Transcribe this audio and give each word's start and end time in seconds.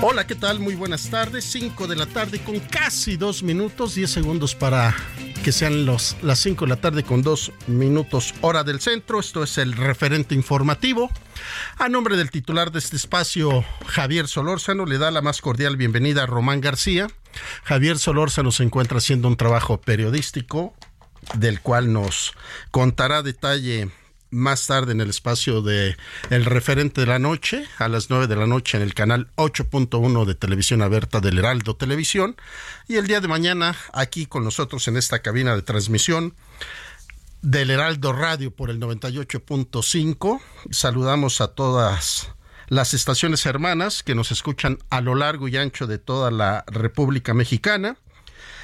Hola, 0.00 0.28
¿qué 0.28 0.36
tal? 0.36 0.60
Muy 0.60 0.76
buenas 0.76 1.10
tardes. 1.10 1.44
5 1.46 1.88
de 1.88 1.96
la 1.96 2.06
tarde 2.06 2.38
con 2.38 2.60
casi 2.60 3.16
dos 3.16 3.42
minutos, 3.42 3.96
10 3.96 4.08
segundos 4.08 4.54
para 4.54 4.94
que 5.42 5.50
sean 5.50 5.86
los, 5.86 6.16
las 6.22 6.38
5 6.38 6.66
de 6.66 6.68
la 6.68 6.76
tarde 6.76 7.02
con 7.02 7.22
dos 7.22 7.50
minutos 7.66 8.32
hora 8.40 8.62
del 8.62 8.80
centro. 8.80 9.18
Esto 9.18 9.42
es 9.42 9.58
el 9.58 9.72
referente 9.72 10.36
informativo. 10.36 11.10
A 11.78 11.88
nombre 11.88 12.16
del 12.16 12.30
titular 12.30 12.70
de 12.70 12.78
este 12.78 12.94
espacio, 12.94 13.64
Javier 13.86 14.28
Solórzano, 14.28 14.86
le 14.86 14.98
da 14.98 15.10
la 15.10 15.20
más 15.20 15.40
cordial 15.40 15.76
bienvenida 15.76 16.22
a 16.22 16.26
Román 16.26 16.60
García. 16.60 17.08
Javier 17.64 17.98
Solórzano 17.98 18.52
se 18.52 18.62
encuentra 18.62 18.98
haciendo 18.98 19.26
un 19.26 19.36
trabajo 19.36 19.80
periodístico 19.80 20.74
del 21.34 21.60
cual 21.60 21.92
nos 21.92 22.34
contará 22.70 23.22
detalle 23.22 23.90
más 24.30 24.66
tarde 24.66 24.92
en 24.92 25.00
el 25.00 25.10
espacio 25.10 25.62
de 25.62 25.96
El 26.30 26.44
referente 26.44 27.00
de 27.00 27.06
la 27.06 27.18
noche, 27.18 27.64
a 27.78 27.88
las 27.88 28.10
9 28.10 28.26
de 28.26 28.36
la 28.36 28.46
noche 28.46 28.76
en 28.76 28.82
el 28.82 28.94
canal 28.94 29.28
8.1 29.36 30.24
de 30.24 30.34
televisión 30.34 30.82
abierta 30.82 31.20
del 31.20 31.38
Heraldo 31.38 31.76
Televisión. 31.76 32.36
Y 32.88 32.96
el 32.96 33.06
día 33.06 33.20
de 33.20 33.28
mañana, 33.28 33.76
aquí 33.92 34.26
con 34.26 34.44
nosotros 34.44 34.86
en 34.88 34.96
esta 34.96 35.20
cabina 35.20 35.54
de 35.54 35.62
transmisión 35.62 36.34
del 37.42 37.70
Heraldo 37.70 38.12
Radio 38.12 38.50
por 38.50 38.70
el 38.70 38.80
98.5. 38.80 40.40
Saludamos 40.70 41.40
a 41.40 41.48
todas 41.48 42.32
las 42.68 42.94
estaciones 42.94 43.46
hermanas 43.46 44.02
que 44.02 44.14
nos 44.14 44.30
escuchan 44.30 44.78
a 44.90 45.00
lo 45.00 45.14
largo 45.14 45.48
y 45.48 45.56
ancho 45.56 45.86
de 45.86 45.98
toda 45.98 46.30
la 46.30 46.64
República 46.66 47.34
Mexicana. 47.34 47.96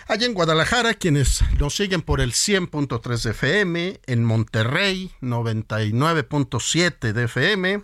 Allá 0.07 0.27
en 0.27 0.35
Guadalajara, 0.35 0.93
quienes 0.93 1.43
nos 1.59 1.77
siguen 1.77 2.03
por 2.03 2.21
el 2.21 2.33
100.3 2.33 3.23
de 3.23 3.31
FM, 3.31 4.01
en 4.05 4.23
Monterrey 4.23 5.11
99.7 5.23 7.13
de 7.13 7.25
FM, 7.25 7.83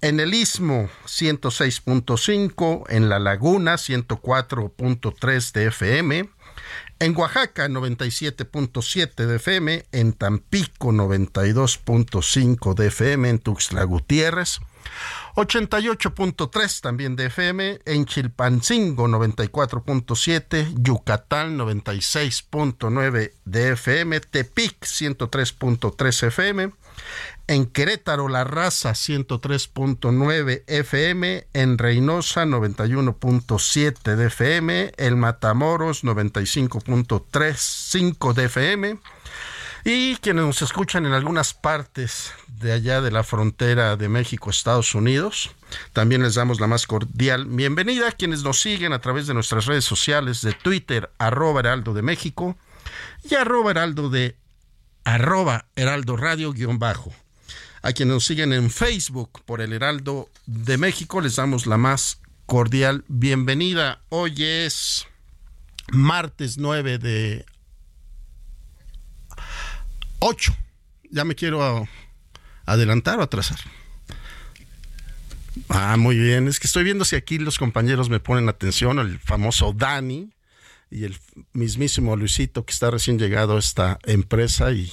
en 0.00 0.18
el 0.18 0.34
Istmo 0.34 0.90
106.5, 1.06 2.86
en 2.88 3.08
La 3.08 3.20
Laguna 3.20 3.74
104.3 3.74 5.52
de 5.52 5.66
FM, 5.66 6.28
en 6.98 7.16
Oaxaca 7.16 7.68
97.7 7.68 9.26
de 9.26 9.36
FM, 9.36 9.86
en 9.92 10.12
Tampico 10.12 10.90
92.5 10.90 12.74
de 12.74 12.86
FM, 12.88 13.28
en 13.28 13.38
Tuxtla 13.38 13.84
Gutiérrez 13.84 14.58
88.3 15.34 16.80
también 16.80 17.16
de 17.16 17.26
FM, 17.26 17.80
en 17.84 18.04
Chilpancingo 18.04 19.08
94.7, 19.08 20.72
Yucatán 20.78 21.58
96.9 21.58 23.32
de 23.44 23.72
FM, 23.72 24.20
Tepic 24.20 24.84
103.3 24.84 26.26
FM, 26.28 26.70
en 27.48 27.66
Querétaro 27.66 28.28
La 28.28 28.44
Raza 28.44 28.92
103.9 28.92 30.62
FM, 30.68 31.48
en 31.52 31.78
Reynosa 31.78 32.44
91.7 32.44 34.14
de 34.14 34.26
FM, 34.26 34.92
el 34.96 35.16
Matamoros 35.16 36.04
95.35 36.04 38.34
de 38.34 38.44
FM, 38.44 39.00
y 39.84 40.16
quienes 40.16 40.44
nos 40.46 40.62
escuchan 40.62 41.04
en 41.04 41.12
algunas 41.12 41.52
partes 41.52 42.32
de 42.48 42.72
allá 42.72 43.02
de 43.02 43.10
la 43.10 43.22
frontera 43.22 43.96
de 43.96 44.08
México, 44.08 44.48
Estados 44.48 44.94
Unidos, 44.94 45.50
también 45.92 46.22
les 46.22 46.36
damos 46.36 46.58
la 46.58 46.66
más 46.66 46.86
cordial 46.86 47.44
bienvenida. 47.44 48.10
Quienes 48.12 48.42
nos 48.42 48.60
siguen 48.60 48.94
a 48.94 49.00
través 49.00 49.26
de 49.26 49.34
nuestras 49.34 49.66
redes 49.66 49.84
sociales 49.84 50.40
de 50.40 50.54
Twitter, 50.54 51.10
arroba 51.18 51.60
heraldo 51.60 51.92
de 51.92 52.00
México 52.00 52.56
y 53.28 53.34
arroba 53.34 53.72
heraldo 53.72 54.08
de 54.08 54.36
arroba 55.04 55.66
heraldo 55.76 56.16
radio 56.16 56.52
guion 56.52 56.78
bajo. 56.78 57.12
A 57.82 57.92
quienes 57.92 58.14
nos 58.14 58.24
siguen 58.24 58.54
en 58.54 58.70
Facebook 58.70 59.42
por 59.44 59.60
el 59.60 59.74
Heraldo 59.74 60.30
de 60.46 60.78
México, 60.78 61.20
les 61.20 61.36
damos 61.36 61.66
la 61.66 61.76
más 61.76 62.22
cordial 62.46 63.04
bienvenida. 63.08 64.00
Hoy 64.08 64.42
es 64.42 65.06
martes 65.92 66.56
9 66.56 66.96
de 66.96 67.44
8. 70.26 70.56
Ya 71.10 71.24
me 71.26 71.34
quiero 71.34 71.86
adelantar 72.64 73.18
o 73.18 73.22
atrasar. 73.22 73.58
Ah, 75.68 75.98
muy 75.98 76.16
bien. 76.16 76.48
Es 76.48 76.58
que 76.58 76.66
estoy 76.66 76.82
viendo 76.82 77.04
si 77.04 77.14
aquí 77.14 77.38
los 77.38 77.58
compañeros 77.58 78.08
me 78.08 78.20
ponen 78.20 78.48
atención, 78.48 78.98
el 78.98 79.18
famoso 79.18 79.74
Dani 79.74 80.32
y 80.90 81.04
el 81.04 81.18
mismísimo 81.52 82.16
Luisito 82.16 82.64
que 82.64 82.72
está 82.72 82.90
recién 82.90 83.18
llegado 83.18 83.56
a 83.56 83.58
esta 83.58 83.98
empresa 84.04 84.72
y 84.72 84.90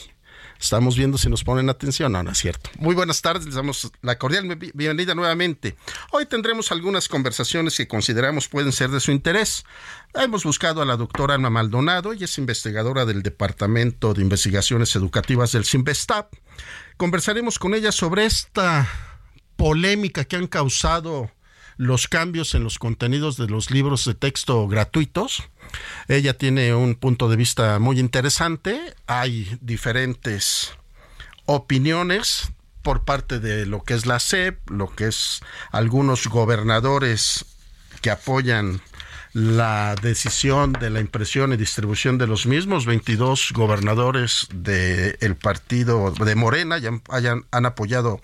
Estamos 0.62 0.96
viendo 0.96 1.18
si 1.18 1.28
nos 1.28 1.44
ponen 1.44 1.70
atención. 1.70 2.12
No, 2.12 2.32
es 2.32 2.38
cierto. 2.38 2.70
Muy 2.78 2.94
buenas 2.94 3.22
tardes, 3.22 3.46
les 3.46 3.56
damos 3.56 3.92
la 4.04 4.20
cordial 4.20 4.46
bienvenida 4.76 5.16
nuevamente. 5.16 5.76
Hoy 6.12 6.28
tendremos 6.28 6.72
algunas 6.72 7.08
conversaciones 7.08 7.76
que 7.76 7.88
consideramos 7.88 8.48
pueden 8.48 8.72
ser 8.72 8.92
de 8.92 9.00
su 9.00 9.12
interés. 9.12 9.66
Hemos 10.14 10.44
buscado 10.44 10.84
a 10.84 10.86
la 10.86 10.98
doctora 10.98 11.34
Alma 11.34 11.50
Maldonado, 11.50 12.14
y 12.14 12.24
es 12.24 12.38
investigadora 12.38 13.06
del 13.06 13.24
Departamento 13.24 14.14
de 14.14 14.22
Investigaciones 14.22 14.96
Educativas 14.96 15.52
del 15.52 15.66
CIMBESTAP. 15.66 16.32
Conversaremos 16.96 17.58
con 17.58 17.74
ella 17.74 17.92
sobre 17.92 18.26
esta 18.26 18.88
polémica 19.56 20.26
que 20.26 20.36
han 20.36 20.48
causado 20.48 21.32
los 21.78 22.08
cambios 22.08 22.54
en 22.54 22.64
los 22.64 22.78
contenidos 22.78 23.38
de 23.38 23.48
los 23.48 23.72
libros 23.72 24.06
de 24.06 24.14
texto 24.14 24.68
gratuitos. 24.68 25.44
Ella 26.08 26.38
tiene 26.38 26.74
un 26.76 26.96
punto 26.96 27.30
de 27.30 27.36
vista 27.36 27.80
muy 27.80 28.00
interesante. 28.00 28.96
Hay 29.08 29.58
diferentes 29.62 30.72
opiniones 31.46 32.52
por 32.82 33.04
parte 33.06 33.40
de 33.40 33.66
lo 33.66 33.84
que 33.84 33.94
es 33.94 34.06
la 34.06 34.20
SEP, 34.20 34.70
lo 34.70 34.94
que 34.96 35.08
es 35.08 35.42
algunos 35.72 36.28
gobernadores 36.28 37.46
que 38.02 38.10
apoyan 38.10 38.82
la 39.34 39.96
decisión 39.96 40.74
de 40.74 40.90
la 40.90 41.00
impresión 41.00 41.54
y 41.54 41.58
distribución 41.58 42.18
de 42.18 42.28
los 42.28 42.46
mismos 42.46 42.86
22 42.86 43.52
gobernadores 43.54 44.48
del 44.54 45.38
partido 45.38 46.12
de 46.12 46.36
Morena 46.36 46.78
ya 46.80 46.92
hayan, 47.10 47.46
han 47.52 47.66
apoyado 47.66 48.20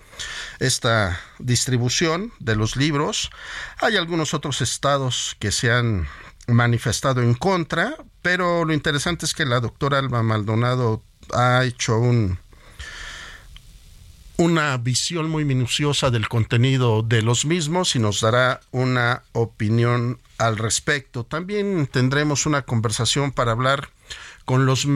esta 0.58 1.18
distribución 1.38 2.32
de 2.40 2.56
los 2.56 2.76
libros. 2.76 3.30
Hay 3.80 3.96
algunos 3.96 4.34
otros 4.34 4.60
estados 4.60 5.36
que 5.38 5.50
se 5.50 5.72
han 5.72 6.06
manifestado 6.48 7.22
en 7.22 7.34
contra, 7.34 7.96
pero 8.22 8.64
lo 8.64 8.72
interesante 8.72 9.26
es 9.26 9.34
que 9.34 9.46
la 9.46 9.60
doctora 9.60 9.98
Alba 9.98 10.22
Maldonado 10.22 11.02
ha 11.32 11.64
hecho 11.64 11.98
un, 11.98 12.38
una 14.38 14.76
visión 14.78 15.30
muy 15.30 15.44
minuciosa 15.44 16.10
del 16.10 16.28
contenido 16.28 17.02
de 17.02 17.22
los 17.22 17.44
mismos 17.44 17.94
y 17.94 17.98
nos 17.98 18.20
dará 18.20 18.60
una 18.70 19.22
opinión 19.32 20.18
al 20.38 20.56
respecto. 20.56 21.24
También 21.24 21.86
tendremos 21.86 22.46
una 22.46 22.62
conversación 22.62 23.32
para 23.32 23.52
hablar 23.52 23.90
con 24.44 24.64
los 24.64 24.86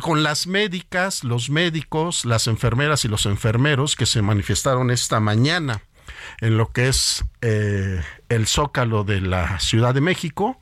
con 0.00 0.22
las 0.24 0.46
médicas, 0.48 1.22
los 1.22 1.50
médicos, 1.50 2.24
las 2.24 2.48
enfermeras 2.48 3.04
y 3.04 3.08
los 3.08 3.26
enfermeros 3.26 3.94
que 3.94 4.06
se 4.06 4.22
manifestaron 4.22 4.90
esta 4.90 5.20
mañana 5.20 5.82
en 6.40 6.56
lo 6.56 6.72
que 6.72 6.88
es 6.88 7.24
eh, 7.40 8.02
el 8.28 8.46
zócalo 8.46 9.04
de 9.04 9.20
la 9.20 9.58
Ciudad 9.60 9.94
de 9.94 10.00
México. 10.00 10.58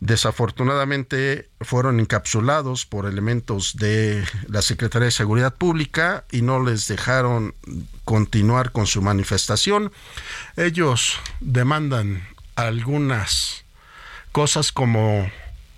Desafortunadamente 0.00 1.50
fueron 1.60 2.00
encapsulados 2.00 2.86
por 2.86 3.06
elementos 3.06 3.76
de 3.76 4.24
la 4.48 4.62
Secretaría 4.62 5.06
de 5.06 5.12
Seguridad 5.12 5.54
Pública 5.54 6.24
y 6.30 6.42
no 6.42 6.62
les 6.62 6.88
dejaron 6.88 7.54
continuar 8.04 8.72
con 8.72 8.86
su 8.86 9.02
manifestación. 9.02 9.92
Ellos 10.56 11.18
demandan 11.40 12.26
algunas 12.56 13.64
cosas 14.32 14.72
como 14.72 15.30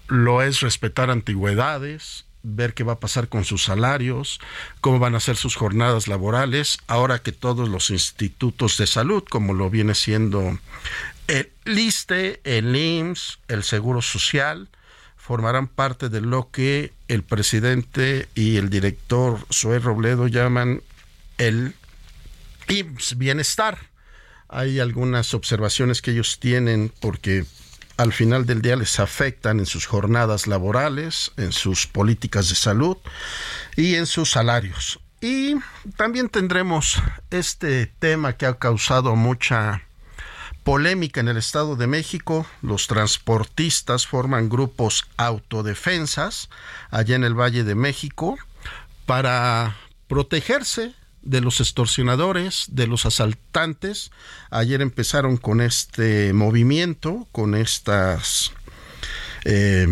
lo 0.09 0.43
es 0.43 0.61
respetar 0.61 1.11
antigüedades, 1.11 2.27
ver 2.43 2.75
qué 2.75 2.85
va 2.85 2.95
a 2.95 3.01
pasar 3.01 3.29
con 3.29 3.45
sus 3.45 3.65
salarios, 3.65 4.41
cómo 4.81 4.99
van 4.99 5.15
a 5.15 5.21
ser 5.21 5.37
sus 5.37 5.57
jornadas 5.57 6.09
laborales, 6.09 6.79
ahora 6.87 7.21
que 7.21 7.33
todos 7.33 7.69
los 7.69 7.91
institutos 7.91 8.77
de 8.79 8.87
salud, 8.87 9.25
como 9.29 9.55
lo 9.55 9.71
viene 9.71 9.95
siendo 9.95 10.59
el 11.29 11.51
LISTE, 11.65 12.41
el 12.45 12.75
IMSS, 12.75 13.39
el 13.49 13.63
Seguro 13.63 14.03
Social, 14.03 14.69
formarán 15.17 15.69
parte 15.69 16.09
de 16.09 16.21
lo 16.21 16.51
que 16.51 16.93
el 17.09 17.23
presidente 17.23 18.29
y 18.35 18.57
el 18.57 18.71
director 18.71 19.39
Zoé 19.53 19.79
Robledo 19.79 20.27
llaman 20.27 20.83
el 21.39 21.75
IMSS 22.69 23.19
Bienestar. 23.19 23.79
Hay 24.49 24.81
algunas 24.81 25.33
observaciones 25.33 26.03
que 26.03 26.11
ellos 26.11 26.39
tienen 26.41 26.93
porque 27.01 27.45
al 27.97 28.13
final 28.13 28.47
del 28.47 28.63
día 28.63 28.77
les 28.77 28.99
afectan 29.01 29.59
en 29.59 29.67
sus 29.67 29.87
jornadas 29.87 30.47
laborales, 30.47 31.33
en 31.37 31.53
sus 31.53 31.87
políticas 31.87 32.49
de 32.49 32.55
salud 32.55 32.97
y 33.77 33.95
en 33.95 34.07
sus 34.07 34.31
salarios. 34.31 35.01
Y 35.21 35.55
también 35.97 36.29
tendremos 36.29 37.01
este 37.31 37.87
tema 37.87 38.37
que 38.37 38.47
ha 38.47 38.59
causado 38.59 39.15
mucha 39.15 39.83
polémica 40.65 41.21
en 41.21 41.29
el 41.29 41.37
Estado 41.37 41.77
de 41.77 41.87
México. 41.87 42.47
Los 42.61 42.89
transportistas 42.89 44.07
forman 44.07 44.49
grupos 44.49 45.05
autodefensas 45.17 46.49
allá 46.91 47.17
en 47.17 47.25
el 47.25 47.39
Valle 47.39 47.65
de 47.65 47.75
México 47.75 48.37
para 49.07 49.77
protegerse 50.09 50.95
de 51.23 51.41
los 51.41 51.61
extorsionadores, 51.61 52.67
de 52.69 52.87
los 52.87 53.07
asaltantes. 53.07 54.11
Ayer 54.51 54.81
empezaron 54.83 55.37
con 55.37 55.61
este 55.61 56.33
movimiento, 56.33 57.27
con 57.33 57.55
estas 57.55 58.53
eh, 59.45 59.87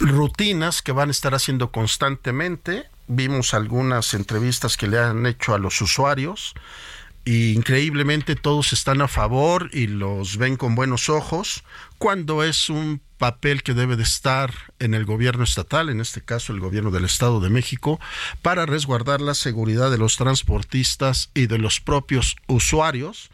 rutinas 0.00 0.82
que 0.82 0.92
van 0.92 1.08
a 1.08 1.12
estar 1.12 1.34
haciendo 1.34 1.70
constantemente. 1.70 2.88
Vimos 3.06 3.54
algunas 3.54 4.14
entrevistas 4.14 4.76
que 4.76 4.86
le 4.86 4.98
han 4.98 5.26
hecho 5.26 5.54
a 5.54 5.58
los 5.58 5.80
usuarios 5.80 6.54
y 7.24 7.52
increíblemente 7.52 8.36
todos 8.36 8.72
están 8.72 9.02
a 9.02 9.08
favor 9.08 9.70
y 9.72 9.86
los 9.86 10.38
ven 10.38 10.56
con 10.56 10.74
buenos 10.74 11.08
ojos 11.08 11.62
cuando 11.98 12.42
es 12.42 12.70
un 12.70 13.02
papel 13.18 13.62
que 13.62 13.74
debe 13.74 13.96
de 13.96 14.04
estar 14.04 14.52
en 14.78 14.94
el 14.94 15.04
gobierno 15.04 15.44
estatal, 15.44 15.90
en 15.90 16.00
este 16.00 16.22
caso 16.22 16.52
el 16.52 16.60
gobierno 16.60 16.90
del 16.90 17.04
Estado 17.04 17.40
de 17.40 17.50
México, 17.50 18.00
para 18.40 18.64
resguardar 18.64 19.20
la 19.20 19.34
seguridad 19.34 19.90
de 19.90 19.98
los 19.98 20.16
transportistas 20.16 21.30
y 21.34 21.46
de 21.46 21.58
los 21.58 21.80
propios 21.80 22.36
usuarios 22.46 23.30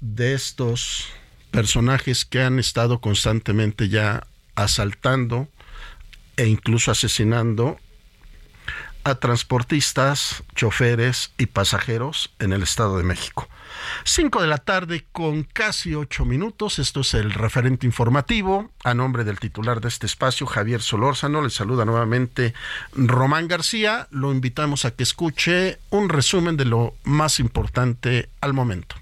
de 0.00 0.34
estos 0.34 1.06
personajes 1.50 2.24
que 2.24 2.42
han 2.42 2.58
estado 2.58 3.00
constantemente 3.00 3.88
ya 3.88 4.26
asaltando 4.54 5.48
e 6.36 6.46
incluso 6.46 6.90
asesinando 6.90 7.78
a 9.08 9.16
transportistas, 9.16 10.42
choferes 10.54 11.32
y 11.38 11.46
pasajeros 11.46 12.30
en 12.38 12.52
el 12.52 12.62
Estado 12.62 12.98
de 12.98 13.04
México. 13.04 13.48
5 14.04 14.42
de 14.42 14.46
la 14.46 14.58
tarde 14.58 15.04
con 15.12 15.44
casi 15.44 15.94
8 15.94 16.24
minutos. 16.24 16.78
Esto 16.78 17.00
es 17.00 17.14
el 17.14 17.32
referente 17.32 17.86
informativo. 17.86 18.70
A 18.84 18.94
nombre 18.94 19.24
del 19.24 19.38
titular 19.38 19.80
de 19.80 19.88
este 19.88 20.06
espacio, 20.06 20.46
Javier 20.46 20.82
Solórzano, 20.82 21.42
le 21.42 21.50
saluda 21.50 21.84
nuevamente 21.84 22.54
Román 22.94 23.48
García. 23.48 24.08
Lo 24.10 24.32
invitamos 24.32 24.84
a 24.84 24.92
que 24.92 25.02
escuche 25.02 25.78
un 25.90 26.08
resumen 26.08 26.56
de 26.56 26.64
lo 26.64 26.94
más 27.04 27.40
importante 27.40 28.28
al 28.40 28.52
momento. 28.52 28.96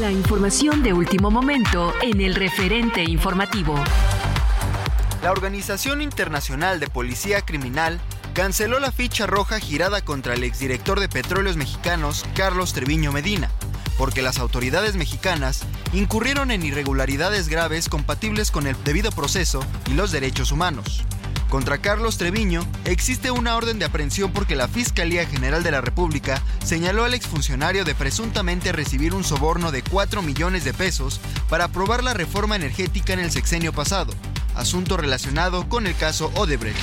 La 0.00 0.10
información 0.10 0.82
de 0.82 0.92
último 0.92 1.30
momento 1.30 1.94
en 2.02 2.20
el 2.20 2.34
referente 2.34 3.04
informativo. 3.04 3.76
La 5.22 5.32
Organización 5.32 6.02
Internacional 6.02 6.78
de 6.78 6.88
Policía 6.88 7.40
Criminal 7.40 8.00
canceló 8.34 8.78
la 8.78 8.92
ficha 8.92 9.26
roja 9.26 9.58
girada 9.58 10.02
contra 10.02 10.34
el 10.34 10.44
exdirector 10.44 11.00
de 11.00 11.08
Petróleos 11.08 11.56
Mexicanos, 11.56 12.24
Carlos 12.34 12.74
Treviño 12.74 13.12
Medina, 13.12 13.50
porque 13.96 14.22
las 14.22 14.38
autoridades 14.38 14.94
mexicanas 14.94 15.62
incurrieron 15.92 16.50
en 16.50 16.62
irregularidades 16.62 17.48
graves 17.48 17.88
compatibles 17.88 18.50
con 18.50 18.66
el 18.66 18.76
debido 18.84 19.10
proceso 19.10 19.64
y 19.90 19.94
los 19.94 20.12
derechos 20.12 20.52
humanos. 20.52 21.02
Contra 21.48 21.78
Carlos 21.78 22.18
Treviño 22.18 22.66
existe 22.84 23.30
una 23.30 23.56
orden 23.56 23.78
de 23.78 23.84
aprehensión 23.84 24.32
porque 24.32 24.56
la 24.56 24.68
Fiscalía 24.68 25.26
General 25.26 25.62
de 25.62 25.70
la 25.70 25.80
República 25.80 26.42
señaló 26.62 27.04
al 27.04 27.14
exfuncionario 27.14 27.84
de 27.84 27.94
presuntamente 27.94 28.72
recibir 28.72 29.14
un 29.14 29.24
soborno 29.24 29.70
de 29.70 29.82
4 29.82 30.22
millones 30.22 30.64
de 30.64 30.74
pesos 30.74 31.20
para 31.48 31.64
aprobar 31.64 32.04
la 32.04 32.14
reforma 32.14 32.56
energética 32.56 33.12
en 33.12 33.20
el 33.20 33.30
sexenio 33.30 33.72
pasado, 33.72 34.12
asunto 34.56 34.96
relacionado 34.96 35.68
con 35.68 35.86
el 35.86 35.94
caso 35.96 36.30
Odebrecht. 36.34 36.78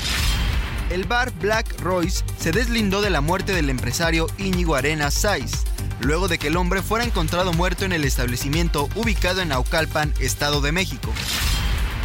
El 0.89 1.05
bar 1.05 1.31
Black 1.39 1.79
Royce 1.81 2.23
se 2.37 2.51
deslindó 2.51 3.01
de 3.01 3.09
la 3.09 3.21
muerte 3.21 3.53
del 3.53 3.69
empresario 3.69 4.27
Íñigo 4.37 4.75
Arenas 4.75 5.13
Saiz, 5.13 5.63
luego 5.99 6.27
de 6.27 6.37
que 6.37 6.47
el 6.47 6.57
hombre 6.57 6.81
fuera 6.81 7.05
encontrado 7.05 7.53
muerto 7.53 7.85
en 7.85 7.93
el 7.93 8.03
establecimiento 8.03 8.89
ubicado 8.95 9.41
en 9.41 9.49
Naucalpan, 9.49 10.13
Estado 10.19 10.61
de 10.61 10.71
México. 10.71 11.11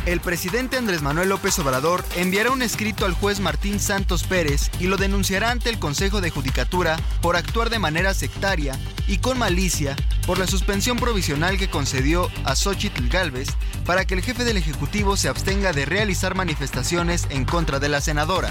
El 0.07 0.21
presidente 0.21 0.79
Andrés 0.79 1.03
Manuel 1.03 1.29
López 1.29 1.59
Obrador 1.59 2.05
enviará 2.17 2.51
un 2.51 2.63
escrito 2.63 3.05
al 3.05 3.13
juez 3.13 3.41
Martín 3.41 3.79
Santos 3.79 4.25
Pérez 4.25 4.71
y 4.81 4.87
lo 4.87 4.97
denunciará 4.97 5.51
ante 5.51 5.69
el 5.69 5.79
Consejo 5.79 6.21
de 6.21 6.31
Judicatura 6.31 6.97
por 7.21 7.37
actuar 7.37 7.69
de 7.69 7.79
manera 7.79 8.15
sectaria 8.15 8.79
y 9.07 9.19
con 9.19 9.39
malicia 9.39 9.97
por 10.27 10.39
la 10.39 10.47
suspensión 10.47 10.97
provisional 10.97 11.59
que 11.59 11.69
concedió 11.69 12.31
a 12.45 12.57
Xochitl 12.57 13.09
Galvez 13.09 13.49
para 13.85 14.05
que 14.07 14.15
el 14.15 14.23
jefe 14.23 14.45
del 14.45 14.57
Ejecutivo 14.57 15.17
se 15.17 15.29
abstenga 15.29 15.73
de 15.73 15.85
realizar 15.85 16.35
manifestaciones 16.35 17.27
en 17.31 17.45
contra 17.45 17.79
de 17.79 17.89
la 17.89 18.01
senadora. 18.01 18.51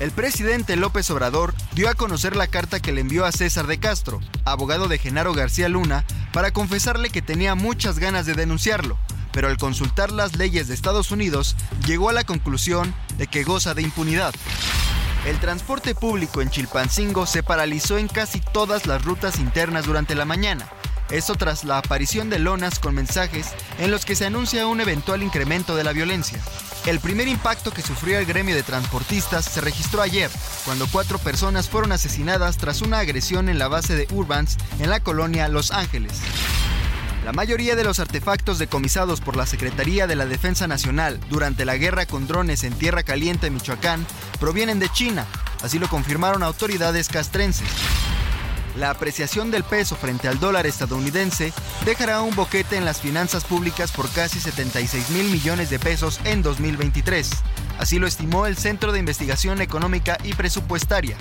El 0.00 0.10
presidente 0.10 0.76
López 0.76 1.08
Obrador 1.10 1.54
dio 1.74 1.88
a 1.88 1.94
conocer 1.94 2.34
la 2.34 2.48
carta 2.48 2.80
que 2.80 2.92
le 2.92 3.00
envió 3.00 3.24
a 3.24 3.32
César 3.32 3.66
de 3.66 3.78
Castro, 3.78 4.20
abogado 4.44 4.88
de 4.88 4.98
Genaro 4.98 5.32
García 5.34 5.68
Luna, 5.68 6.04
para 6.32 6.50
confesarle 6.50 7.10
que 7.10 7.22
tenía 7.22 7.54
muchas 7.54 8.00
ganas 8.00 8.26
de 8.26 8.34
denunciarlo, 8.34 8.98
pero 9.34 9.48
al 9.48 9.58
consultar 9.58 10.12
las 10.12 10.36
leyes 10.36 10.68
de 10.68 10.74
Estados 10.74 11.10
Unidos 11.10 11.56
llegó 11.86 12.08
a 12.08 12.14
la 12.14 12.24
conclusión 12.24 12.94
de 13.18 13.26
que 13.26 13.44
goza 13.44 13.74
de 13.74 13.82
impunidad. 13.82 14.32
El 15.26 15.38
transporte 15.40 15.94
público 15.94 16.40
en 16.40 16.50
Chilpancingo 16.50 17.26
se 17.26 17.42
paralizó 17.42 17.98
en 17.98 18.08
casi 18.08 18.40
todas 18.40 18.86
las 18.86 19.04
rutas 19.04 19.38
internas 19.38 19.86
durante 19.86 20.14
la 20.14 20.24
mañana. 20.24 20.68
Esto 21.10 21.34
tras 21.34 21.64
la 21.64 21.78
aparición 21.78 22.30
de 22.30 22.38
lonas 22.38 22.78
con 22.78 22.94
mensajes 22.94 23.48
en 23.78 23.90
los 23.90 24.04
que 24.04 24.14
se 24.14 24.26
anuncia 24.26 24.66
un 24.66 24.80
eventual 24.80 25.22
incremento 25.22 25.76
de 25.76 25.84
la 25.84 25.92
violencia. 25.92 26.38
El 26.86 27.00
primer 27.00 27.28
impacto 27.28 27.72
que 27.72 27.82
sufrió 27.82 28.18
el 28.18 28.26
gremio 28.26 28.54
de 28.54 28.62
transportistas 28.62 29.46
se 29.46 29.60
registró 29.60 30.02
ayer, 30.02 30.30
cuando 30.64 30.86
cuatro 30.86 31.18
personas 31.18 31.68
fueron 31.68 31.92
asesinadas 31.92 32.58
tras 32.58 32.82
una 32.82 32.98
agresión 32.98 33.48
en 33.48 33.58
la 33.58 33.68
base 33.68 33.96
de 33.96 34.06
Urbans 34.12 34.58
en 34.78 34.90
la 34.90 35.00
colonia 35.00 35.48
Los 35.48 35.70
Ángeles. 35.70 36.20
La 37.24 37.32
mayoría 37.32 37.74
de 37.74 37.84
los 37.84 38.00
artefactos 38.00 38.58
decomisados 38.58 39.22
por 39.22 39.34
la 39.34 39.46
Secretaría 39.46 40.06
de 40.06 40.14
la 40.14 40.26
Defensa 40.26 40.68
Nacional 40.68 41.18
durante 41.30 41.64
la 41.64 41.78
guerra 41.78 42.04
con 42.04 42.26
drones 42.26 42.64
en 42.64 42.74
Tierra 42.74 43.02
Caliente, 43.02 43.48
Michoacán, 43.48 44.06
provienen 44.38 44.78
de 44.78 44.90
China, 44.90 45.24
así 45.62 45.78
lo 45.78 45.88
confirmaron 45.88 46.42
autoridades 46.42 47.08
castrenses. 47.08 47.66
La 48.76 48.90
apreciación 48.90 49.50
del 49.50 49.64
peso 49.64 49.96
frente 49.96 50.28
al 50.28 50.40
dólar 50.40 50.66
estadounidense 50.66 51.52
dejará 51.84 52.22
un 52.22 52.34
boquete 52.34 52.76
en 52.76 52.84
las 52.84 53.00
finanzas 53.00 53.44
públicas 53.44 53.92
por 53.92 54.08
casi 54.10 54.40
76 54.40 55.10
mil 55.10 55.30
millones 55.30 55.70
de 55.70 55.78
pesos 55.78 56.20
en 56.24 56.42
2023. 56.42 57.30
Así 57.78 57.98
lo 57.98 58.06
estimó 58.06 58.46
el 58.46 58.56
Centro 58.56 58.92
de 58.92 58.98
Investigación 58.98 59.60
Económica 59.60 60.16
y 60.24 60.34
Presupuestaria, 60.34 61.16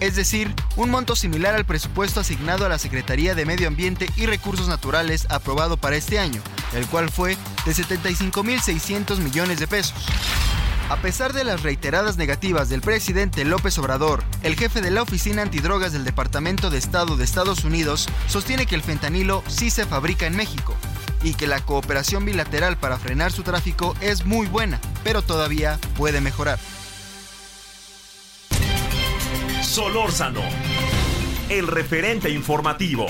es 0.00 0.16
decir, 0.16 0.54
un 0.76 0.90
monto 0.90 1.14
similar 1.14 1.54
al 1.54 1.66
presupuesto 1.66 2.20
asignado 2.20 2.64
a 2.64 2.70
la 2.70 2.78
Secretaría 2.78 3.34
de 3.34 3.44
Medio 3.44 3.68
Ambiente 3.68 4.08
y 4.16 4.26
Recursos 4.26 4.66
Naturales 4.66 5.26
aprobado 5.28 5.76
para 5.76 5.96
este 5.96 6.18
año, 6.18 6.40
el 6.74 6.86
cual 6.86 7.10
fue 7.10 7.36
de 7.66 7.72
75.600 7.72 9.18
millones 9.18 9.60
de 9.60 9.66
pesos. 9.66 9.94
A 10.90 10.96
pesar 10.96 11.32
de 11.32 11.44
las 11.44 11.62
reiteradas 11.62 12.16
negativas 12.16 12.68
del 12.68 12.80
presidente 12.80 13.44
López 13.44 13.78
Obrador, 13.78 14.24
el 14.42 14.56
jefe 14.56 14.80
de 14.80 14.90
la 14.90 15.02
Oficina 15.02 15.42
Antidrogas 15.42 15.92
del 15.92 16.04
Departamento 16.04 16.68
de 16.68 16.78
Estado 16.78 17.16
de 17.16 17.22
Estados 17.22 17.62
Unidos 17.62 18.08
sostiene 18.26 18.66
que 18.66 18.74
el 18.74 18.82
fentanilo 18.82 19.44
sí 19.46 19.70
se 19.70 19.86
fabrica 19.86 20.26
en 20.26 20.34
México 20.34 20.74
y 21.22 21.34
que 21.34 21.46
la 21.46 21.64
cooperación 21.64 22.24
bilateral 22.24 22.76
para 22.76 22.98
frenar 22.98 23.30
su 23.30 23.44
tráfico 23.44 23.94
es 24.00 24.26
muy 24.26 24.48
buena, 24.48 24.80
pero 25.04 25.22
todavía 25.22 25.78
puede 25.96 26.20
mejorar. 26.20 26.58
Solórzano, 29.62 30.42
el 31.50 31.68
referente 31.68 32.30
informativo. 32.30 33.06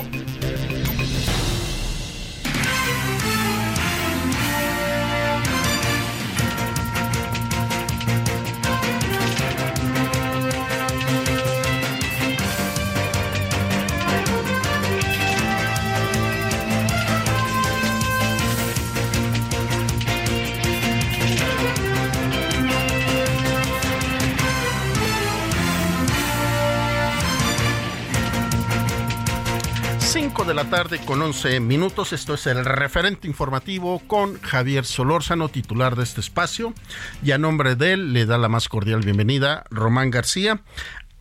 De 30.50 30.54
la 30.54 30.69
tarde 30.69 30.99
con 31.07 31.23
11 31.23 31.61
minutos. 31.61 32.12
Esto 32.12 32.35
es 32.35 32.45
el 32.49 32.64
referente 32.64 33.28
informativo 33.28 34.00
con 34.09 34.40
Javier 34.40 34.85
Solórzano, 34.85 35.49
titular 35.49 35.95
de 35.95 36.02
este 36.02 36.21
espacio. 36.21 36.75
Y 37.23 37.30
a 37.30 37.38
nombre 37.38 37.76
de 37.76 37.92
él 37.92 38.12
le 38.12 38.26
da 38.26 38.37
la 38.37 38.49
más 38.49 38.69
cordial 38.69 39.02
bienvenida 39.02 39.62
Román 39.71 40.11
García. 40.11 40.61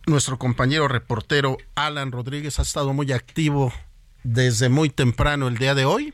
Nuestro 0.06 0.36
compañero 0.36 0.88
reportero 0.88 1.58
Alan 1.76 2.10
Rodríguez 2.10 2.58
ha 2.58 2.62
estado 2.62 2.92
muy 2.92 3.12
activo 3.12 3.72
desde 4.24 4.68
muy 4.68 4.90
temprano 4.90 5.46
el 5.46 5.58
día 5.58 5.76
de 5.76 5.84
hoy. 5.84 6.12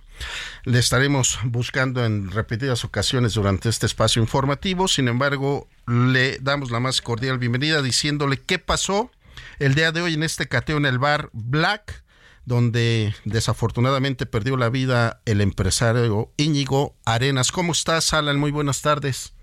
Le 0.64 0.78
estaremos 0.78 1.38
buscando 1.44 2.04
en 2.04 2.30
repetidas 2.30 2.84
ocasiones 2.84 3.32
durante 3.32 3.70
este 3.70 3.86
espacio 3.86 4.20
informativo. 4.20 4.88
Sin 4.88 5.08
embargo, 5.08 5.68
le 5.86 6.38
damos 6.40 6.70
la 6.70 6.80
más 6.80 7.00
cordial 7.00 7.38
bienvenida 7.38 7.80
diciéndole 7.80 8.36
qué 8.42 8.58
pasó 8.58 9.10
el 9.58 9.74
día 9.74 9.90
de 9.90 10.02
hoy 10.02 10.12
en 10.12 10.22
este 10.22 10.48
cateo 10.48 10.76
en 10.76 10.84
el 10.84 10.98
bar 10.98 11.30
Black 11.32 12.04
donde 12.46 13.12
desafortunadamente 13.24 14.24
perdió 14.24 14.56
la 14.56 14.70
vida 14.70 15.20
el 15.26 15.40
empresario 15.40 16.30
Íñigo 16.36 16.94
Arenas. 17.04 17.52
¿Cómo 17.52 17.72
estás, 17.72 18.14
Alan? 18.14 18.38
Muy 18.38 18.52
buenas 18.52 18.80
tardes. 18.80 19.34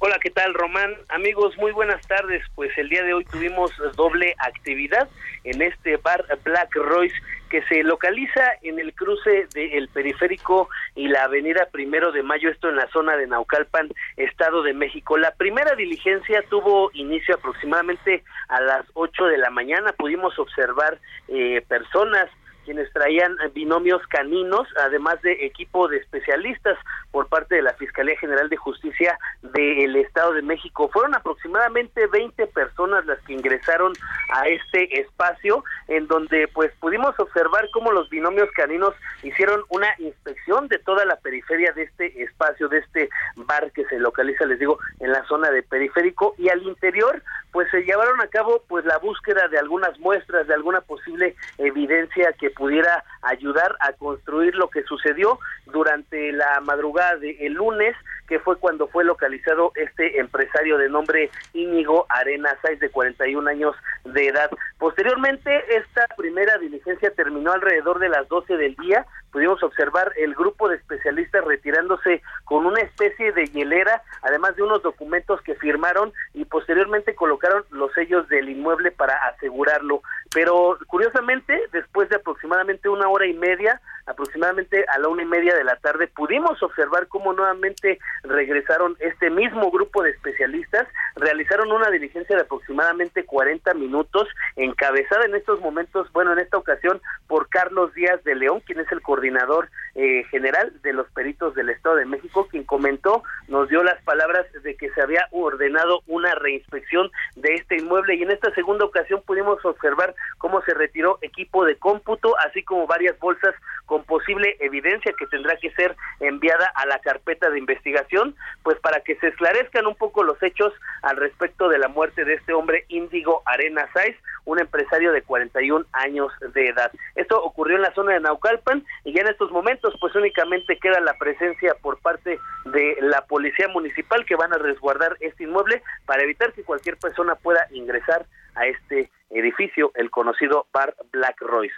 Hola, 0.00 0.18
¿qué 0.22 0.30
tal, 0.30 0.54
Román? 0.54 0.94
Amigos, 1.08 1.56
muy 1.58 1.72
buenas 1.72 2.06
tardes. 2.06 2.44
Pues 2.54 2.70
el 2.76 2.88
día 2.88 3.02
de 3.02 3.14
hoy 3.14 3.24
tuvimos 3.24 3.72
doble 3.96 4.34
actividad 4.38 5.08
en 5.42 5.60
este 5.62 5.96
bar 5.96 6.24
Black 6.44 6.72
Royce 6.76 7.16
que 7.48 7.62
se 7.62 7.82
localiza 7.82 8.42
en 8.62 8.78
el 8.78 8.94
cruce 8.94 9.48
del 9.54 9.88
periférico 9.88 10.68
y 10.94 11.08
la 11.08 11.24
avenida 11.24 11.68
Primero 11.70 12.12
de 12.12 12.22
Mayo, 12.22 12.50
esto 12.50 12.68
en 12.68 12.76
la 12.76 12.88
zona 12.88 13.16
de 13.16 13.26
Naucalpan, 13.26 13.88
Estado 14.16 14.62
de 14.62 14.74
México. 14.74 15.16
La 15.16 15.32
primera 15.32 15.74
diligencia 15.74 16.42
tuvo 16.48 16.90
inicio 16.94 17.34
aproximadamente 17.34 18.22
a 18.48 18.60
las 18.60 18.86
8 18.94 19.26
de 19.26 19.38
la 19.38 19.50
mañana. 19.50 19.92
Pudimos 19.92 20.38
observar 20.38 20.98
eh, 21.28 21.62
personas 21.68 22.28
quienes 22.68 22.92
traían 22.92 23.34
binomios 23.54 24.06
caninos, 24.08 24.68
además 24.76 25.22
de 25.22 25.46
equipo 25.46 25.88
de 25.88 25.96
especialistas 25.96 26.76
por 27.10 27.26
parte 27.26 27.54
de 27.54 27.62
la 27.62 27.72
Fiscalía 27.72 28.14
General 28.18 28.50
de 28.50 28.58
Justicia 28.58 29.18
del 29.40 29.96
Estado 29.96 30.34
de 30.34 30.42
México. 30.42 30.90
Fueron 30.92 31.14
aproximadamente 31.14 32.06
20 32.08 32.46
personas 32.48 33.06
las 33.06 33.18
que 33.20 33.32
ingresaron 33.32 33.94
a 34.34 34.46
este 34.48 35.00
espacio, 35.00 35.64
en 35.86 36.06
donde 36.08 36.46
pues 36.48 36.70
pudimos 36.78 37.18
observar 37.18 37.70
cómo 37.72 37.90
los 37.90 38.10
binomios 38.10 38.50
caninos 38.50 38.94
hicieron 39.22 39.62
una 39.70 39.88
inspección 39.96 40.68
de 40.68 40.78
toda 40.78 41.06
la 41.06 41.16
periferia 41.16 41.72
de 41.72 41.84
este 41.84 42.22
espacio, 42.22 42.68
de 42.68 42.80
este 42.80 43.08
bar 43.36 43.72
que 43.72 43.86
se 43.86 43.98
localiza, 43.98 44.44
les 44.44 44.58
digo, 44.58 44.78
en 45.00 45.12
la 45.12 45.24
zona 45.24 45.50
de 45.50 45.62
periférico, 45.62 46.34
y 46.36 46.50
al 46.50 46.62
interior 46.64 47.22
pues 47.52 47.68
se 47.70 47.82
llevaron 47.82 48.20
a 48.20 48.26
cabo 48.28 48.62
pues 48.68 48.84
la 48.84 48.98
búsqueda 48.98 49.48
de 49.48 49.58
algunas 49.58 49.98
muestras, 49.98 50.46
de 50.46 50.54
alguna 50.54 50.80
posible 50.80 51.34
evidencia 51.58 52.32
que 52.38 52.50
pudiera 52.50 53.04
ayudar 53.22 53.76
a 53.80 53.92
construir 53.92 54.54
lo 54.54 54.68
que 54.70 54.82
sucedió 54.84 55.38
durante 55.66 56.32
la 56.32 56.60
madrugada 56.60 57.16
del 57.16 57.52
lunes, 57.52 57.94
que 58.28 58.38
fue 58.38 58.58
cuando 58.58 58.88
fue 58.88 59.04
localizado 59.04 59.72
este 59.74 60.20
empresario 60.20 60.76
de 60.78 60.88
nombre 60.88 61.30
Íñigo 61.54 62.06
Arena 62.10 62.56
Sáiz, 62.62 62.78
de 62.78 62.90
41 62.90 63.48
años 63.48 63.74
de 64.04 64.28
edad. 64.28 64.50
Posteriormente, 64.78 65.50
esta 65.76 66.06
primera 66.16 66.58
diligencia 66.58 67.10
terminó 67.10 67.52
alrededor 67.52 67.98
de 67.98 68.08
las 68.08 68.28
12 68.28 68.56
del 68.56 68.76
día. 68.76 69.06
Pudimos 69.32 69.62
observar 69.62 70.12
el 70.16 70.34
grupo 70.34 70.68
de 70.68 70.76
especialistas 70.76 71.44
retirándose 71.44 72.22
con 72.44 72.66
una 72.66 72.80
especie 72.80 73.32
de 73.32 73.46
hielera, 73.46 74.02
además 74.22 74.56
de 74.56 74.62
unos 74.62 74.82
documentos 74.82 75.40
que 75.42 75.54
firmaron 75.54 76.12
y 76.34 76.44
posteriormente 76.44 77.14
colocaron 77.14 77.64
los 77.70 77.92
sellos 77.92 78.28
del 78.28 78.48
inmueble 78.48 78.90
para 78.90 79.14
asegurarlo. 79.28 80.02
Pero 80.38 80.78
curiosamente, 80.86 81.60
después 81.72 82.08
de 82.10 82.14
aproximadamente 82.14 82.88
una 82.88 83.08
hora 83.08 83.26
y 83.26 83.34
media, 83.34 83.80
aproximadamente 84.08 84.84
a 84.88 84.98
la 84.98 85.08
una 85.08 85.22
y 85.22 85.26
media 85.26 85.54
de 85.54 85.64
la 85.64 85.76
tarde, 85.76 86.08
pudimos 86.08 86.62
observar 86.62 87.08
cómo 87.08 87.32
nuevamente 87.32 87.98
regresaron 88.22 88.96
este 89.00 89.30
mismo 89.30 89.70
grupo 89.70 90.02
de 90.02 90.10
especialistas, 90.10 90.88
realizaron 91.16 91.70
una 91.70 91.90
diligencia 91.90 92.36
de 92.36 92.42
aproximadamente 92.42 93.24
40 93.24 93.74
minutos, 93.74 94.28
encabezada 94.56 95.26
en 95.26 95.34
estos 95.34 95.60
momentos, 95.60 96.10
bueno, 96.12 96.32
en 96.32 96.38
esta 96.38 96.56
ocasión 96.56 97.00
por 97.26 97.48
Carlos 97.48 97.92
Díaz 97.94 98.22
de 98.24 98.34
León, 98.34 98.62
quien 98.64 98.80
es 98.80 98.90
el 98.90 99.02
coordinador 99.02 99.68
eh, 99.94 100.24
general 100.30 100.72
de 100.82 100.92
los 100.92 101.08
peritos 101.10 101.54
del 101.54 101.70
Estado 101.70 101.96
de 101.96 102.06
México, 102.06 102.48
quien 102.50 102.64
comentó, 102.64 103.22
nos 103.48 103.68
dio 103.68 103.82
las 103.82 104.00
palabras 104.02 104.46
de 104.62 104.76
que 104.76 104.90
se 104.90 105.02
había 105.02 105.26
ordenado 105.32 106.02
una 106.06 106.34
reinspección 106.34 107.10
de 107.36 107.54
este 107.54 107.76
inmueble 107.76 108.14
y 108.14 108.22
en 108.22 108.30
esta 108.30 108.52
segunda 108.54 108.84
ocasión 108.84 109.22
pudimos 109.26 109.64
observar 109.64 110.14
cómo 110.38 110.62
se 110.62 110.74
retiró 110.74 111.18
equipo 111.22 111.64
de 111.64 111.76
cómputo, 111.76 112.34
así 112.46 112.62
como 112.62 112.86
varias 112.86 113.18
bolsas 113.18 113.54
con 113.86 113.97
posible 114.04 114.56
evidencia 114.60 115.12
que 115.18 115.26
tendrá 115.26 115.56
que 115.56 115.70
ser 115.72 115.96
enviada 116.20 116.70
a 116.74 116.86
la 116.86 116.98
carpeta 116.98 117.50
de 117.50 117.58
investigación, 117.58 118.34
pues 118.62 118.78
para 118.80 119.00
que 119.00 119.16
se 119.16 119.28
esclarezcan 119.28 119.86
un 119.86 119.94
poco 119.94 120.22
los 120.22 120.42
hechos 120.42 120.72
al 121.02 121.16
respecto 121.16 121.68
de 121.68 121.78
la 121.78 121.88
muerte 121.88 122.24
de 122.24 122.34
este 122.34 122.52
hombre 122.52 122.84
Índigo 122.88 123.42
Arena 123.46 123.88
Saiz, 123.92 124.16
un 124.44 124.58
empresario 124.58 125.12
de 125.12 125.22
41 125.22 125.84
años 125.92 126.32
de 126.54 126.68
edad. 126.68 126.90
Esto 127.14 127.42
ocurrió 127.42 127.76
en 127.76 127.82
la 127.82 127.94
zona 127.94 128.14
de 128.14 128.20
Naucalpan 128.20 128.84
y 129.04 129.12
ya 129.12 129.20
en 129.20 129.28
estos 129.28 129.50
momentos 129.50 129.94
pues 130.00 130.14
únicamente 130.14 130.78
queda 130.78 131.00
la 131.00 131.14
presencia 131.18 131.74
por 131.82 132.00
parte 132.00 132.38
de 132.66 132.96
la 133.00 133.22
policía 133.26 133.68
municipal 133.68 134.24
que 134.24 134.36
van 134.36 134.52
a 134.52 134.58
resguardar 134.58 135.16
este 135.20 135.44
inmueble 135.44 135.82
para 136.06 136.22
evitar 136.22 136.52
que 136.52 136.64
cualquier 136.64 136.96
persona 136.96 137.34
pueda 137.34 137.66
ingresar 137.70 138.26
a 138.54 138.66
este 138.66 139.10
edificio, 139.30 139.92
el 139.94 140.10
conocido 140.10 140.66
Bar 140.72 140.94
Black 141.12 141.40
Royce. 141.40 141.76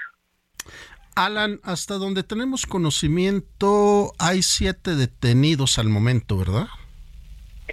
Alan, 1.14 1.60
hasta 1.62 1.94
donde 1.94 2.22
tenemos 2.22 2.66
conocimiento, 2.66 4.12
hay 4.18 4.42
siete 4.42 4.94
detenidos 4.96 5.78
al 5.78 5.88
momento, 5.88 6.36
¿verdad? 6.36 6.68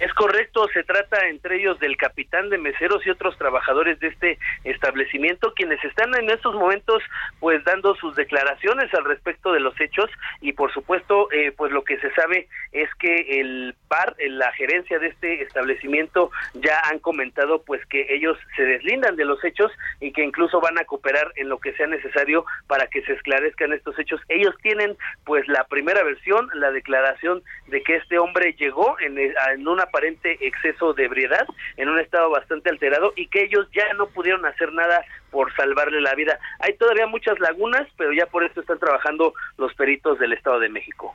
Es 0.00 0.14
correcto, 0.14 0.68
se 0.72 0.84
trata 0.84 1.28
entre 1.28 1.56
ellos 1.56 1.78
del 1.80 1.96
capitán 1.96 2.50
de 2.50 2.58
meseros 2.58 3.04
y 3.04 3.10
otros 3.10 3.36
trabajadores 3.36 3.98
de 3.98 4.08
este 4.08 4.38
establecimiento 4.62 5.52
quienes 5.54 5.82
están 5.84 6.14
en 6.14 6.30
estos 6.30 6.54
momentos 6.54 7.02
pues 7.40 7.64
dando 7.64 7.96
sus 7.96 8.14
declaraciones 8.14 8.92
al 8.94 9.04
respecto 9.04 9.52
de 9.52 9.60
los 9.60 9.78
hechos 9.80 10.08
y 10.40 10.52
por 10.52 10.72
supuesto 10.72 11.30
eh, 11.32 11.52
pues 11.56 11.72
lo 11.72 11.82
que 11.82 11.98
se 11.98 12.12
sabe 12.12 12.48
es 12.72 12.88
que 13.00 13.40
el 13.40 13.74
par, 13.88 14.14
la 14.18 14.52
gerencia 14.52 15.00
de 15.00 15.08
este 15.08 15.42
establecimiento 15.42 16.30
ya 16.54 16.80
han 16.84 17.00
comentado 17.00 17.62
pues 17.62 17.84
que 17.86 18.06
ellos 18.10 18.38
se 18.56 18.62
deslindan 18.62 19.16
de 19.16 19.24
los 19.24 19.44
hechos 19.44 19.72
y 20.00 20.12
que 20.12 20.22
incluso 20.22 20.60
van 20.60 20.78
a 20.78 20.84
cooperar 20.84 21.32
en 21.36 21.48
lo 21.48 21.58
que 21.58 21.72
sea 21.72 21.88
necesario 21.88 22.44
para 22.68 22.86
que 22.86 23.02
se 23.02 23.14
esclarezcan 23.14 23.72
estos 23.72 23.98
hechos. 23.98 24.20
Ellos 24.28 24.54
tienen 24.62 24.96
pues 25.24 25.46
la 25.48 25.64
primera 25.64 26.04
versión, 26.04 26.48
la 26.54 26.70
declaración 26.70 27.42
de 27.66 27.82
que 27.82 27.96
este 27.96 28.18
hombre 28.18 28.54
llegó 28.58 28.96
en, 29.00 29.18
en 29.18 29.68
una 29.68 29.86
aparente 29.88 30.38
exceso 30.46 30.92
de 30.94 31.04
ebriedad, 31.04 31.46
en 31.76 31.88
un 31.88 31.98
estado 31.98 32.30
bastante 32.30 32.70
alterado 32.70 33.12
y 33.16 33.26
que 33.28 33.44
ellos 33.44 33.66
ya 33.74 33.92
no 33.94 34.08
pudieron 34.08 34.44
hacer 34.46 34.72
nada 34.72 35.04
por 35.30 35.54
salvarle 35.54 36.00
la 36.00 36.14
vida. 36.14 36.38
Hay 36.60 36.76
todavía 36.76 37.06
muchas 37.06 37.38
lagunas, 37.40 37.86
pero 37.96 38.12
ya 38.12 38.26
por 38.26 38.44
eso 38.44 38.60
están 38.60 38.78
trabajando 38.78 39.34
los 39.56 39.74
peritos 39.74 40.18
del 40.18 40.32
Estado 40.32 40.60
de 40.60 40.68
México. 40.68 41.14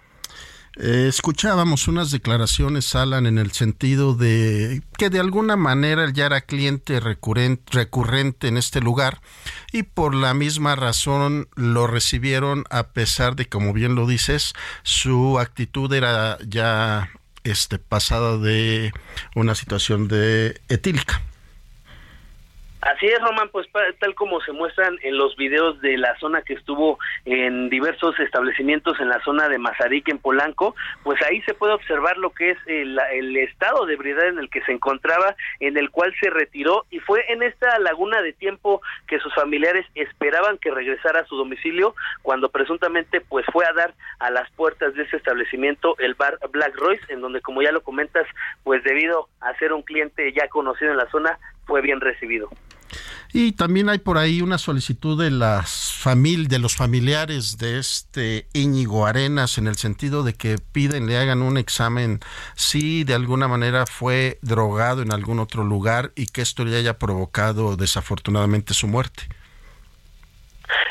Eh, 0.76 1.06
escuchábamos 1.08 1.88
unas 1.88 2.10
declaraciones, 2.10 2.96
Alan, 2.96 3.28
en 3.28 3.38
el 3.38 3.52
sentido 3.52 4.16
de 4.16 4.82
que 4.98 5.12
de 5.12 5.20
alguna 5.20 5.56
manera 5.56 6.10
ya 6.12 6.26
era 6.26 6.42
cliente 6.42 7.00
recurrente, 7.00 7.64
recurrente 7.72 8.48
en 8.48 8.58
este 8.58 8.82
lugar 8.82 9.20
y 9.72 9.84
por 9.84 10.16
la 10.16 10.34
misma 10.34 10.76
razón 10.76 11.48
lo 11.56 11.86
recibieron 11.86 12.64
a 12.72 12.88
pesar 12.88 13.36
de, 13.36 13.48
como 13.48 13.72
bien 13.72 13.94
lo 13.94 14.08
dices, 14.08 14.54
su 14.82 15.38
actitud 15.38 15.94
era 15.94 16.40
ya 16.48 17.12
este, 17.44 17.80
pasada 17.80 18.38
de 18.38 18.92
una 19.36 19.56
situación 19.56 20.08
de 20.08 20.62
etílica. 20.70 21.22
Así 22.84 23.06
es, 23.06 23.18
Román, 23.22 23.48
pues 23.50 23.66
tal 24.00 24.14
como 24.14 24.42
se 24.42 24.52
muestran 24.52 24.98
en 25.04 25.18
los 25.18 25.38
videos 25.38 25.80
de 25.80 25.98
la 25.98 26.20
zona 26.20 26.42
que 26.42 26.54
estuvo 26.54 27.00
en 27.24 27.70
diversos 27.70 28.20
establecimientos 28.20 29.00
en 29.00 29.08
la 29.08 29.24
zona 29.24 29.48
de 29.48 29.58
Mazarik, 29.58 30.10
en 30.10 30.20
Polanco, 30.20 30.76
pues 31.02 31.22
ahí 31.22 31.42
se 31.44 31.54
puede 31.54 31.72
observar 31.72 32.18
lo 32.18 32.32
que 32.32 32.52
es 32.52 32.58
el, 32.66 33.00
el, 33.14 33.38
estado 33.38 33.86
de 33.86 33.94
ebriedad 33.94 34.28
en 34.28 34.38
el 34.38 34.50
que 34.50 34.62
se 34.64 34.74
encontraba, 34.74 35.34
en 35.62 35.78
el 35.78 35.92
cual 35.92 36.14
se 36.20 36.30
retiró 36.30 36.86
y 36.90 37.00
fue 37.00 37.24
en 37.30 37.42
esta 37.44 37.80
laguna 37.80 38.22
de 38.22 38.34
tiempo 38.34 38.82
que 39.08 39.20
sus 39.20 39.34
familiares 39.34 39.86
esperaban 39.96 40.58
que 40.58 40.72
regresara 40.72 41.22
a 41.22 41.26
su 41.26 41.38
domicilio 41.38 41.96
cuando 42.22 42.50
presuntamente 42.50 43.22
pues 43.22 43.46
fue 43.54 43.66
a 43.66 43.72
dar 43.72 43.94
a 44.20 44.30
las 44.30 44.52
puertas 44.52 44.94
de 44.96 45.04
ese 45.04 45.16
establecimiento 45.16 45.96
el 46.00 46.16
bar 46.16 46.38
Black 46.52 46.76
Royce, 46.76 47.14
en 47.14 47.22
donde 47.22 47.40
como 47.40 47.62
ya 47.62 47.72
lo 47.72 47.82
comentas, 47.82 48.28
pues 48.66 48.84
debido 48.84 49.30
a 49.40 49.58
ser 49.58 49.72
un 49.72 49.84
cliente 49.84 50.34
ya 50.34 50.50
conocido 50.50 50.92
en 50.92 50.98
la 50.98 51.10
zona, 51.12 51.40
fue 51.66 51.82
bien 51.82 52.02
recibido. 52.02 52.50
Y 53.32 53.54
también 53.54 53.90
hay 53.90 53.98
por 53.98 54.18
ahí 54.18 54.42
una 54.42 54.58
solicitud 54.60 55.22
de 55.22 55.32
las 55.32 55.94
de 56.04 56.60
los 56.60 56.76
familiares 56.76 57.58
de 57.58 57.80
este 57.80 58.48
Íñigo 58.52 59.06
Arenas, 59.06 59.58
en 59.58 59.68
el 59.68 59.78
sentido 59.78 60.22
de 60.24 60.34
que 60.34 60.58
piden 60.58 61.08
le 61.08 61.18
hagan 61.18 61.42
un 61.42 61.58
examen 61.58 62.20
si 62.56 63.06
de 63.06 63.14
alguna 63.14 63.48
manera 63.48 63.86
fue 63.86 64.38
drogado 64.42 65.02
en 65.02 65.14
algún 65.14 65.40
otro 65.40 65.64
lugar 65.64 66.12
y 66.18 66.26
que 66.26 66.42
esto 66.42 66.66
le 66.66 66.76
haya 66.78 67.00
provocado 67.00 67.78
desafortunadamente 67.78 68.74
su 68.74 68.88
muerte. 68.88 69.24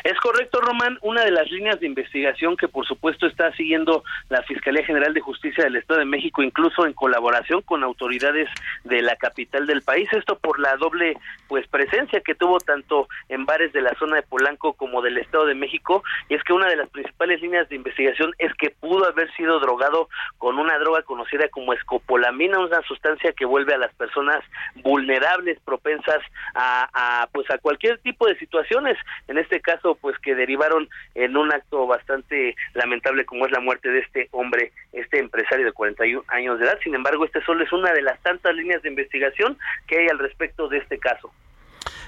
Es 0.05 0.19
correcto, 0.19 0.61
Román. 0.61 0.99
Una 1.03 1.25
de 1.25 1.31
las 1.31 1.51
líneas 1.51 1.79
de 1.81 1.87
investigación 1.87 2.57
que, 2.57 2.69
por 2.69 2.87
supuesto, 2.87 3.27
está 3.27 3.53
siguiendo 3.53 4.05
la 4.29 4.43
Fiscalía 4.43 4.85
General 4.85 5.15
de 5.15 5.21
Justicia 5.21 5.65
del 5.65 5.77
Estado 5.77 6.01
de 6.01 6.07
México, 6.07 6.43
incluso 6.43 6.87
en 6.87 6.93
colaboración 6.93 7.63
con 7.63 7.83
autoridades 7.83 8.49
de 8.85 9.03
la 9.03 9.17
capital 9.17 9.67
del 9.67 9.83
país. 9.83 10.09
Esto 10.13 10.39
por 10.39 10.59
la 10.59 10.77
doble, 10.77 11.17
pues, 11.49 11.67
presencia 11.69 12.21
que 12.21 12.35
tuvo 12.35 12.59
tanto 12.59 13.09
en 13.29 13.47
bares 13.47 13.73
de 13.73 13.83
la 13.83 13.95
zona 13.95 14.17
de 14.17 14.23
Polanco 14.23 14.75
como 14.75 15.03
del 15.03 15.19
Estado 15.19 15.47
de 15.47 15.55
México. 15.55 16.03
Y 16.29 16.35
es 16.35 16.43
que 16.45 16.53
una 16.53 16.69
de 16.69 16.77
las 16.77 16.89
principales 16.91 17.41
líneas 17.41 17.69
de 17.69 17.77
investigación 17.77 18.33
es 18.39 18.53
que 18.55 18.71
pudo 18.71 19.07
haber 19.07 19.33
sido 19.35 19.61
drogado 19.61 20.09
con 20.39 20.59
una 20.59 20.79
droga 20.79 21.03
conocida 21.03 21.49
como 21.49 21.73
escopolamina, 21.73 22.59
una 22.59 22.83
sustancia 22.83 23.33
que 23.33 23.45
vuelve 23.45 23.75
a 23.75 23.79
las 23.79 23.95
personas 23.95 24.43
vulnerables, 24.77 25.59
propensas 25.61 26.21
a, 26.55 27.29
pues, 27.33 27.51
a 27.51 27.59
cualquier 27.59 27.99
tipo 27.99 28.27
de 28.27 28.39
situaciones. 28.39 28.99
En 29.29 29.39
este 29.39 29.61
caso, 29.61 29.72
pues 30.01 30.19
que 30.19 30.35
derivaron 30.35 30.89
en 31.15 31.37
un 31.37 31.53
acto 31.53 31.87
bastante 31.87 32.57
lamentable 32.75 33.25
como 33.25 33.47
es 33.47 33.53
la 33.53 33.61
muerte 33.61 33.89
de 33.89 34.01
este 34.01 34.29
hombre, 34.33 34.73
este 34.93 35.19
empresario 35.19 35.67
de 35.67 35.73
41 35.73 36.25
años 36.29 36.59
de 36.59 36.67
edad. 36.67 36.79
Sin 36.83 36.95
embargo, 36.95 37.25
este 37.25 37.43
solo 37.45 37.65
es 37.65 37.73
una 37.73 37.93
de 37.93 38.03
las 38.03 38.21
tantas 38.23 38.55
líneas 38.55 38.83
de 38.83 38.89
investigación 38.89 39.59
que 39.87 39.99
hay 39.99 40.09
al 40.09 40.19
respecto 40.19 40.69
de 40.69 40.79
este 40.79 40.99
caso 40.99 41.33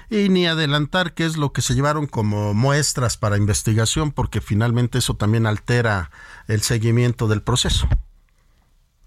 y 0.09 0.29
ni 0.29 0.45
adelantar 0.45 1.13
qué 1.13 1.25
es 1.25 1.35
lo 1.35 1.51
que 1.51 1.61
se 1.61 1.73
llevaron 1.73 2.05
como 2.05 2.53
muestras 2.53 3.17
para 3.17 3.37
investigación, 3.37 4.11
porque 4.11 4.39
finalmente 4.39 4.99
eso 4.99 5.15
también 5.15 5.47
altera 5.47 6.11
el 6.47 6.61
seguimiento 6.61 7.27
del 7.27 7.41
proceso. 7.41 7.87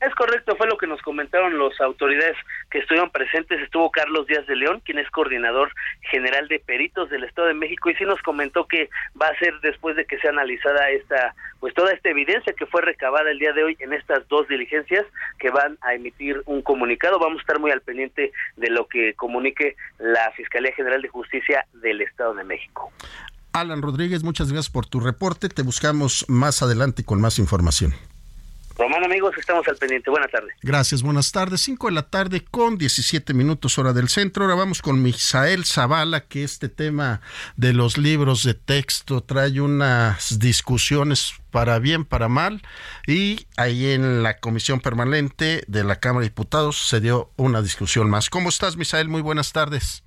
Es 0.00 0.14
correcto, 0.14 0.54
fue 0.56 0.68
lo 0.68 0.78
que 0.78 0.86
nos 0.86 1.02
comentaron 1.02 1.58
las 1.58 1.80
autoridades 1.80 2.36
que 2.70 2.78
estuvieron 2.78 3.10
presentes. 3.10 3.60
Estuvo 3.60 3.90
Carlos 3.90 4.28
Díaz 4.28 4.46
de 4.46 4.54
León, 4.54 4.80
quien 4.84 4.98
es 4.98 5.10
coordinador 5.10 5.72
general 6.02 6.46
de 6.46 6.60
peritos 6.60 7.10
del 7.10 7.24
Estado 7.24 7.48
de 7.48 7.54
México, 7.54 7.90
y 7.90 7.96
sí 7.96 8.04
nos 8.04 8.22
comentó 8.22 8.66
que 8.68 8.90
va 9.20 9.26
a 9.26 9.38
ser 9.38 9.58
después 9.60 9.96
de 9.96 10.04
que 10.04 10.18
sea 10.20 10.30
analizada 10.30 10.88
esta, 10.90 11.34
pues 11.58 11.74
toda 11.74 11.92
esta 11.92 12.10
evidencia 12.10 12.52
que 12.52 12.66
fue 12.66 12.82
recabada 12.82 13.30
el 13.30 13.40
día 13.40 13.52
de 13.52 13.64
hoy 13.64 13.76
en 13.80 13.92
estas 13.92 14.26
dos 14.28 14.46
diligencias, 14.46 15.04
que 15.40 15.50
van 15.50 15.76
a 15.80 15.94
emitir 15.94 16.42
un 16.46 16.62
comunicado. 16.62 17.18
Vamos 17.18 17.38
a 17.38 17.40
estar 17.40 17.58
muy 17.58 17.72
al 17.72 17.80
pendiente 17.80 18.30
de 18.56 18.70
lo 18.70 18.86
que 18.86 19.14
comunique 19.14 19.74
la 19.98 20.30
Fiscalía 20.36 20.72
General 20.74 21.02
de 21.02 21.08
Justicia 21.08 21.66
del 21.72 22.02
Estado 22.02 22.34
de 22.34 22.44
México. 22.44 22.92
Alan 23.52 23.82
Rodríguez, 23.82 24.22
muchas 24.22 24.52
gracias 24.52 24.70
por 24.72 24.86
tu 24.86 25.00
reporte. 25.00 25.48
Te 25.48 25.62
buscamos 25.62 26.24
más 26.28 26.62
adelante 26.62 27.04
con 27.04 27.20
más 27.20 27.40
información. 27.40 27.94
Román, 28.78 29.02
amigos, 29.02 29.34
estamos 29.36 29.66
al 29.66 29.76
pendiente. 29.76 30.08
Buenas 30.08 30.30
tardes. 30.30 30.54
Gracias, 30.62 31.02
buenas 31.02 31.32
tardes. 31.32 31.62
5 31.62 31.88
de 31.88 31.92
la 31.94 32.04
tarde 32.04 32.44
con 32.48 32.78
17 32.78 33.34
minutos 33.34 33.76
hora 33.76 33.92
del 33.92 34.08
centro. 34.08 34.44
Ahora 34.44 34.54
vamos 34.54 34.82
con 34.82 35.02
Misael 35.02 35.64
Zavala, 35.64 36.20
que 36.20 36.44
este 36.44 36.68
tema 36.68 37.20
de 37.56 37.72
los 37.72 37.98
libros 37.98 38.44
de 38.44 38.54
texto 38.54 39.20
trae 39.20 39.60
unas 39.60 40.38
discusiones 40.38 41.32
para 41.50 41.80
bien, 41.80 42.04
para 42.04 42.28
mal. 42.28 42.62
Y 43.04 43.48
ahí 43.56 43.90
en 43.90 44.22
la 44.22 44.38
comisión 44.38 44.80
permanente 44.80 45.64
de 45.66 45.82
la 45.82 45.96
Cámara 45.96 46.20
de 46.20 46.28
Diputados 46.28 46.88
se 46.88 47.00
dio 47.00 47.32
una 47.36 47.62
discusión 47.62 48.08
más. 48.08 48.30
¿Cómo 48.30 48.48
estás, 48.48 48.76
Misael? 48.76 49.08
Muy 49.08 49.22
buenas 49.22 49.52
tardes. 49.52 50.04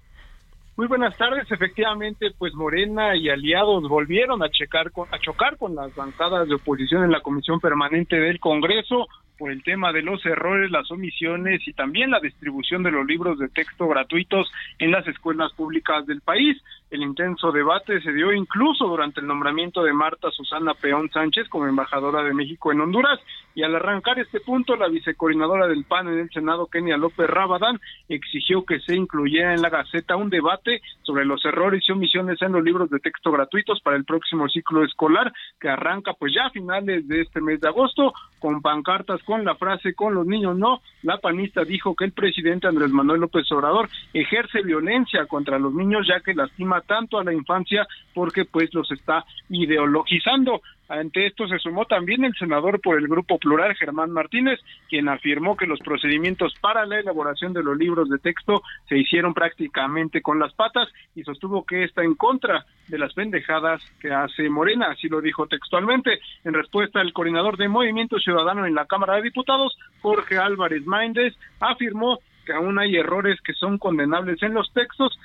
Muy 0.77 0.87
buenas 0.87 1.15
tardes. 1.17 1.51
Efectivamente, 1.51 2.31
pues 2.37 2.53
Morena 2.53 3.15
y 3.15 3.29
aliados 3.29 3.87
volvieron 3.89 4.41
a 4.41 4.49
checar 4.49 4.91
a 5.11 5.19
chocar 5.19 5.57
con 5.57 5.75
las 5.75 5.93
bancadas 5.95 6.47
de 6.47 6.55
oposición 6.55 7.03
en 7.03 7.11
la 7.11 7.21
Comisión 7.21 7.59
Permanente 7.59 8.15
del 8.15 8.39
Congreso 8.39 9.07
por 9.41 9.51
el 9.51 9.63
tema 9.63 9.91
de 9.91 10.03
los 10.03 10.23
errores, 10.23 10.69
las 10.69 10.91
omisiones 10.91 11.67
y 11.67 11.73
también 11.73 12.11
la 12.11 12.19
distribución 12.19 12.83
de 12.83 12.91
los 12.91 13.07
libros 13.07 13.39
de 13.39 13.49
texto 13.49 13.87
gratuitos 13.87 14.51
en 14.77 14.91
las 14.91 15.07
escuelas 15.07 15.51
públicas 15.53 16.05
del 16.05 16.21
país. 16.21 16.61
El 16.91 17.01
intenso 17.01 17.51
debate 17.51 17.99
se 18.01 18.13
dio 18.13 18.31
incluso 18.33 18.85
durante 18.87 19.19
el 19.19 19.25
nombramiento 19.25 19.81
de 19.81 19.93
Marta 19.93 20.29
Susana 20.29 20.75
Peón 20.75 21.09
Sánchez 21.09 21.49
como 21.49 21.65
embajadora 21.65 22.21
de 22.21 22.35
México 22.35 22.71
en 22.71 22.81
Honduras 22.81 23.19
y 23.55 23.63
al 23.63 23.75
arrancar 23.75 24.19
este 24.19 24.41
punto 24.41 24.75
la 24.75 24.87
vicecoordinadora 24.89 25.67
del 25.67 25.85
PAN 25.85 26.07
en 26.09 26.19
el 26.19 26.29
Senado, 26.29 26.67
Kenia 26.67 26.97
López 26.97 27.27
Rabadán, 27.27 27.79
exigió 28.09 28.63
que 28.63 28.79
se 28.79 28.95
incluyera 28.95 29.55
en 29.55 29.63
la 29.63 29.69
Gaceta 29.69 30.17
un 30.17 30.29
debate 30.29 30.70
sobre 31.01 31.25
los 31.25 31.43
errores 31.45 31.83
y 31.87 31.91
omisiones 31.91 32.41
en 32.41 32.53
los 32.53 32.63
libros 32.63 32.89
de 32.89 32.99
texto 32.99 33.31
gratuitos 33.31 33.81
para 33.81 33.97
el 33.97 34.05
próximo 34.05 34.47
ciclo 34.47 34.83
escolar 34.83 35.33
que 35.59 35.69
arranca 35.69 36.13
pues 36.13 36.33
ya 36.33 36.45
a 36.45 36.51
finales 36.51 37.07
de 37.07 37.21
este 37.21 37.41
mes 37.41 37.59
de 37.59 37.67
agosto 37.67 38.13
con 38.41 38.61
pancartas 38.61 39.23
con 39.23 39.45
la 39.45 39.55
frase 39.55 39.93
con 39.93 40.15
los 40.15 40.25
niños 40.25 40.57
no, 40.57 40.81
la 41.03 41.19
panista 41.19 41.63
dijo 41.63 41.95
que 41.95 42.05
el 42.05 42.11
presidente 42.11 42.67
Andrés 42.67 42.89
Manuel 42.89 43.21
López 43.21 43.49
Obrador 43.51 43.87
ejerce 44.13 44.63
violencia 44.63 45.27
contra 45.27 45.59
los 45.59 45.73
niños 45.73 46.07
ya 46.07 46.19
que 46.19 46.33
lastima 46.33 46.81
tanto 46.81 47.19
a 47.19 47.23
la 47.23 47.33
infancia 47.33 47.87
porque 48.13 48.43
pues 48.43 48.73
los 48.73 48.91
está 48.91 49.23
ideologizando. 49.49 50.61
Ante 50.89 51.25
esto 51.27 51.47
se 51.47 51.57
sumó 51.57 51.85
también 51.85 52.25
el 52.25 52.33
senador 52.35 52.81
por 52.81 52.97
el 52.97 53.07
Grupo 53.07 53.39
Plural, 53.39 53.73
Germán 53.75 54.11
Martínez, 54.11 54.59
quien 54.89 55.07
afirmó 55.07 55.55
que 55.55 55.65
los 55.65 55.79
procedimientos 55.79 56.53
para 56.59 56.85
la 56.85 56.99
elaboración 56.99 57.53
de 57.53 57.63
los 57.63 57.77
libros 57.77 58.09
de 58.09 58.17
texto 58.17 58.61
se 58.89 58.97
hicieron 58.97 59.33
prácticamente 59.33 60.21
con 60.21 60.37
las 60.37 60.53
patas 60.53 60.89
y 61.15 61.23
sostuvo 61.23 61.63
que 61.65 61.85
está 61.85 62.03
en 62.03 62.15
contra 62.15 62.65
de 62.89 62.97
las 62.97 63.13
pendejadas 63.13 63.81
que 64.01 64.11
hace 64.11 64.49
Morena, 64.49 64.87
así 64.91 65.07
lo 65.07 65.21
dijo 65.21 65.47
textualmente. 65.47 66.19
En 66.43 66.53
respuesta, 66.53 66.99
el 66.99 67.13
coordinador 67.13 67.55
de 67.55 67.69
Movimiento 67.69 68.19
Ciudadano 68.19 68.30
en 68.65 68.75
la 68.75 68.85
Cámara 68.85 69.15
de 69.15 69.23
Diputados, 69.23 69.77
Jorge 70.01 70.37
Álvarez 70.37 70.85
Méndez, 70.85 71.35
afirmó 71.59 72.19
que 72.45 72.53
aún 72.53 72.79
hay 72.79 72.95
errores 72.95 73.39
que 73.41 73.53
son 73.53 73.77
condenables 73.77 74.41
en 74.43 74.53
los 74.53 74.71
textos, 74.73 75.19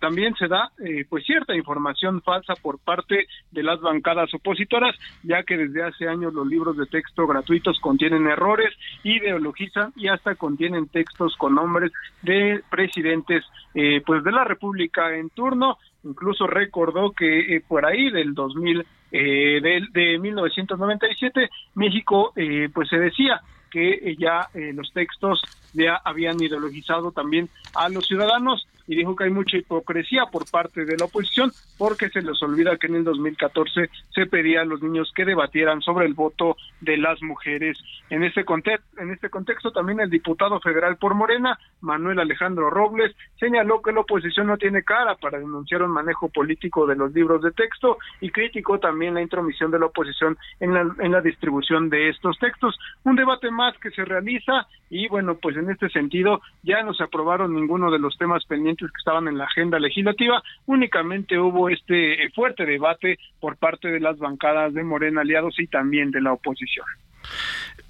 también 0.00 0.34
se 0.36 0.48
da 0.48 0.70
eh, 0.84 1.04
pues 1.08 1.24
cierta 1.24 1.54
información 1.54 2.22
falsa 2.22 2.54
por 2.54 2.78
parte 2.78 3.26
de 3.50 3.62
las 3.62 3.80
bancadas 3.80 4.32
opositoras, 4.34 4.94
ya 5.22 5.42
que 5.42 5.56
desde 5.56 5.82
hace 5.82 6.08
años 6.08 6.32
los 6.32 6.46
libros 6.46 6.76
de 6.76 6.86
texto 6.86 7.26
gratuitos 7.26 7.78
contienen 7.80 8.26
errores, 8.26 8.72
ideologizan 9.02 9.92
y 9.96 10.08
hasta 10.08 10.34
contienen 10.34 10.88
textos 10.88 11.36
con 11.36 11.54
nombres 11.54 11.92
de 12.22 12.62
presidentes 12.70 13.44
eh, 13.74 14.02
pues 14.06 14.22
de 14.24 14.32
la 14.32 14.44
República 14.44 15.14
en 15.16 15.30
turno, 15.30 15.78
incluso 16.04 16.46
recordó 16.46 17.12
que 17.12 17.56
eh, 17.56 17.62
por 17.66 17.84
ahí 17.84 18.10
del 18.10 18.34
2000 18.34 18.86
eh, 19.12 19.60
de, 19.62 19.82
de 19.92 20.18
1997 20.18 21.48
México 21.74 22.32
eh, 22.36 22.68
pues 22.72 22.88
se 22.88 22.98
decía 22.98 23.40
que 23.70 24.16
ya 24.18 24.48
los 24.52 24.92
textos 24.92 25.42
ya 25.72 26.00
habían 26.04 26.40
ideologizado 26.42 27.12
también 27.12 27.50
a 27.74 27.88
los 27.88 28.06
ciudadanos. 28.06 28.68
Y 28.86 28.96
dijo 28.96 29.16
que 29.16 29.24
hay 29.24 29.30
mucha 29.30 29.56
hipocresía 29.56 30.26
por 30.26 30.48
parte 30.50 30.84
de 30.84 30.96
la 30.96 31.06
oposición 31.06 31.52
porque 31.78 32.08
se 32.08 32.22
les 32.22 32.40
olvida 32.42 32.76
que 32.76 32.86
en 32.86 32.96
el 32.96 33.04
2014 33.04 33.90
se 34.14 34.26
pedía 34.26 34.62
a 34.62 34.64
los 34.64 34.82
niños 34.82 35.12
que 35.14 35.24
debatieran 35.24 35.80
sobre 35.80 36.06
el 36.06 36.14
voto 36.14 36.56
de 36.80 36.96
las 36.96 37.20
mujeres. 37.22 37.78
En 38.10 38.22
este 38.22 38.44
contexto, 38.44 39.00
en 39.00 39.10
este 39.10 39.30
contexto 39.30 39.72
también 39.72 40.00
el 40.00 40.10
diputado 40.10 40.60
federal 40.60 40.96
por 40.96 41.14
Morena, 41.14 41.58
Manuel 41.80 42.20
Alejandro 42.20 42.70
Robles, 42.70 43.14
señaló 43.38 43.82
que 43.82 43.92
la 43.92 44.00
oposición 44.00 44.46
no 44.46 44.56
tiene 44.56 44.82
cara 44.82 45.16
para 45.16 45.38
denunciar 45.38 45.82
un 45.82 45.90
manejo 45.90 46.28
político 46.28 46.86
de 46.86 46.96
los 46.96 47.12
libros 47.12 47.42
de 47.42 47.52
texto 47.52 47.98
y 48.20 48.30
criticó 48.30 48.78
también 48.78 49.14
la 49.14 49.22
intromisión 49.22 49.70
de 49.70 49.78
la 49.78 49.86
oposición 49.86 50.38
en 50.60 50.74
la, 50.74 50.94
en 51.00 51.12
la 51.12 51.20
distribución 51.20 51.90
de 51.90 52.08
estos 52.10 52.38
textos. 52.38 52.78
Un 53.04 53.16
debate 53.16 53.50
más 53.50 53.76
que 53.78 53.90
se 53.90 54.04
realiza 54.04 54.66
y 54.88 55.08
bueno, 55.08 55.36
pues 55.36 55.56
en 55.56 55.70
este 55.70 55.88
sentido 55.88 56.40
ya 56.62 56.82
no 56.82 56.94
se 56.94 57.02
aprobaron 57.02 57.54
ninguno 57.54 57.90
de 57.90 57.98
los 57.98 58.16
temas 58.16 58.44
pendientes 58.44 58.75
que 58.76 58.98
estaban 58.98 59.28
en 59.28 59.38
la 59.38 59.44
agenda 59.44 59.78
legislativa, 59.78 60.42
únicamente 60.66 61.38
hubo 61.38 61.68
este 61.68 62.30
fuerte 62.34 62.66
debate 62.66 63.18
por 63.40 63.56
parte 63.56 63.88
de 63.88 64.00
las 64.00 64.18
bancadas 64.18 64.74
de 64.74 64.84
Morena 64.84 65.22
aliados 65.22 65.58
y 65.58 65.66
también 65.66 66.10
de 66.10 66.20
la 66.20 66.32
oposición. 66.32 66.86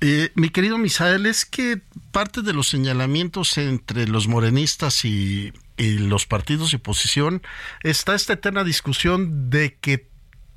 Eh, 0.01 0.31
mi 0.35 0.51
querido 0.51 0.79
Misael, 0.79 1.27
es 1.27 1.44
que 1.44 1.81
parte 2.12 2.42
de 2.42 2.53
los 2.53 2.68
señalamientos 2.68 3.59
entre 3.59 4.07
los 4.07 4.29
morenistas 4.29 5.05
y 5.05 5.53
los 5.79 6.27
partidos 6.27 6.70
de 6.70 6.79
oposición 6.79 7.42
está 7.83 8.14
esta 8.14 8.35
eterna 8.35 8.64
discusión 8.64 9.51
de 9.51 9.77
que 9.81 10.07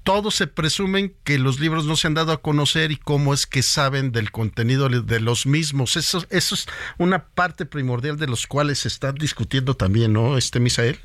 todos 0.10 0.34
se 0.34 0.48
presumen 0.48 1.14
que 1.24 1.38
los 1.38 1.60
libros 1.60 1.86
no 1.86 1.96
se 1.96 2.08
han 2.08 2.16
dado 2.16 2.32
a 2.32 2.42
conocer 2.42 2.92
y 2.92 2.96
cómo 2.96 3.32
es 3.32 3.46
que 3.46 3.62
saben 3.62 4.12
del 4.12 4.32
contenido 4.32 4.90
de 4.90 5.20
los 5.20 5.46
mismos. 5.46 5.98
Eso, 5.98 6.26
eso 6.32 6.56
es 6.56 6.68
una 6.98 7.26
parte 7.26 7.68
primordial 7.68 8.18
de 8.18 8.26
los 8.26 8.48
cuales 8.48 8.80
se 8.80 8.88
está 8.88 9.12
discutiendo 9.12 9.76
también, 9.76 10.12
¿no, 10.12 10.36
este 10.36 10.60
Misael? 10.60 10.96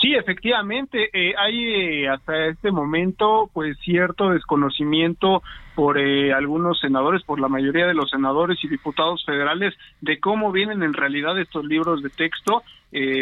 Sí, 0.00 0.14
efectivamente, 0.14 1.10
eh, 1.12 1.34
hay 1.36 2.04
eh, 2.04 2.08
hasta 2.08 2.46
este 2.46 2.70
momento 2.70 3.50
pues 3.52 3.76
cierto 3.80 4.30
desconocimiento 4.30 5.42
por 5.78 5.96
eh, 5.96 6.32
algunos 6.32 6.80
senadores, 6.80 7.22
por 7.22 7.38
la 7.38 7.46
mayoría 7.46 7.86
de 7.86 7.94
los 7.94 8.10
senadores 8.10 8.58
y 8.64 8.66
diputados 8.66 9.24
federales, 9.24 9.74
de 10.00 10.18
cómo 10.18 10.50
vienen 10.50 10.82
en 10.82 10.92
realidad 10.92 11.38
estos 11.38 11.64
libros 11.64 12.02
de 12.02 12.10
texto. 12.10 12.64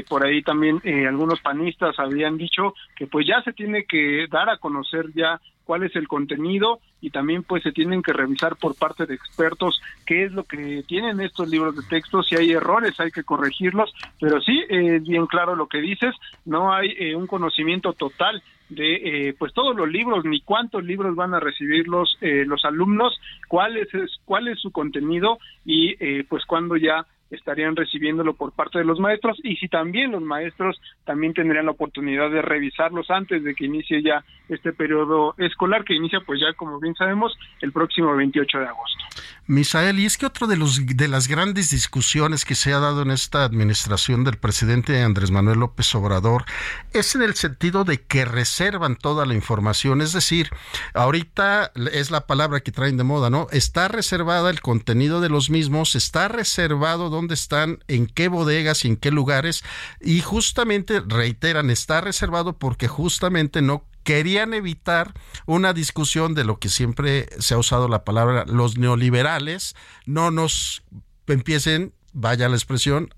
por 0.08 0.24
ahí 0.24 0.42
también 0.42 0.80
algunos 1.06 1.40
panistas 1.40 1.98
habían 1.98 2.38
dicho 2.38 2.72
que 2.96 3.06
pues 3.06 3.26
ya 3.26 3.42
se 3.42 3.52
tiene 3.52 3.84
que 3.84 4.26
dar 4.30 4.48
a 4.48 4.56
conocer 4.56 5.12
ya 5.12 5.38
cuál 5.66 5.82
es 5.82 5.94
el 5.96 6.08
contenido 6.08 6.78
y 7.00 7.10
también 7.10 7.42
pues 7.42 7.62
se 7.62 7.72
tienen 7.72 8.00
que 8.00 8.12
revisar 8.12 8.56
por 8.56 8.74
parte 8.74 9.04
de 9.04 9.14
expertos 9.14 9.82
qué 10.06 10.24
es 10.24 10.32
lo 10.32 10.44
que 10.44 10.82
tienen 10.86 11.20
estos 11.20 11.48
libros 11.48 11.76
de 11.76 11.82
texto, 11.82 12.22
si 12.22 12.36
hay 12.36 12.52
errores 12.52 12.98
hay 13.00 13.10
que 13.10 13.24
corregirlos, 13.24 13.92
pero 14.18 14.40
sí, 14.40 14.62
es 14.68 15.02
bien 15.02 15.26
claro 15.26 15.56
lo 15.56 15.66
que 15.66 15.80
dices, 15.80 16.14
no 16.44 16.72
hay 16.72 16.94
eh, 16.98 17.16
un 17.16 17.26
conocimiento 17.26 17.92
total 17.92 18.42
de 18.68 19.28
eh, 19.28 19.34
pues 19.38 19.52
todos 19.52 19.76
los 19.76 19.88
libros 19.88 20.24
ni 20.24 20.40
cuántos 20.40 20.84
libros 20.84 21.14
van 21.14 21.34
a 21.34 21.40
recibir 21.40 21.86
los 21.86 22.18
eh, 22.20 22.44
los 22.46 22.64
alumnos 22.64 23.18
cuál 23.48 23.76
es 23.76 23.88
cuál 24.24 24.48
es 24.48 24.58
su 24.60 24.72
contenido 24.72 25.38
y 25.64 26.22
pues 26.24 26.44
cuando 26.46 26.76
ya 26.76 27.06
estarían 27.30 27.76
recibiéndolo 27.76 28.34
por 28.34 28.52
parte 28.52 28.78
de 28.78 28.84
los 28.84 29.00
maestros 29.00 29.38
y 29.42 29.56
si 29.56 29.68
también 29.68 30.12
los 30.12 30.22
maestros 30.22 30.80
también 31.04 31.34
tendrían 31.34 31.66
la 31.66 31.72
oportunidad 31.72 32.30
de 32.30 32.42
revisarlos 32.42 33.10
antes 33.10 33.42
de 33.42 33.54
que 33.54 33.66
inicie 33.66 34.02
ya 34.02 34.24
este 34.48 34.72
periodo 34.72 35.34
escolar 35.38 35.84
que 35.84 35.94
inicia 35.94 36.20
pues 36.20 36.40
ya 36.40 36.52
como 36.54 36.78
bien 36.78 36.94
sabemos 36.94 37.36
el 37.60 37.72
próximo 37.72 38.14
28 38.14 38.58
de 38.58 38.66
agosto. 38.66 39.04
Misael, 39.48 40.00
y 40.00 40.06
es 40.06 40.18
que 40.18 40.26
otro 40.26 40.48
de 40.48 40.56
los 40.56 40.84
de 40.84 41.08
las 41.08 41.28
grandes 41.28 41.70
discusiones 41.70 42.44
que 42.44 42.56
se 42.56 42.72
ha 42.72 42.80
dado 42.80 43.02
en 43.02 43.10
esta 43.12 43.44
administración 43.44 44.24
del 44.24 44.38
presidente 44.38 45.02
Andrés 45.02 45.30
Manuel 45.30 45.60
López 45.60 45.94
Obrador 45.94 46.44
es 46.92 47.14
en 47.14 47.22
el 47.22 47.34
sentido 47.34 47.84
de 47.84 48.02
que 48.02 48.24
reservan 48.24 48.96
toda 48.96 49.24
la 49.24 49.34
información, 49.34 50.00
es 50.00 50.12
decir, 50.12 50.50
ahorita 50.94 51.70
es 51.92 52.10
la 52.10 52.26
palabra 52.26 52.60
que 52.60 52.72
traen 52.72 52.96
de 52.96 53.04
moda, 53.04 53.30
¿no? 53.30 53.46
Está 53.52 53.86
reservada 53.88 54.50
el 54.50 54.60
contenido 54.60 55.20
de 55.20 55.28
los 55.28 55.48
mismos, 55.48 55.94
está 55.94 56.28
reservado 56.28 57.08
dónde 57.16 57.34
están, 57.34 57.82
en 57.88 58.06
qué 58.06 58.28
bodegas 58.28 58.84
y 58.84 58.88
en 58.88 58.96
qué 58.96 59.10
lugares 59.10 59.64
y 60.00 60.20
justamente 60.20 61.00
reiteran, 61.00 61.70
está 61.70 62.00
reservado 62.00 62.58
porque 62.58 62.88
justamente 62.88 63.62
no 63.62 63.84
querían 64.04 64.54
evitar 64.54 65.14
una 65.46 65.72
discusión 65.72 66.34
de 66.34 66.44
lo 66.44 66.58
que 66.58 66.68
siempre 66.68 67.28
se 67.38 67.54
ha 67.54 67.58
usado 67.58 67.88
la 67.88 68.04
palabra 68.04 68.44
los 68.46 68.78
neoliberales 68.78 69.74
no 70.04 70.30
nos 70.30 70.84
empiecen, 71.26 71.92
vaya 72.12 72.48
la 72.48 72.56
expresión, 72.56 73.12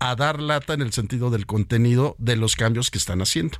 a 0.00 0.16
dar 0.16 0.40
lata 0.40 0.74
en 0.74 0.82
el 0.82 0.92
sentido 0.92 1.30
del 1.30 1.46
contenido 1.46 2.14
de 2.18 2.36
los 2.36 2.56
cambios 2.56 2.90
que 2.90 2.98
están 2.98 3.22
haciendo. 3.22 3.58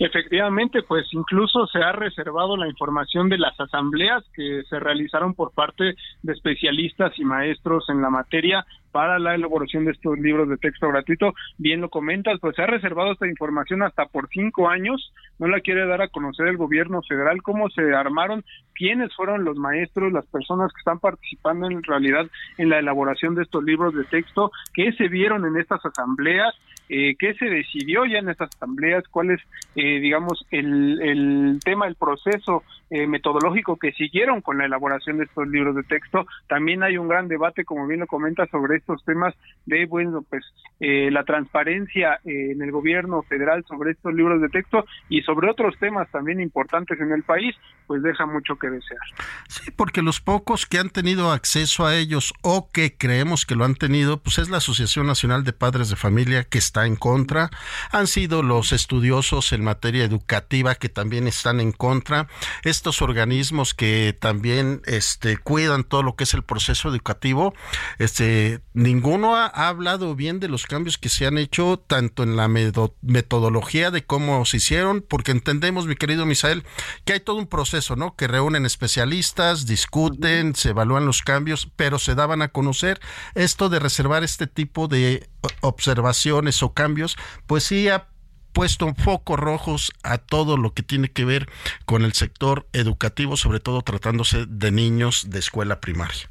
Efectivamente, 0.00 0.82
pues 0.82 1.06
incluso 1.12 1.66
se 1.66 1.78
ha 1.78 1.90
reservado 1.90 2.56
la 2.56 2.68
información 2.68 3.28
de 3.28 3.38
las 3.38 3.58
asambleas 3.58 4.22
que 4.32 4.62
se 4.70 4.78
realizaron 4.78 5.34
por 5.34 5.52
parte 5.52 5.94
de 6.22 6.32
especialistas 6.32 7.18
y 7.18 7.24
maestros 7.24 7.84
en 7.88 8.00
la 8.00 8.08
materia 8.08 8.64
para 8.92 9.18
la 9.18 9.34
elaboración 9.34 9.84
de 9.84 9.92
estos 9.92 10.18
libros 10.18 10.48
de 10.48 10.56
texto 10.56 10.88
gratuito. 10.88 11.34
Bien 11.58 11.80
lo 11.80 11.88
comentas, 11.88 12.38
pues 12.40 12.54
se 12.54 12.62
ha 12.62 12.66
reservado 12.66 13.12
esta 13.12 13.26
información 13.26 13.82
hasta 13.82 14.06
por 14.06 14.28
cinco 14.28 14.68
años, 14.68 15.12
no 15.38 15.48
la 15.48 15.60
quiere 15.60 15.84
dar 15.86 16.00
a 16.00 16.08
conocer 16.08 16.46
el 16.46 16.56
gobierno 16.56 17.02
federal, 17.02 17.42
cómo 17.42 17.68
se 17.70 17.82
armaron, 17.94 18.44
quiénes 18.74 19.14
fueron 19.16 19.44
los 19.44 19.56
maestros, 19.56 20.12
las 20.12 20.26
personas 20.26 20.72
que 20.72 20.78
están 20.78 21.00
participando 21.00 21.68
en 21.68 21.82
realidad 21.82 22.26
en 22.56 22.70
la 22.70 22.78
elaboración 22.78 23.34
de 23.34 23.42
estos 23.42 23.64
libros 23.64 23.94
de 23.94 24.04
texto, 24.04 24.52
qué 24.74 24.92
se 24.92 25.08
vieron 25.08 25.44
en 25.44 25.56
estas 25.56 25.84
asambleas, 25.84 26.54
eh, 26.88 27.16
qué 27.18 27.34
se 27.34 27.46
decidió 27.46 28.04
ya 28.06 28.18
en 28.18 28.28
estas 28.28 28.50
asambleas, 28.54 29.04
cuál 29.08 29.30
es, 29.30 29.40
eh, 29.74 30.00
digamos, 30.00 30.46
el, 30.50 31.00
el 31.02 31.60
tema, 31.64 31.86
el 31.86 31.94
proceso 31.94 32.62
eh, 32.90 33.06
metodológico 33.06 33.76
que 33.76 33.92
siguieron 33.92 34.40
con 34.40 34.56
la 34.56 34.64
elaboración 34.64 35.18
de 35.18 35.24
estos 35.24 35.46
libros 35.46 35.76
de 35.76 35.82
texto. 35.82 36.26
También 36.48 36.82
hay 36.82 36.96
un 36.96 37.06
gran 37.06 37.28
debate, 37.28 37.66
como 37.66 37.86
bien 37.86 38.00
lo 38.00 38.06
comenta, 38.06 38.46
sobre 38.46 38.78
estos 38.78 39.04
temas 39.04 39.34
de, 39.66 39.84
bueno, 39.84 40.24
pues 40.30 40.42
eh, 40.80 41.10
la 41.10 41.24
transparencia 41.24 42.14
eh, 42.24 42.52
en 42.52 42.62
el 42.62 42.72
gobierno 42.72 43.22
federal 43.24 43.62
sobre 43.68 43.90
estos 43.90 44.14
libros 44.14 44.40
de 44.40 44.48
texto 44.48 44.86
y 45.10 45.20
sobre 45.20 45.50
otros 45.50 45.78
temas 45.78 46.10
también 46.10 46.40
importantes 46.40 46.98
en 46.98 47.12
el 47.12 47.24
país, 47.24 47.54
pues 47.86 48.02
deja 48.02 48.24
mucho 48.24 48.56
que 48.56 48.70
desear. 48.70 49.00
Sí, 49.48 49.70
porque 49.70 50.00
los 50.00 50.22
pocos 50.22 50.64
que 50.64 50.78
han 50.78 50.88
tenido 50.88 51.30
acceso 51.30 51.84
a 51.84 51.94
ellos 51.94 52.32
o 52.42 52.70
que 52.72 52.96
creemos 52.96 53.44
que 53.44 53.54
lo 53.54 53.66
han 53.66 53.74
tenido, 53.74 54.22
pues 54.22 54.38
es 54.38 54.48
la 54.48 54.58
Asociación 54.58 55.06
Nacional 55.06 55.44
de 55.44 55.52
Padres 55.52 55.90
de 55.90 55.96
Familia 55.96 56.44
que 56.44 56.56
está 56.56 56.77
en 56.86 56.96
contra, 56.96 57.50
han 57.90 58.06
sido 58.06 58.42
los 58.42 58.72
estudiosos 58.72 59.52
en 59.52 59.64
materia 59.64 60.04
educativa 60.04 60.74
que 60.74 60.88
también 60.88 61.26
están 61.26 61.60
en 61.60 61.72
contra, 61.72 62.28
estos 62.64 63.02
organismos 63.02 63.74
que 63.74 64.16
también 64.18 64.82
este, 64.86 65.36
cuidan 65.36 65.84
todo 65.84 66.02
lo 66.02 66.16
que 66.16 66.24
es 66.24 66.34
el 66.34 66.42
proceso 66.42 66.88
educativo, 66.88 67.54
este, 67.98 68.60
ninguno 68.74 69.36
ha, 69.36 69.46
hablado 69.46 70.14
bien 70.14 70.40
de 70.40 70.48
los 70.48 70.66
cambios 70.66 70.98
que 70.98 71.08
se 71.08 71.26
han 71.26 71.38
hecho, 71.38 71.82
tanto 71.86 72.22
en 72.22 72.36
la 72.36 72.48
metodología 72.48 73.90
de 73.90 74.04
cómo 74.04 74.44
se 74.44 74.58
hicieron, 74.58 75.04
porque 75.06 75.32
entendemos, 75.32 75.86
mi 75.86 75.96
querido 75.96 76.26
Misael, 76.26 76.64
que 77.04 77.14
hay 77.14 77.20
todo 77.20 77.36
un 77.36 77.46
proceso, 77.46 77.96
¿no? 77.96 78.14
Que 78.16 78.28
reúnen 78.28 78.66
especialistas, 78.66 79.66
discuten, 79.66 80.54
se 80.54 80.70
evalúan 80.70 81.06
los 81.06 81.22
cambios, 81.22 81.68
pero 81.76 81.98
se 81.98 82.14
daban 82.14 82.42
a 82.42 82.48
conocer. 82.48 83.00
Esto 83.34 83.68
de 83.68 83.78
reservar 83.78 84.24
este 84.24 84.46
tipo 84.46 84.88
de 84.88 85.28
observaciones 85.60 86.62
o 86.62 86.72
cambios, 86.72 87.16
pues 87.46 87.64
sí 87.64 87.88
ha 87.88 88.08
puesto 88.52 88.92
focos 88.94 89.38
rojos 89.38 89.92
a 90.02 90.18
todo 90.18 90.56
lo 90.56 90.72
que 90.72 90.82
tiene 90.82 91.10
que 91.10 91.24
ver 91.24 91.46
con 91.84 92.02
el 92.02 92.12
sector 92.12 92.66
educativo, 92.72 93.36
sobre 93.36 93.60
todo 93.60 93.82
tratándose 93.82 94.46
de 94.46 94.70
niños 94.72 95.30
de 95.30 95.38
escuela 95.38 95.80
primaria. 95.80 96.28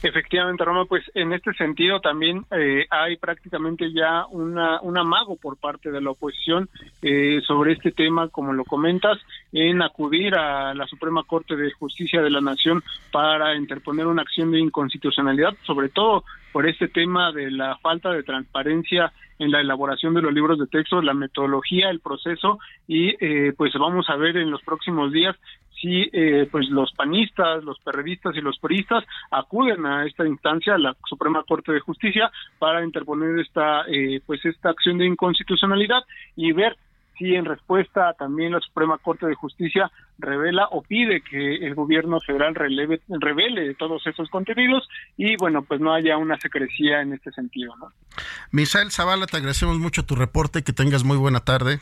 Efectivamente, 0.00 0.64
Roma, 0.64 0.84
pues 0.84 1.02
en 1.14 1.32
este 1.32 1.52
sentido 1.54 2.00
también 2.00 2.44
eh, 2.52 2.86
hay 2.88 3.16
prácticamente 3.16 3.92
ya 3.92 4.26
una, 4.26 4.80
un 4.80 4.96
amago 4.96 5.34
por 5.34 5.56
parte 5.56 5.90
de 5.90 6.00
la 6.00 6.10
oposición 6.10 6.68
eh, 7.02 7.40
sobre 7.44 7.72
este 7.72 7.90
tema, 7.90 8.28
como 8.28 8.52
lo 8.52 8.64
comentas, 8.64 9.18
en 9.52 9.82
acudir 9.82 10.36
a 10.36 10.72
la 10.74 10.86
Suprema 10.86 11.24
Corte 11.24 11.56
de 11.56 11.72
Justicia 11.72 12.22
de 12.22 12.30
la 12.30 12.40
Nación 12.40 12.84
para 13.10 13.56
interponer 13.56 14.06
una 14.06 14.22
acción 14.22 14.52
de 14.52 14.60
inconstitucionalidad, 14.60 15.54
sobre 15.64 15.88
todo 15.88 16.22
por 16.52 16.66
este 16.66 16.88
tema 16.88 17.32
de 17.32 17.50
la 17.50 17.76
falta 17.78 18.10
de 18.10 18.22
transparencia 18.22 19.12
en 19.38 19.52
la 19.52 19.60
elaboración 19.60 20.14
de 20.14 20.22
los 20.22 20.32
libros 20.32 20.58
de 20.58 20.66
texto, 20.66 21.00
la 21.00 21.14
metodología, 21.14 21.90
el 21.90 22.00
proceso 22.00 22.58
y 22.86 23.14
eh, 23.24 23.52
pues 23.56 23.72
vamos 23.78 24.08
a 24.08 24.16
ver 24.16 24.36
en 24.36 24.50
los 24.50 24.62
próximos 24.62 25.12
días 25.12 25.36
si 25.80 26.08
eh, 26.12 26.48
pues 26.50 26.68
los 26.70 26.92
panistas, 26.92 27.62
los 27.62 27.78
periodistas 27.80 28.34
y 28.36 28.40
los 28.40 28.58
puristas 28.58 29.04
acuden 29.30 29.86
a 29.86 30.06
esta 30.06 30.26
instancia, 30.26 30.74
a 30.74 30.78
la 30.78 30.96
Suprema 31.08 31.44
Corte 31.44 31.72
de 31.72 31.80
Justicia, 31.80 32.30
para 32.58 32.84
interponer 32.84 33.38
esta 33.38 33.82
eh, 33.86 34.20
pues 34.26 34.44
esta 34.44 34.70
acción 34.70 34.98
de 34.98 35.06
inconstitucionalidad 35.06 36.02
y 36.34 36.52
ver 36.52 36.76
sí 37.18 37.34
en 37.34 37.44
respuesta 37.44 38.14
también 38.18 38.52
la 38.52 38.60
Suprema 38.60 38.98
Corte 38.98 39.26
de 39.26 39.34
Justicia 39.34 39.90
revela 40.18 40.68
o 40.70 40.82
pide 40.82 41.20
que 41.20 41.56
el 41.56 41.74
gobierno 41.74 42.20
federal 42.20 42.54
releve, 42.54 43.00
revele 43.08 43.74
todos 43.74 44.06
esos 44.06 44.28
contenidos 44.30 44.88
y 45.16 45.36
bueno, 45.36 45.62
pues 45.62 45.80
no 45.80 45.92
haya 45.92 46.16
una 46.16 46.38
secrecía 46.38 47.02
en 47.02 47.14
este 47.14 47.30
sentido. 47.32 47.74
¿no? 47.76 47.92
Misael 48.50 48.90
Zavala, 48.90 49.26
te 49.26 49.36
agradecemos 49.36 49.78
mucho 49.78 50.04
tu 50.04 50.14
reporte, 50.14 50.62
que 50.62 50.72
tengas 50.72 51.04
muy 51.04 51.16
buena 51.16 51.40
tarde. 51.40 51.80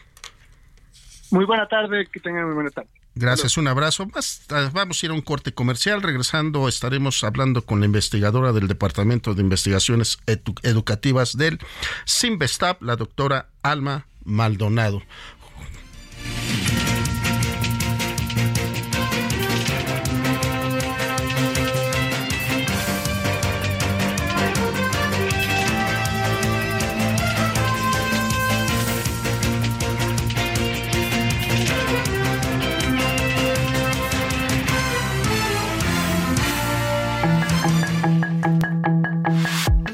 Muy 1.30 1.44
buena 1.44 1.66
tarde, 1.66 2.06
que 2.12 2.20
tengan 2.20 2.46
muy 2.46 2.54
buena 2.54 2.70
tarde. 2.70 2.88
Gracias, 3.18 3.56
un 3.56 3.66
abrazo. 3.66 4.06
Ah, 4.50 4.70
vamos 4.74 5.02
a 5.02 5.06
ir 5.06 5.10
a 5.10 5.14
un 5.14 5.22
corte 5.22 5.52
comercial. 5.52 6.02
Regresando, 6.02 6.68
estaremos 6.68 7.24
hablando 7.24 7.64
con 7.64 7.80
la 7.80 7.86
investigadora 7.86 8.52
del 8.52 8.68
Departamento 8.68 9.34
de 9.34 9.40
Investigaciones 9.40 10.18
Educativas 10.62 11.34
del 11.34 11.58
Simvestab, 12.04 12.76
la 12.82 12.96
doctora 12.96 13.48
Alma 13.62 14.06
Maldonado. 14.26 15.02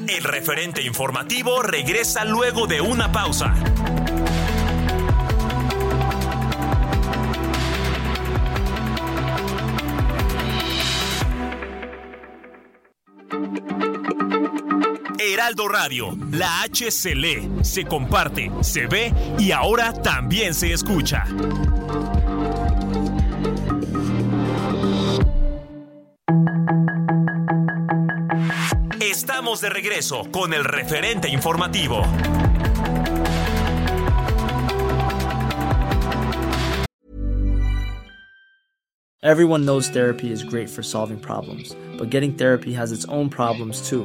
El 0.09 0.25
referente 0.25 0.83
informativo 0.83 1.62
regresa 1.62 2.25
luego 2.25 2.66
de 2.66 2.81
una 2.81 3.12
pausa. 3.12 3.55
Heraldo 15.33 15.66
Radio, 15.66 16.14
la 16.31 16.61
H 16.61 16.90
se 16.90 17.14
lee, 17.14 17.51
se 17.62 17.87
comparte, 17.87 18.51
se 18.61 18.87
ve 18.87 19.14
y 19.38 19.51
ahora 19.51 19.95
también 19.95 20.53
se 20.53 20.75
escucha. 20.75 21.25
Estamos 29.01 29.62
de 29.62 29.71
regreso 29.71 30.31
con 30.31 30.53
el 30.53 30.64
referente 30.64 31.31
informativo. 31.31 32.03
Everyone 39.23 39.64
knows 39.64 39.88
therapy 39.88 40.31
is 40.31 40.42
great 40.42 40.68
for 40.68 40.83
solving 40.83 41.18
problems, 41.18 41.75
but 41.97 42.11
getting 42.11 42.35
therapy 42.35 42.75
has 42.75 42.92
its 42.92 43.07
own 43.07 43.31
problems 43.31 43.88
too, 43.88 44.05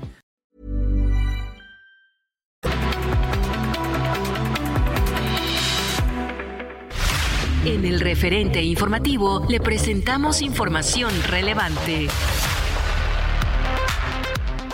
En 7.71 7.85
el 7.85 8.01
referente 8.01 8.61
informativo 8.61 9.45
le 9.47 9.61
presentamos 9.61 10.41
información 10.41 11.09
relevante. 11.23 12.09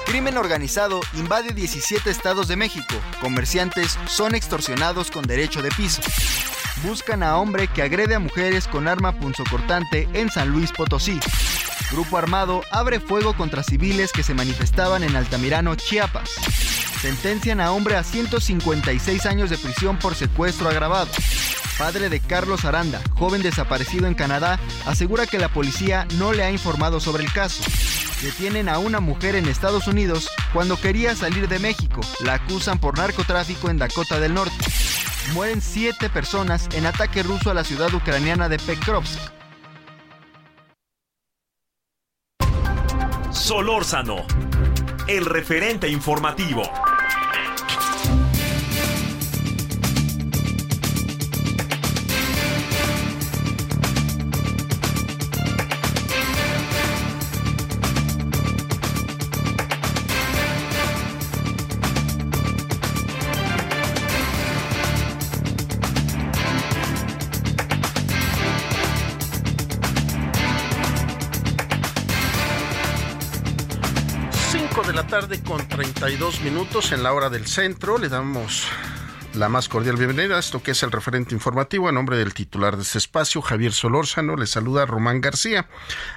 Crimen 0.08 0.36
organizado 0.36 1.02
invade 1.14 1.54
17 1.54 2.10
estados 2.10 2.48
de 2.48 2.56
México. 2.56 2.96
Comerciantes 3.22 4.00
son 4.08 4.34
extorsionados 4.34 5.12
con 5.12 5.28
derecho 5.28 5.62
de 5.62 5.70
piso. 5.70 6.02
Buscan 6.82 7.22
a 7.22 7.38
hombre 7.38 7.68
que 7.68 7.84
agrede 7.84 8.16
a 8.16 8.20
mujeres 8.20 8.68
con 8.68 8.88
arma 8.88 9.12
punzocortante 9.20 10.10
en 10.14 10.32
San 10.32 10.50
Luis 10.50 10.72
Potosí. 10.72 11.20
Grupo 11.92 12.18
armado 12.18 12.64
abre 12.72 13.00
fuego 13.00 13.34
contra 13.34 13.62
civiles 13.62 14.12
que 14.12 14.24
se 14.24 14.34
manifestaban 14.34 15.04
en 15.04 15.16
Altamirano, 15.16 15.76
Chiapas. 15.76 16.32
Sentencian 17.00 17.62
a 17.62 17.74
hombre 17.74 17.96
a 17.96 18.04
156 18.04 19.28
años 19.28 19.52
de 19.52 19.60
prisión 19.60 20.00
por 20.00 20.16
secuestro 20.16 20.68
agravado. 20.68 21.12
Padre 21.78 22.10
de 22.10 22.20
Carlos 22.20 22.66
Aranda, 22.66 23.02
joven 23.16 23.44
desaparecido 23.44 24.08
en 24.08 24.16
Canadá, 24.16 24.60
asegura 24.88 25.28
que 25.28 25.38
la 25.38 25.50
policía 25.50 26.08
no 26.18 26.34
le 26.34 26.44
ha 26.44 26.52
informado 26.52 27.00
sobre 27.00 27.24
el 27.24 27.32
caso. 27.32 27.64
Detienen 28.22 28.68
a 28.68 28.80
una 28.80 29.00
mujer 29.00 29.36
en 29.36 29.48
Estados 29.48 29.88
Unidos 29.88 30.28
cuando 30.54 30.82
quería 30.82 31.16
salir 31.16 31.48
de 31.48 31.60
México. 31.60 32.02
La 32.24 32.34
acusan 32.36 32.80
por 32.80 32.98
narcotráfico 32.98 33.70
en 33.70 33.78
Dakota 33.78 34.20
del 34.20 34.34
Norte. 34.34 34.56
Mueren 35.34 35.62
siete 35.62 36.10
personas 36.10 36.68
en 36.74 36.88
ataque 36.88 37.22
ruso 37.22 37.52
a 37.52 37.54
la 37.54 37.64
ciudad 37.64 37.94
ucraniana 37.94 38.50
de 38.50 38.58
Pekrovsk. 38.58 39.20
Solórzano, 43.32 44.26
el 45.08 45.26
referente 45.26 45.88
informativo. 45.90 46.64
De 74.88 74.94
la 74.94 75.06
tarde 75.06 75.44
con 75.44 75.68
32 75.68 76.40
minutos 76.42 76.94
en 76.94 77.04
la 77.04 77.12
hora 77.12 77.30
del 77.30 77.46
centro. 77.46 77.98
Le 77.98 78.08
damos 78.08 78.64
la 79.34 79.50
más 79.50 79.68
cordial 79.68 79.98
bienvenida 79.98 80.38
a 80.38 80.40
esto 80.40 80.64
que 80.64 80.72
es 80.72 80.82
el 80.82 80.94
referente 80.94 81.36
informativo 81.36 81.90
a 81.90 81.92
nombre 81.92 82.16
del 82.16 82.34
titular 82.34 82.78
de 82.78 82.84
este 82.84 82.98
espacio, 82.98 83.42
Javier 83.42 83.74
Solórzano. 83.74 84.38
Le 84.38 84.48
saluda 84.48 84.86
Román 84.86 85.20
García. 85.20 85.68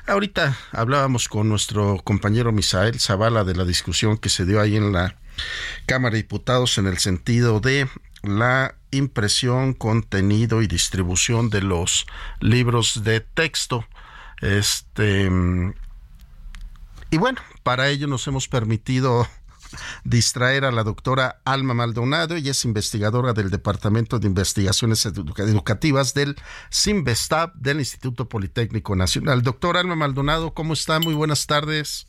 Ahorita 0.07 0.57
hablábamos 0.71 1.29
con 1.29 1.49
nuestro 1.49 2.01
compañero 2.05 2.53
Misael 2.53 3.01
Zavala 3.01 3.43
de 3.43 3.57
la 3.57 3.65
discusión 3.65 4.17
que 4.19 4.29
se 4.29 4.47
dio 4.47 4.61
ahí 4.61 4.77
en 4.77 4.93
la 4.93 5.17
Cámara 5.87 6.13
de 6.13 6.23
Diputados 6.23 6.79
en 6.79 6.87
el 6.87 6.99
sentido 6.99 7.59
de 7.59 7.89
la 8.23 8.77
impresión, 8.93 9.73
contenido 9.75 10.63
y 10.63 10.69
distribución 10.69 11.51
de 11.51 11.63
los 11.63 12.07
libros 12.39 13.03
de 13.03 13.19
texto. 13.19 13.85
Este 14.41 15.29
y 17.11 17.19
bueno, 17.19 17.41
para 17.63 17.89
ello 17.89 18.07
nos 18.07 18.27
hemos 18.27 18.49
permitido 18.49 19.27
distraer 20.05 20.65
a 20.65 20.71
la 20.71 20.85
doctora 20.85 21.41
Alma 21.45 21.75
Maldonado. 21.75 22.35
Ella 22.35 22.53
es 22.53 22.65
investigadora 22.65 23.33
del 23.33 23.51
Departamento 23.51 24.19
de 24.19 24.27
Investigaciones 24.27 25.05
Educativas 25.07 26.15
del 26.15 26.37
CIMBESTAB 26.73 27.55
del 27.55 27.81
Instituto 27.81 28.29
Politécnico 28.29 28.97
Nacional. 28.97 29.43
Doctora 29.43 29.81
Alma 29.81 29.97
Maldonado, 29.97 30.55
¿cómo 30.55 30.73
está? 30.73 31.01
Muy 31.01 31.15
buenas 31.15 31.47
tardes. 31.47 32.07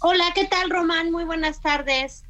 Hola, 0.00 0.24
¿qué 0.34 0.46
tal, 0.46 0.70
Román? 0.70 1.12
Muy 1.12 1.24
buenas 1.24 1.60
tardes. 1.60 2.24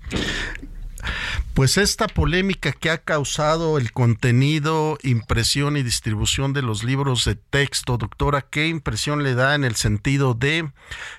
Pues 1.55 1.77
esta 1.77 2.07
polémica 2.07 2.73
que 2.73 2.91
ha 2.91 2.99
causado 2.99 3.79
el 3.79 3.93
contenido, 3.93 4.99
impresión 5.03 5.77
y 5.77 5.83
distribución 5.83 6.53
de 6.53 6.63
los 6.63 6.85
libros 6.85 7.25
de 7.25 7.35
texto, 7.35 7.99
doctora, 7.99 8.43
¿qué 8.43 8.69
impresión 8.69 9.23
le 9.23 9.35
da 9.35 9.55
en 9.55 9.65
el 9.65 9.77
sentido 9.77 10.35
de 10.35 10.71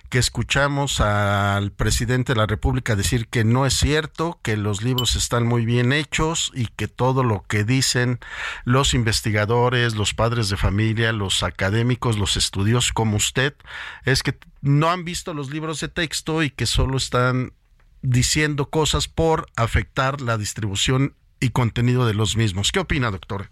que 0.09 0.19
escuchamos 0.19 0.99
al 0.99 1.71
presidente 1.71 2.33
de 2.33 2.39
la 2.39 2.45
República 2.45 2.97
decir 2.97 3.27
que 3.27 3.45
no 3.45 3.65
es 3.65 3.75
cierto, 3.75 4.39
que 4.41 4.57
los 4.57 4.83
libros 4.83 5.15
están 5.15 5.47
muy 5.47 5.65
bien 5.65 5.93
hechos 5.93 6.51
y 6.53 6.67
que 6.67 6.89
todo 6.89 7.23
lo 7.23 7.43
que 7.47 7.63
dicen 7.63 8.19
los 8.65 8.93
investigadores, 8.93 9.95
los 9.95 10.13
padres 10.13 10.49
de 10.49 10.57
familia, 10.57 11.13
los 11.13 11.43
académicos, 11.43 12.17
los 12.17 12.35
estudios 12.35 12.91
como 12.91 13.15
usted, 13.15 13.55
es 14.03 14.21
que 14.21 14.37
no 14.61 14.89
han 14.89 15.05
visto 15.05 15.33
los 15.33 15.49
libros 15.49 15.79
de 15.79 15.87
texto 15.87 16.43
y 16.43 16.49
que 16.49 16.65
solo 16.65 16.97
están 16.97 17.53
diciendo 18.01 18.69
cosas 18.69 19.07
por 19.07 19.47
afectar 19.55 20.21
la 20.21 20.37
distribución 20.37 21.15
y 21.39 21.49
contenido 21.49 22.05
de 22.05 22.13
los 22.13 22.37
mismos. 22.37 22.71
¿Qué 22.71 22.79
opina, 22.79 23.11
doctor? 23.11 23.49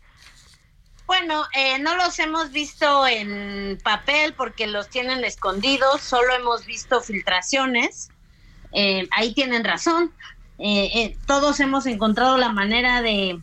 Bueno, 1.09 1.43
eh, 1.55 1.79
no 1.79 1.95
los 1.95 2.19
hemos 2.19 2.51
visto 2.51 3.07
en 3.07 3.79
papel 3.83 4.35
porque 4.35 4.67
los 4.67 4.89
tienen 4.89 5.23
escondidos, 5.23 6.01
solo 6.01 6.35
hemos 6.35 6.67
visto 6.67 7.01
filtraciones. 7.01 8.09
Eh, 8.73 9.07
ahí 9.09 9.33
tienen 9.33 9.63
razón. 9.63 10.11
Eh, 10.59 11.17
todos 11.25 11.59
hemos 11.61 11.87
encontrado 11.87 12.37
la 12.37 12.49
manera 12.49 13.01
de 13.01 13.41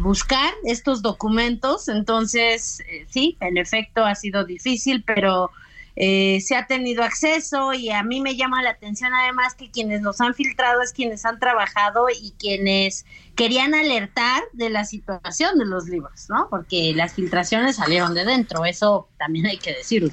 buscar 0.00 0.52
estos 0.64 1.00
documentos, 1.00 1.88
entonces 1.88 2.82
sí, 3.08 3.36
en 3.40 3.56
efecto 3.56 4.04
ha 4.04 4.14
sido 4.14 4.44
difícil, 4.44 5.04
pero 5.06 5.52
eh, 5.96 6.40
se 6.40 6.56
ha 6.56 6.66
tenido 6.66 7.04
acceso 7.04 7.72
y 7.72 7.90
a 7.90 8.02
mí 8.02 8.20
me 8.20 8.36
llama 8.36 8.62
la 8.62 8.70
atención 8.70 9.14
además 9.14 9.54
que 9.54 9.70
quienes 9.70 10.02
los 10.02 10.20
han 10.20 10.34
filtrado 10.34 10.82
es 10.82 10.92
quienes 10.92 11.24
han 11.24 11.38
trabajado 11.38 12.06
y 12.10 12.34
quienes 12.38 13.06
querían 13.36 13.74
alertar 13.74 14.42
de 14.52 14.70
la 14.70 14.84
situación 14.84 15.58
de 15.58 15.66
los 15.66 15.88
libros, 15.88 16.26
¿no? 16.28 16.48
Porque 16.50 16.92
las 16.94 17.14
filtraciones 17.14 17.76
salieron 17.76 18.14
de 18.14 18.24
dentro, 18.24 18.64
eso 18.64 19.08
también 19.18 19.46
hay 19.46 19.58
que 19.58 19.72
decirlo. 19.72 20.10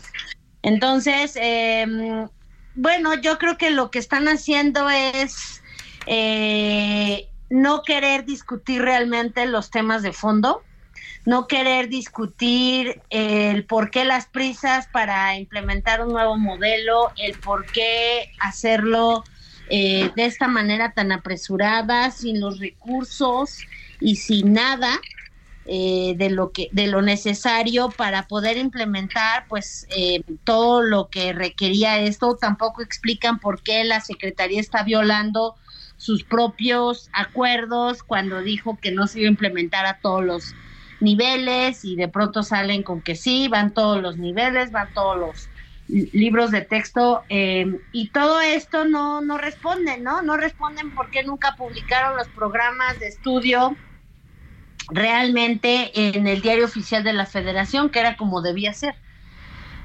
Entonces, 0.61 1.35
eh, 1.41 2.27
bueno, 2.75 3.15
yo 3.15 3.39
creo 3.39 3.57
que 3.57 3.71
lo 3.71 3.89
que 3.89 3.99
están 3.99 4.27
haciendo 4.27 4.87
es 4.89 5.63
eh, 6.05 7.27
no 7.49 7.81
querer 7.81 8.25
discutir 8.25 8.81
realmente 8.81 9.45
los 9.47 9.71
temas 9.71 10.03
de 10.03 10.13
fondo 10.13 10.63
no 11.25 11.47
querer 11.47 11.87
discutir 11.89 13.01
el 13.09 13.65
por 13.65 13.91
qué 13.91 14.05
las 14.05 14.27
prisas 14.27 14.87
para 14.87 15.37
implementar 15.37 16.01
un 16.01 16.13
nuevo 16.13 16.37
modelo, 16.37 17.11
el 17.17 17.37
por 17.37 17.65
qué 17.67 18.31
hacerlo 18.39 19.23
eh, 19.69 20.11
de 20.15 20.25
esta 20.25 20.47
manera 20.47 20.91
tan 20.91 21.11
apresurada, 21.11 22.11
sin 22.11 22.39
los 22.39 22.59
recursos 22.59 23.59
y 23.99 24.15
sin 24.15 24.53
nada 24.53 24.99
eh, 25.65 26.15
de 26.17 26.31
lo 26.31 26.51
que 26.51 26.69
de 26.71 26.87
lo 26.87 27.03
necesario 27.03 27.89
para 27.89 28.27
poder 28.27 28.57
implementar 28.57 29.45
pues 29.47 29.85
eh, 29.95 30.23
todo 30.43 30.81
lo 30.81 31.09
que 31.09 31.33
requería 31.33 31.99
esto. 31.99 32.35
Tampoco 32.35 32.81
explican 32.81 33.39
por 33.39 33.61
qué 33.61 33.83
la 33.83 34.01
secretaría 34.01 34.59
está 34.59 34.83
violando 34.83 35.55
sus 35.97 36.23
propios 36.23 37.09
acuerdos 37.13 38.01
cuando 38.01 38.41
dijo 38.41 38.79
que 38.81 38.91
no 38.91 39.05
se 39.05 39.19
iba 39.19 39.27
a 39.27 39.31
implementar 39.31 39.85
a 39.85 39.99
todos 39.99 40.25
los 40.25 40.55
niveles 41.01 41.83
y 41.83 41.95
de 41.95 42.07
pronto 42.07 42.43
salen 42.43 42.83
con 42.83 43.01
que 43.01 43.15
sí, 43.15 43.47
van 43.47 43.73
todos 43.73 44.01
los 44.01 44.17
niveles, 44.17 44.71
van 44.71 44.93
todos 44.93 45.17
los 45.17 45.51
libros 45.87 46.51
de 46.51 46.61
texto 46.61 47.25
eh, 47.29 47.65
y 47.91 48.11
todo 48.11 48.39
esto 48.39 48.85
no, 48.85 49.21
no 49.21 49.37
responden, 49.37 50.03
¿no? 50.03 50.21
No 50.21 50.37
responden 50.37 50.93
porque 50.93 51.23
nunca 51.23 51.55
publicaron 51.57 52.17
los 52.17 52.29
programas 52.29 52.99
de 52.99 53.07
estudio 53.07 53.77
realmente 54.89 55.91
en 56.17 56.27
el 56.27 56.41
diario 56.41 56.65
oficial 56.65 57.03
de 57.03 57.13
la 57.13 57.25
federación, 57.25 57.89
que 57.89 57.99
era 57.99 58.15
como 58.15 58.41
debía 58.41 58.73
ser. 58.73 58.95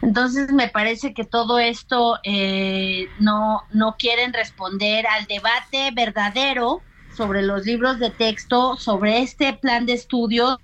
Entonces 0.02 0.52
me 0.52 0.68
parece 0.68 1.14
que 1.14 1.24
todo 1.24 1.58
esto 1.58 2.18
eh, 2.22 3.12
no, 3.18 3.62
no 3.70 3.96
quieren 3.98 4.32
responder 4.32 5.06
al 5.06 5.26
debate 5.26 5.90
verdadero 5.94 6.86
sobre 7.08 7.42
los 7.42 7.64
libros 7.64 7.98
de 7.98 8.10
texto, 8.10 8.76
sobre 8.76 9.20
este 9.22 9.54
plan 9.54 9.86
de 9.86 9.94
estudio 9.94 10.60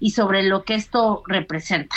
y 0.00 0.10
sobre 0.10 0.42
lo 0.42 0.64
que 0.64 0.74
esto 0.74 1.22
representa. 1.26 1.96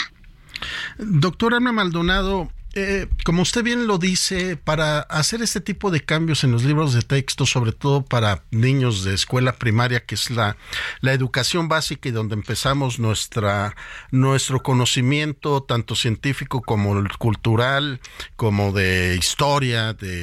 Doctora 0.98 1.58
Ana 1.58 1.72
Maldonado, 1.72 2.50
eh, 2.74 3.08
como 3.24 3.42
usted 3.42 3.62
bien 3.62 3.86
lo 3.86 3.98
dice, 3.98 4.56
para 4.56 5.00
hacer 5.00 5.42
este 5.42 5.60
tipo 5.60 5.90
de 5.90 6.00
cambios 6.00 6.44
en 6.44 6.52
los 6.52 6.64
libros 6.64 6.92
de 6.92 7.02
texto, 7.02 7.46
sobre 7.46 7.72
todo 7.72 8.04
para 8.04 8.42
niños 8.50 9.04
de 9.04 9.14
escuela 9.14 9.52
primaria, 9.52 10.04
que 10.04 10.14
es 10.14 10.30
la, 10.30 10.56
la 11.00 11.12
educación 11.12 11.68
básica 11.68 12.08
y 12.08 12.12
donde 12.12 12.34
empezamos 12.34 12.98
nuestra, 12.98 13.74
nuestro 14.10 14.62
conocimiento, 14.62 15.62
tanto 15.62 15.94
científico 15.94 16.60
como 16.60 17.02
cultural, 17.18 18.00
como 18.36 18.72
de 18.72 19.16
historia, 19.16 19.92
de 19.94 20.22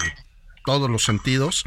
todos 0.65 0.89
los 0.89 1.03
sentidos, 1.03 1.63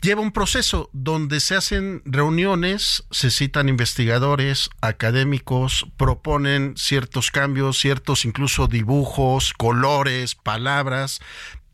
lleva 0.00 0.20
un 0.20 0.32
proceso 0.32 0.90
donde 0.92 1.40
se 1.40 1.56
hacen 1.56 2.02
reuniones, 2.04 3.04
se 3.10 3.30
citan 3.30 3.68
investigadores, 3.68 4.70
académicos, 4.80 5.86
proponen 5.96 6.74
ciertos 6.76 7.30
cambios, 7.30 7.78
ciertos 7.78 8.24
incluso 8.24 8.66
dibujos, 8.66 9.52
colores, 9.54 10.34
palabras. 10.34 11.20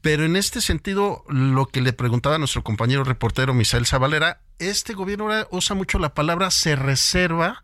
Pero 0.01 0.25
en 0.25 0.37
este 0.37 0.61
sentido, 0.61 1.25
lo 1.29 1.67
que 1.67 1.81
le 1.81 1.93
preguntaba 1.93 2.37
a 2.37 2.39
nuestro 2.39 2.63
compañero 2.63 3.05
reportero 3.05 3.55
Misael 3.55 3.87
Zavalera, 3.87 4.41
este 4.59 4.93
gobierno 4.93 5.31
usa 5.51 5.75
mucho 5.75 5.99
la 5.99 6.15
palabra 6.15 6.51
se 6.51 6.77
reserva 6.77 7.63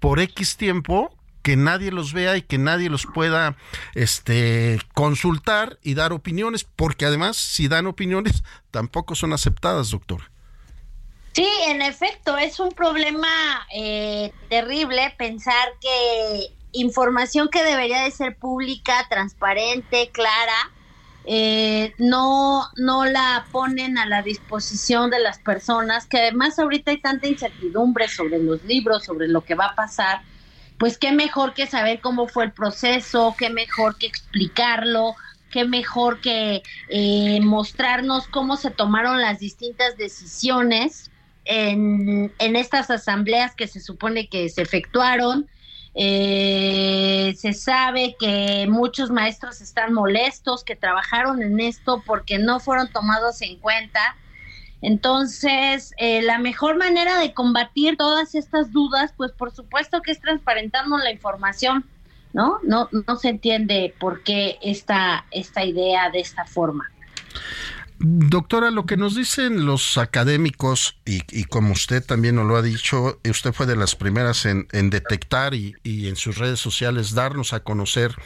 por 0.00 0.18
X 0.18 0.56
tiempo 0.56 1.16
que 1.42 1.56
nadie 1.56 1.90
los 1.90 2.12
vea 2.12 2.36
y 2.36 2.42
que 2.42 2.58
nadie 2.58 2.88
los 2.88 3.06
pueda 3.06 3.56
este, 3.94 4.78
consultar 4.94 5.78
y 5.82 5.94
dar 5.94 6.12
opiniones, 6.12 6.64
porque 6.64 7.04
además 7.04 7.36
si 7.36 7.68
dan 7.68 7.86
opiniones 7.86 8.42
tampoco 8.70 9.14
son 9.14 9.32
aceptadas, 9.32 9.90
doctor. 9.90 10.30
Sí, 11.32 11.48
en 11.66 11.80
efecto, 11.80 12.36
es 12.36 12.60
un 12.60 12.72
problema 12.72 13.66
eh, 13.74 14.32
terrible 14.50 15.14
pensar 15.16 15.68
que 15.80 16.48
información 16.72 17.48
que 17.48 17.62
debería 17.64 18.02
de 18.02 18.10
ser 18.10 18.36
pública, 18.36 19.06
transparente, 19.08 20.10
clara, 20.12 20.70
eh, 21.24 21.94
no, 21.98 22.68
no 22.76 23.04
la 23.04 23.46
ponen 23.52 23.96
a 23.96 24.06
la 24.06 24.22
disposición 24.22 25.10
de 25.10 25.20
las 25.20 25.38
personas, 25.38 26.06
que 26.06 26.18
además 26.18 26.58
ahorita 26.58 26.90
hay 26.90 27.00
tanta 27.00 27.28
incertidumbre 27.28 28.08
sobre 28.08 28.38
los 28.38 28.62
libros, 28.64 29.04
sobre 29.04 29.28
lo 29.28 29.42
que 29.42 29.54
va 29.54 29.66
a 29.66 29.74
pasar, 29.74 30.22
pues 30.82 30.98
qué 30.98 31.12
mejor 31.12 31.54
que 31.54 31.68
saber 31.68 32.00
cómo 32.00 32.26
fue 32.26 32.42
el 32.42 32.50
proceso, 32.50 33.36
qué 33.38 33.50
mejor 33.50 33.96
que 33.98 34.06
explicarlo, 34.08 35.14
qué 35.48 35.64
mejor 35.64 36.20
que 36.20 36.64
eh, 36.88 37.40
mostrarnos 37.40 38.26
cómo 38.26 38.56
se 38.56 38.72
tomaron 38.72 39.20
las 39.20 39.38
distintas 39.38 39.96
decisiones 39.96 41.12
en, 41.44 42.32
estas 42.40 42.90
asambleas 42.90 43.54
que 43.54 43.68
se 43.68 43.78
supone 43.78 44.26
que 44.26 44.48
se 44.48 44.62
efectuaron. 44.62 45.48
Eh, 45.94 47.32
se 47.38 47.52
sabe 47.52 48.16
que 48.18 48.66
muchos 48.68 49.12
maestros 49.12 49.60
están 49.60 49.92
molestos, 49.92 50.64
que 50.64 50.74
trabajaron 50.74 51.44
en 51.44 51.60
esto 51.60 52.02
porque 52.04 52.40
no 52.40 52.58
fueron 52.58 52.90
tomados 52.90 53.40
en 53.42 53.56
cuenta 53.60 54.16
entonces, 54.82 55.94
eh, 55.96 56.22
la 56.22 56.38
mejor 56.38 56.76
manera 56.76 57.18
de 57.18 57.32
combatir 57.32 57.96
todas 57.96 58.34
estas 58.34 58.72
dudas, 58.72 59.14
pues 59.16 59.30
por 59.30 59.52
supuesto 59.52 60.02
que 60.02 60.10
es 60.10 60.20
transparentando 60.20 60.98
la 60.98 61.12
información, 61.12 61.84
¿no? 62.32 62.58
No, 62.64 62.88
no 62.90 63.16
se 63.16 63.28
entiende 63.28 63.94
por 64.00 64.24
qué 64.24 64.58
esta, 64.60 65.24
esta 65.30 65.64
idea 65.64 66.10
de 66.10 66.18
esta 66.18 66.44
forma. 66.44 66.90
Doctora, 68.04 68.72
lo 68.72 68.84
que 68.84 68.96
nos 68.96 69.14
dicen 69.14 69.64
los 69.64 69.96
académicos, 69.96 70.98
y, 71.04 71.44
como 71.44 71.72
usted 71.72 72.04
también 72.04 72.34
nos 72.34 72.48
lo 72.48 72.56
ha 72.56 72.62
dicho, 72.62 73.20
usted 73.24 73.52
fue 73.52 73.64
de 73.66 73.76
las 73.76 73.94
primeras 73.94 74.44
en, 74.44 74.66
detectar 74.90 75.54
y, 75.54 75.76
en 75.84 76.16
sus 76.16 76.38
redes 76.38 76.58
sociales 76.58 77.14
darnos 77.14 77.52
a 77.52 77.60
conocer 77.60 78.16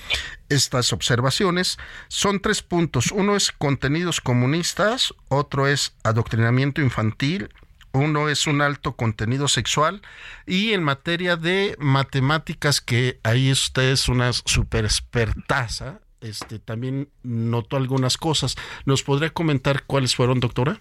estas 0.49 0.95
observaciones, 0.95 1.77
son 2.09 2.41
tres 2.41 2.62
puntos. 2.62 3.12
Uno 3.12 3.37
es 3.37 3.53
contenidos 3.53 4.23
comunistas, 4.23 5.12
otro 5.29 5.67
es 5.67 5.93
adoctrinamiento 6.05 6.81
infantil, 6.81 7.51
uno 7.93 8.31
es 8.31 8.47
un 8.47 8.62
alto 8.62 8.97
contenido 8.97 9.47
sexual 9.47 10.01
y 10.47 10.73
en 10.73 10.83
materia 10.83 11.37
de 11.37 11.77
matemáticas 11.79 12.81
que 12.81 13.21
ahí 13.25 13.53
usted 13.53 13.91
es 13.91 14.09
una 14.09 14.33
super 14.33 14.87
expertaza 14.87 16.01
este, 16.20 16.59
también 16.59 17.11
notó 17.22 17.76
algunas 17.76 18.16
cosas. 18.16 18.57
¿Nos 18.85 19.02
podría 19.02 19.31
comentar 19.31 19.85
cuáles 19.85 20.14
fueron, 20.14 20.40
doctora? 20.40 20.81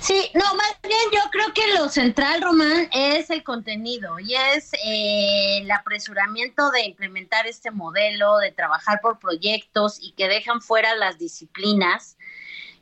Sí, 0.00 0.30
no, 0.34 0.54
más 0.54 0.76
bien 0.82 0.98
yo 1.12 1.20
creo 1.30 1.52
que 1.52 1.74
lo 1.74 1.88
central, 1.88 2.40
Román, 2.40 2.88
es 2.92 3.28
el 3.28 3.42
contenido 3.42 4.18
y 4.18 4.34
es 4.34 4.72
eh, 4.84 5.58
el 5.58 5.70
apresuramiento 5.70 6.70
de 6.70 6.84
implementar 6.84 7.46
este 7.46 7.70
modelo, 7.70 8.38
de 8.38 8.52
trabajar 8.52 9.00
por 9.02 9.18
proyectos 9.18 9.98
y 10.00 10.12
que 10.12 10.28
dejan 10.28 10.62
fuera 10.62 10.94
las 10.94 11.18
disciplinas. 11.18 12.16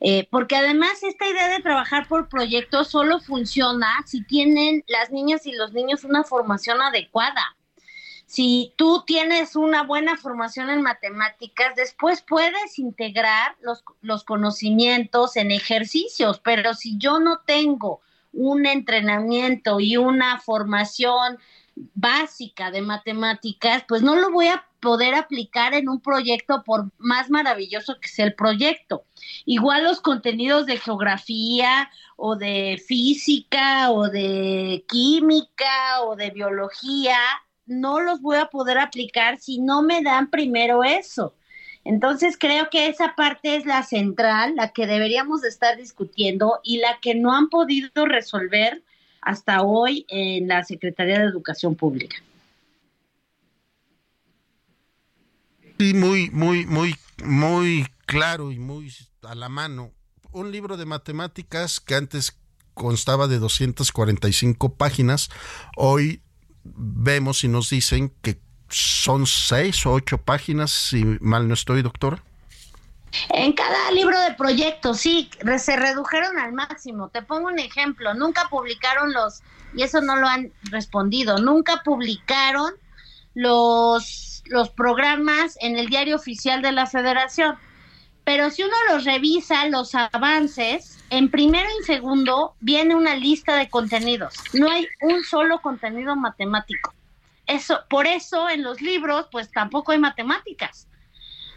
Eh, 0.01 0.29
porque 0.31 0.57
además 0.57 1.03
esta 1.03 1.27
idea 1.27 1.49
de 1.49 1.63
trabajar 1.63 2.07
por 2.09 2.29
proyectos 2.29 2.89
solo 2.89 3.21
funciona 3.21 3.89
si 4.07 4.23
tienen 4.23 4.85
las 4.87 5.11
niñas 5.11 5.47
y 5.47 5.53
los 5.53 5.73
niños 5.73 6.05
una 6.05 6.25
formación 6.25 6.81
adecuada 6.83 7.57
si 8.35 8.75
tú 8.75 9.05
tienes 9.07 9.55
una 9.55 9.85
buena 9.85 10.17
formación 10.17 10.69
en 10.69 10.83
matemáticas, 10.83 11.77
después 11.77 12.21
puedes 12.21 12.81
integrar 12.81 13.55
los, 13.63 13.85
los 14.01 14.25
conocimientos 14.25 15.37
en 15.37 15.53
ejercicios, 15.53 16.41
pero 16.41 16.75
si 16.75 16.99
yo 16.99 17.21
no 17.21 17.43
tengo 17.47 18.01
un 18.33 18.67
entrenamiento 18.67 19.79
y 19.79 19.97
una 19.97 20.41
formación 20.41 21.39
básica 21.95 22.73
de 22.73 22.83
matemáticas, 22.83 23.85
pues 23.87 24.03
no 24.03 24.17
lo 24.17 24.33
voy 24.33 24.49
a 24.49 24.67
poder 24.81 25.15
aplicar 25.15 25.73
en 25.73 25.89
un 25.89 26.01
proyecto 26.01 26.65
por 26.65 26.91
más 26.99 27.31
maravilloso 27.31 28.01
que 28.01 28.09
sea 28.09 28.27
el 28.27 28.35
proyecto. 28.35 29.05
Igual 29.45 29.85
los 29.85 30.01
contenidos 30.01 30.67
de 30.67 30.79
geografía 30.79 31.89
o 32.17 32.35
de 32.35 32.83
física 32.85 33.93
o 33.93 34.09
de 34.09 34.85
química 34.89 36.03
o 36.03 36.17
de 36.17 36.31
biología 36.31 37.17
no 37.67 38.01
los 38.01 38.21
voy 38.21 38.37
a 38.37 38.47
poder 38.47 38.79
aplicar 38.79 39.39
si 39.39 39.61
no 39.61 39.83
me 39.83 40.03
dan 40.03 40.31
primero 40.31 40.85
eso. 40.85 41.35
Entonces 41.85 42.37
creo 42.39 42.71
que 42.71 42.89
esa 42.89 43.15
parte 43.15 43.57
es 43.57 43.67
la 43.67 43.83
central, 43.83 44.57
la 44.57 44.73
que 44.73 44.87
deberíamos 44.87 45.45
estar 45.45 45.77
discutiendo 45.77 46.61
y 46.65 46.79
la 46.79 46.99
que 47.01 47.15
no 47.15 47.35
han 47.35 47.49
podido 47.51 48.07
resolver 48.07 48.83
hasta 49.21 49.63
hoy 49.63 50.07
en 50.09 50.49
la 50.49 50.65
Secretaría 50.65 51.19
de 51.19 51.27
Educación 51.27 51.75
Pública. 51.75 52.17
Sí, 55.79 55.93
muy, 55.93 56.31
muy, 56.31 56.65
muy, 56.67 56.95
muy 57.23 57.87
claro 58.07 58.51
y 58.51 58.59
muy 58.59 58.91
a 59.23 59.35
la 59.35 59.49
mano. 59.49 59.93
Un 60.33 60.53
libro 60.53 60.77
de 60.77 60.87
matemáticas 60.87 61.81
que 61.81 61.95
antes 61.95 62.39
constaba 62.75 63.29
de 63.29 63.39
245 63.39 64.75
páginas, 64.77 65.31
hoy 65.77 66.24
vemos 66.65 67.45
y 67.45 67.49
nos 67.49 67.71
dicen 67.71 68.13
que 68.23 68.39
son 68.69 69.27
seis 69.27 69.85
o 69.87 69.93
ocho 69.93 70.19
páginas, 70.19 70.71
si 70.71 71.05
mal 71.21 71.47
no 71.47 71.55
estoy, 71.55 71.83
doctora. 71.83 72.23
En 73.31 73.53
cada 73.53 73.91
libro 73.93 74.19
de 74.21 74.35
proyecto, 74.35 74.95
sí, 74.95 75.31
se 75.59 75.77
redujeron 75.77 76.39
al 76.39 76.53
máximo. 76.53 77.09
Te 77.09 77.23
pongo 77.23 77.47
un 77.47 77.59
ejemplo, 77.59 78.15
nunca 78.15 78.49
publicaron 78.49 79.13
los, 79.13 79.43
y 79.75 79.83
eso 79.83 80.01
no 80.01 80.17
lo 80.17 80.27
han 80.27 80.53
respondido, 80.65 81.39
nunca 81.39 81.83
publicaron 81.85 82.73
los, 83.35 84.43
los 84.47 84.71
programas 84.71 85.57
en 85.61 85.79
el 85.79 85.89
diario 85.89 86.17
oficial 86.17 86.63
de 86.63 86.73
la 86.73 86.87
federación. 86.87 87.57
Pero 88.25 88.51
si 88.51 88.63
uno 88.63 88.75
los 88.91 89.05
revisa, 89.05 89.69
los 89.69 89.95
avances, 89.95 90.99
en 91.11 91.31
primero 91.31 91.69
y 91.81 91.85
segundo 91.85 92.55
viene 92.61 92.95
una 92.95 93.17
lista 93.17 93.57
de 93.57 93.69
contenidos. 93.69 94.35
No 94.55 94.71
hay 94.71 94.89
un 95.03 95.23
solo 95.25 95.61
contenido 95.61 96.17
matemático. 96.17 96.95
Eso, 97.47 97.81
por 97.91 98.07
eso 98.07 98.49
en 98.49 98.63
los 98.63 98.81
libros, 98.81 99.29
pues 99.31 99.51
tampoco 99.53 99.93
hay 99.93 99.99
matemáticas. 99.99 100.89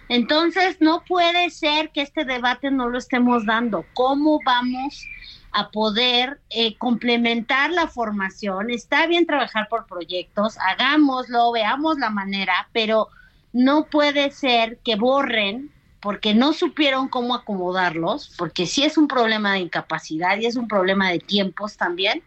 Entonces, 0.10 0.78
no 0.80 1.04
puede 1.06 1.50
ser 1.50 1.92
que 1.92 2.02
este 2.02 2.26
debate 2.26 2.72
no 2.72 2.90
lo 2.90 2.98
estemos 2.98 3.46
dando. 3.46 3.86
¿Cómo 3.94 4.40
vamos 4.46 5.06
a 5.52 5.70
poder 5.70 6.40
eh, 6.50 6.78
complementar 6.78 7.72
la 7.72 7.88
formación? 7.88 8.70
Está 8.70 9.08
bien 9.08 9.26
trabajar 9.26 9.68
por 9.70 9.86
proyectos, 9.86 10.58
hagámoslo, 10.60 11.52
veamos 11.52 11.98
la 11.98 12.10
manera, 12.10 12.70
pero 12.74 13.08
no 13.54 13.86
puede 13.86 14.32
ser 14.32 14.80
que 14.84 14.96
borren 14.96 15.72
porque 16.00 16.34
no 16.34 16.54
supieron 16.54 17.08
cómo 17.08 17.36
acomodarlos, 17.36 18.34
porque 18.38 18.66
sí 18.66 18.84
es 18.84 18.98
un 18.98 19.08
problema 19.08 19.54
de 19.54 19.60
incapacidad 19.60 20.38
y 20.38 20.46
es 20.46 20.56
un 20.56 20.68
problema 20.68 21.10
de 21.10 21.20
tiempos 21.20 21.78
también 21.78 22.24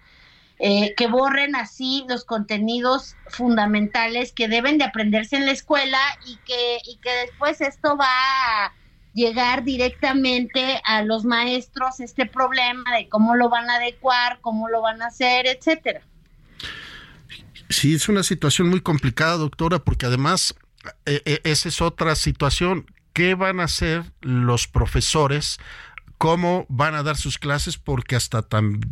eh, 0.62 0.94
que 0.94 1.06
borren 1.06 1.56
así 1.56 2.04
los 2.06 2.26
contenidos 2.26 3.16
fundamentales 3.28 4.32
que 4.32 4.46
deben 4.46 4.76
de 4.76 4.84
aprenderse 4.84 5.36
en 5.36 5.46
la 5.46 5.52
escuela 5.52 5.98
y 6.26 6.36
que, 6.44 6.76
y 6.84 6.98
que 6.98 7.10
después 7.24 7.62
esto 7.62 7.96
va 7.96 8.06
a 8.66 8.74
llegar 9.14 9.64
directamente 9.64 10.82
a 10.84 11.00
los 11.00 11.24
maestros 11.24 12.00
este 12.00 12.26
problema 12.26 12.94
de 12.94 13.08
cómo 13.08 13.36
lo 13.36 13.48
van 13.48 13.70
a 13.70 13.76
adecuar, 13.76 14.40
cómo 14.42 14.68
lo 14.68 14.82
van 14.82 15.00
a 15.00 15.06
hacer, 15.06 15.46
etcétera. 15.46 16.02
Sí, 17.70 17.94
es 17.94 18.10
una 18.10 18.22
situación 18.22 18.68
muy 18.68 18.82
complicada, 18.82 19.38
doctora, 19.38 19.78
porque 19.78 20.04
además 20.04 20.54
eh, 21.06 21.22
eh, 21.24 21.40
esa 21.44 21.70
es 21.70 21.80
otra 21.80 22.14
situación. 22.14 22.84
¿Qué 23.12 23.34
van 23.34 23.61
a 23.61 23.64
hacer 23.64 24.04
los 24.20 24.68
profesores 24.68 25.58
cómo 26.20 26.66
van 26.68 26.94
a 26.94 27.02
dar 27.02 27.16
sus 27.16 27.38
clases 27.38 27.78
porque 27.78 28.14
hasta 28.14 28.44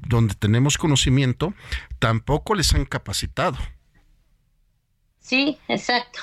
donde 0.08 0.34
tenemos 0.34 0.78
conocimiento 0.78 1.52
tampoco 1.98 2.54
les 2.54 2.72
han 2.72 2.86
capacitado. 2.86 3.58
Sí, 5.20 5.58
exacto. 5.68 6.20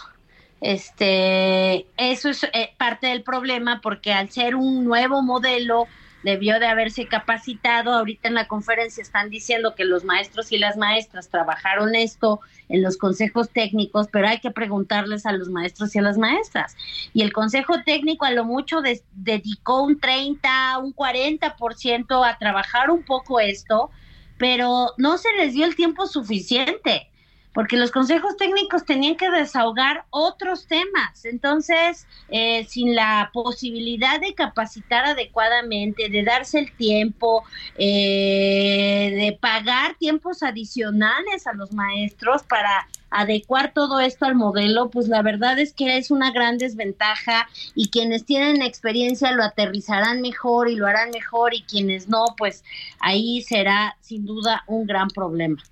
Este, 0.61 1.85
eso 1.95 2.29
es 2.29 2.43
eh, 2.45 2.73
parte 2.79 3.05
del 3.05 3.21
problema 3.21 3.81
porque 3.81 4.11
al 4.13 4.31
ser 4.31 4.55
un 4.55 4.83
nuevo 4.83 5.21
modelo 5.21 5.85
debió 6.26 6.59
de 6.59 6.65
haberse 6.65 7.07
capacitado. 7.07 7.93
Ahorita 7.93 8.28
en 8.28 8.34
la 8.34 8.47
conferencia 8.47 9.01
están 9.01 9.30
diciendo 9.30 9.76
que 9.76 9.86
los 9.86 10.03
maestros 10.03 10.51
y 10.51 10.57
las 10.57 10.76
maestras 10.76 11.30
trabajaron 11.30 11.95
esto 11.95 12.41
en 12.67 12.82
los 12.82 12.97
consejos 12.97 13.51
técnicos, 13.51 14.07
pero 14.11 14.28
hay 14.28 14.39
que 14.39 14.49
preguntarles 14.49 15.26
a 15.28 15.32
los 15.32 15.49
maestros 15.49 15.95
y 15.95 15.99
a 15.99 16.01
las 16.01 16.17
maestras. 16.17 16.76
Y 17.13 17.21
el 17.21 17.32
consejo 17.32 17.76
técnico 17.86 18.26
a 18.26 18.32
lo 18.32 18.43
mucho 18.43 18.82
dedicó 19.13 19.84
un 19.84 19.99
30, 19.99 20.80
un 20.80 20.93
40% 20.95 22.28
a 22.28 22.38
trabajar 22.39 22.89
un 22.89 23.03
poco 23.03 23.39
esto, 23.39 23.91
pero 24.38 24.93
no 24.97 25.17
se 25.19 25.32
les 25.38 25.53
dio 25.53 25.65
el 25.65 25.76
tiempo 25.76 26.07
suficiente 26.07 27.11
porque 27.55 27.77
los 27.77 27.89
consejos 27.89 28.35
técnicos 28.35 28.85
tenían 28.85 29.15
que 29.15 29.31
desahogar 29.31 30.03
otros 30.09 30.67
temas. 30.67 31.23
Entonces, 31.23 32.05
eh, 32.27 32.65
sin 32.65 32.93
la 32.95 33.31
posibilidad 33.33 34.19
de 34.19 34.35
capacitar 34.35 35.05
adecuadamente, 35.05 36.09
de 36.09 36.23
darse 36.23 36.59
el 36.59 36.75
tiempo, 36.75 37.45
eh, 37.77 39.09
de 39.15 39.37
pagar 39.39 39.95
tiempos 39.95 40.43
adicionales 40.43 41.47
a 41.47 41.53
los 41.53 41.71
maestros 41.71 42.43
para 42.43 42.87
adecuar 43.09 43.71
todo 43.73 44.01
esto 44.01 44.25
al 44.25 44.35
modelo, 44.35 44.89
pues 44.89 45.07
la 45.07 45.21
verdad 45.21 45.57
es 45.57 45.71
que 45.71 45.97
es 45.97 46.11
una 46.11 46.31
gran 46.31 46.57
desventaja 46.57 47.47
y 47.73 47.89
quienes 47.89 48.25
tienen 48.25 48.61
experiencia 48.61 49.31
lo 49.31 49.43
aterrizarán 49.43 50.19
mejor 50.19 50.69
y 50.69 50.75
lo 50.75 50.87
harán 50.87 51.11
mejor 51.11 51.53
y 51.53 51.61
quienes 51.63 52.09
no, 52.09 52.25
pues 52.37 52.65
ahí 52.99 53.41
será 53.43 53.95
sin 54.01 54.25
duda 54.25 54.65
un 54.67 54.85
gran 54.85 55.07
problema. 55.07 55.63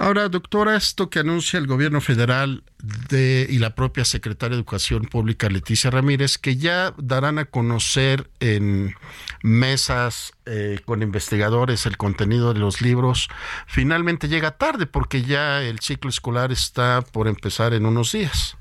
Ahora, 0.00 0.30
doctora, 0.30 0.76
esto 0.76 1.10
que 1.10 1.18
anuncia 1.18 1.58
el 1.58 1.66
gobierno 1.66 2.00
federal 2.00 2.64
de, 3.10 3.46
y 3.50 3.58
la 3.58 3.74
propia 3.74 4.06
secretaria 4.06 4.56
de 4.56 4.60
Educación 4.60 5.02
Pública, 5.02 5.50
Leticia 5.50 5.90
Ramírez, 5.90 6.38
que 6.38 6.56
ya 6.56 6.94
darán 6.96 7.38
a 7.38 7.44
conocer 7.44 8.30
en 8.40 8.94
mesas 9.42 10.32
eh, 10.46 10.80
con 10.86 11.02
investigadores 11.02 11.84
el 11.84 11.98
contenido 11.98 12.54
de 12.54 12.60
los 12.60 12.80
libros, 12.80 13.28
finalmente 13.66 14.28
llega 14.28 14.52
tarde 14.52 14.86
porque 14.86 15.20
ya 15.20 15.60
el 15.60 15.80
ciclo 15.80 16.08
escolar 16.08 16.50
está 16.50 17.02
por 17.02 17.28
empezar 17.28 17.74
en 17.74 17.84
unos 17.84 18.12
días. 18.12 18.56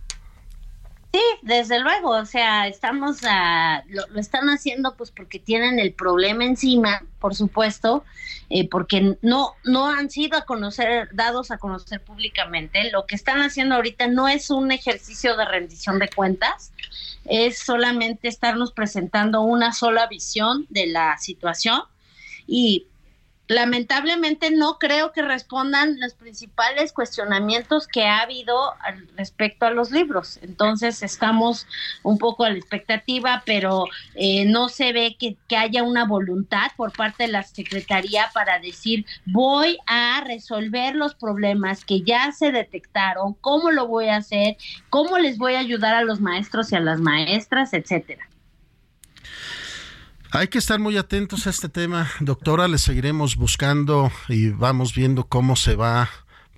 Sí, 1.12 1.22
desde 1.41 1.80
luego, 1.80 2.12
o 2.12 2.26
sea, 2.26 2.68
estamos 2.68 3.22
a, 3.24 3.84
lo, 3.88 4.05
están 4.20 4.47
haciendo 4.49 4.95
pues 4.95 5.10
porque 5.10 5.39
tienen 5.39 5.80
el 5.80 5.91
problema 5.91 6.45
encima, 6.45 7.01
por 7.20 7.34
supuesto, 7.34 8.03
eh, 8.51 8.70
porque 8.70 9.18
no 9.24 9.55
no 9.64 9.88
han 9.88 10.12
sido 10.12 10.38
a 10.38 10.45
conocer 10.45 11.10
dados 11.14 11.49
a 11.49 11.57
conocer 11.57 12.03
públicamente. 12.03 12.91
Lo 12.91 13.07
que 13.07 13.16
están 13.16 13.41
haciendo 13.41 13.74
ahorita 13.76 14.05
no 14.07 14.28
es 14.28 14.51
un 14.51 14.72
ejercicio 14.72 15.36
de 15.36 15.45
rendición 15.45 15.97
de 15.97 16.10
cuentas, 16.10 16.72
es 17.26 17.57
solamente 17.57 18.28
estarnos 18.28 18.72
presentando 18.72 19.41
una 19.41 19.74
sola 19.74 20.05
visión 20.07 20.68
de 20.70 20.88
la 20.88 21.18
situación 21.18 21.82
y 22.45 22.86
lamentablemente 23.50 24.52
no 24.52 24.78
creo 24.78 25.12
que 25.12 25.24
respondan 25.24 26.00
los 26.00 26.14
principales 26.14 26.93
cuestionamientos 26.93 27.88
que 27.88 28.06
ha 28.06 28.20
habido 28.20 28.76
respecto 29.18 29.66
a 29.66 29.72
los 29.72 29.89
libros. 29.89 30.38
Entonces 30.43 31.02
estamos 31.02 31.66
un 32.04 32.20
poco 32.20 32.45
a 32.45 32.52
la 32.52 32.58
expectativa, 32.58 33.41
pero 33.47 33.86
eh, 34.14 34.45
no 34.45 34.70
se 34.70 34.93
ve 34.93 35.18
que, 35.20 35.36
que, 35.47 35.58
haya 35.58 35.82
una 35.82 36.06
voluntad 36.06 36.68
por 36.78 36.93
parte 36.93 37.24
de 37.24 37.32
la 37.32 37.41
Secretaría 37.41 38.30
para 38.36 38.60
decir 38.60 39.06
voy 39.26 39.80
a 39.88 40.24
resolver 40.24 40.95
los 40.95 41.16
problemas 41.16 41.84
que 41.84 42.02
ya 42.02 42.32
se 42.32 42.52
detectaron, 42.52 43.34
cómo 43.34 43.72
lo 43.72 43.88
voy 43.88 44.10
a 44.10 44.18
hacer, 44.18 44.58
cómo 44.91 45.18
les 45.18 45.39
voy 45.39 45.56
a 45.56 45.60
ayudar 45.60 45.95
a 45.95 46.04
los 46.04 46.22
maestros 46.22 46.72
y 46.72 46.76
a 46.76 46.80
las 46.80 47.00
maestras, 47.00 47.74
etcétera. 47.74 48.30
Hay 50.32 50.47
que 50.47 50.59
estar 50.59 50.80
muy 50.80 50.95
atentos 50.95 51.47
a 51.47 51.49
este 51.49 51.69
tema, 51.69 52.07
doctora. 52.19 52.67
Le 52.67 52.77
seguiremos 52.77 53.36
buscando 53.36 54.11
y 54.27 54.49
vamos 54.49 54.93
viendo 54.93 55.25
cómo 55.25 55.55
se 55.55 55.75
va, 55.75 56.07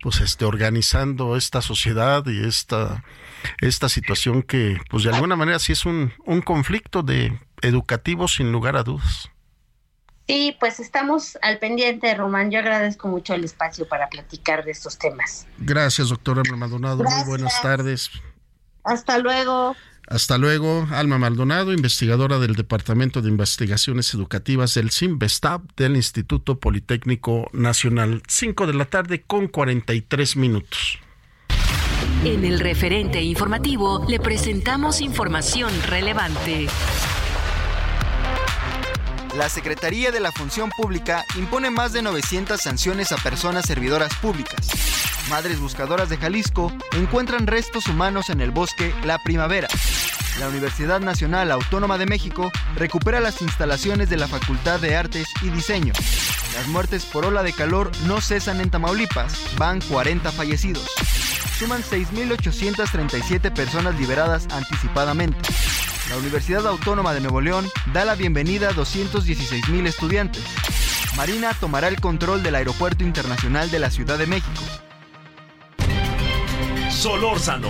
pues, 0.01 0.19
este, 0.19 0.43
organizando 0.43 1.38
esta 1.38 1.61
sociedad 1.61 2.26
y 2.28 2.45
esta, 2.45 3.03
esta 3.61 3.88
situación 3.88 4.43
que, 4.43 4.78
pues, 4.89 5.05
de 5.05 5.11
alguna 5.11 5.38
manera 5.38 5.57
sí 5.57 5.72
es 5.72 5.86
un, 5.86 6.11
un 6.26 6.41
conflicto 6.41 7.01
de 7.01 7.39
educativo 7.61 8.28
sin 8.28 8.51
lugar 8.51 8.76
a 8.76 8.84
dudas. 8.84 9.30
Sí, 10.28 10.55
pues 10.59 10.80
estamos 10.82 11.38
al 11.41 11.59
pendiente, 11.59 12.13
Román. 12.13 12.51
Yo 12.51 12.59
agradezco 12.59 13.07
mucho 13.07 13.34
el 13.34 13.45
espacio 13.45 13.88
para 13.88 14.09
platicar 14.09 14.65
de 14.65 14.72
estos 14.72 14.97
temas. 14.97 15.47
Gracias, 15.57 16.09
doctora 16.09 16.43
Maldonado. 16.55 17.03
Muy 17.03 17.24
buenas 17.26 17.61
tardes. 17.61 18.11
Hasta 18.84 19.17
luego. 19.17 19.76
Hasta 20.12 20.38
luego, 20.38 20.89
Alma 20.91 21.18
Maldonado, 21.18 21.72
investigadora 21.72 22.38
del 22.38 22.55
Departamento 22.55 23.22
de 23.22 23.30
Investigaciones 23.30 24.14
Educativas 24.14 24.74
del 24.74 24.91
CIMBESTAB 24.91 25.62
del 25.78 25.95
Instituto 25.95 26.59
Politécnico 26.59 27.49
Nacional. 27.53 28.22
5 28.28 28.68
de 28.68 28.74
la 28.74 28.84
tarde 28.84 29.22
con 29.22 29.47
43 29.47 30.36
minutos. 30.36 30.99
En 32.26 32.43
el 32.43 32.59
referente 32.59 33.22
informativo 33.22 34.05
le 34.05 34.20
presentamos 34.20 34.99
información 34.99 35.72
relevante. 35.88 36.68
La 39.38 39.47
Secretaría 39.47 40.12
de 40.12 40.20
la 40.20 40.34
Función 40.34 40.72
Pública 40.72 41.24
impone 41.38 41.70
más 41.70 41.93
de 41.93 42.01
900 42.01 42.59
sanciones 42.59 43.14
a 43.14 43.16
personas 43.16 43.66
servidoras 43.66 44.14
públicas. 44.16 44.68
Madres 45.30 45.62
Buscadoras 45.62 46.09
de 46.09 46.18
Jalisco 46.18 46.74
encuentran 46.97 47.47
restos 47.47 47.88
humanos 47.88 48.30
en 48.30 48.41
el 48.41 48.51
bosque 48.51 48.93
La 49.05 49.18
Primavera. 49.24 49.70
La 50.39 50.47
Universidad 50.47 50.99
Nacional 51.01 51.51
Autónoma 51.51 51.97
de 51.97 52.05
México 52.05 52.51
recupera 52.75 53.19
las 53.19 53.41
instalaciones 53.41 54.09
de 54.09 54.17
la 54.17 54.27
Facultad 54.27 54.79
de 54.79 54.95
Artes 54.95 55.27
y 55.41 55.49
Diseño. 55.49 55.93
Las 56.55 56.67
muertes 56.67 57.05
por 57.05 57.25
ola 57.25 57.43
de 57.43 57.53
calor 57.53 57.91
no 58.05 58.21
cesan 58.21 58.59
en 58.61 58.69
Tamaulipas, 58.69 59.34
van 59.57 59.79
40 59.82 60.32
fallecidos. 60.32 60.88
Suman 61.59 61.84
6.837 61.84 63.53
personas 63.53 63.99
liberadas 63.99 64.47
anticipadamente. 64.51 65.38
La 66.09 66.17
Universidad 66.17 66.67
Autónoma 66.67 67.13
de 67.13 67.21
Nuevo 67.21 67.39
León 67.39 67.69
da 67.93 68.03
la 68.03 68.15
bienvenida 68.15 68.69
a 68.69 68.73
216.000 68.73 69.88
estudiantes. 69.88 70.43
Marina 71.15 71.53
tomará 71.53 71.88
el 71.88 72.01
control 72.01 72.41
del 72.41 72.55
Aeropuerto 72.55 73.03
Internacional 73.03 73.69
de 73.69 73.79
la 73.79 73.91
Ciudad 73.91 74.17
de 74.17 74.27
México. 74.27 74.61
Solórzano, 76.89 77.69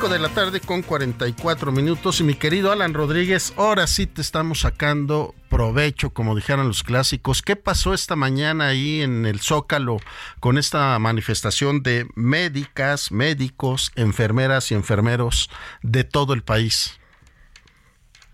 5 0.00 0.14
de 0.14 0.18
la 0.18 0.30
tarde 0.30 0.60
con 0.60 0.80
44 0.80 1.72
minutos 1.72 2.20
y 2.20 2.24
mi 2.24 2.32
querido 2.32 2.72
Alan 2.72 2.94
Rodríguez, 2.94 3.52
ahora 3.58 3.86
sí 3.86 4.06
te 4.06 4.22
estamos 4.22 4.60
sacando 4.60 5.34
provecho, 5.50 6.14
como 6.14 6.34
dijeron 6.34 6.66
los 6.66 6.82
clásicos. 6.82 7.42
¿Qué 7.42 7.54
pasó 7.54 7.92
esta 7.92 8.16
mañana 8.16 8.68
ahí 8.68 9.02
en 9.02 9.26
el 9.26 9.40
Zócalo 9.40 9.98
con 10.40 10.56
esta 10.56 10.98
manifestación 10.98 11.82
de 11.82 12.06
médicas, 12.14 13.12
médicos, 13.12 13.92
enfermeras 13.94 14.70
y 14.70 14.74
enfermeros 14.74 15.50
de 15.82 16.04
todo 16.04 16.32
el 16.32 16.44
país? 16.44 16.98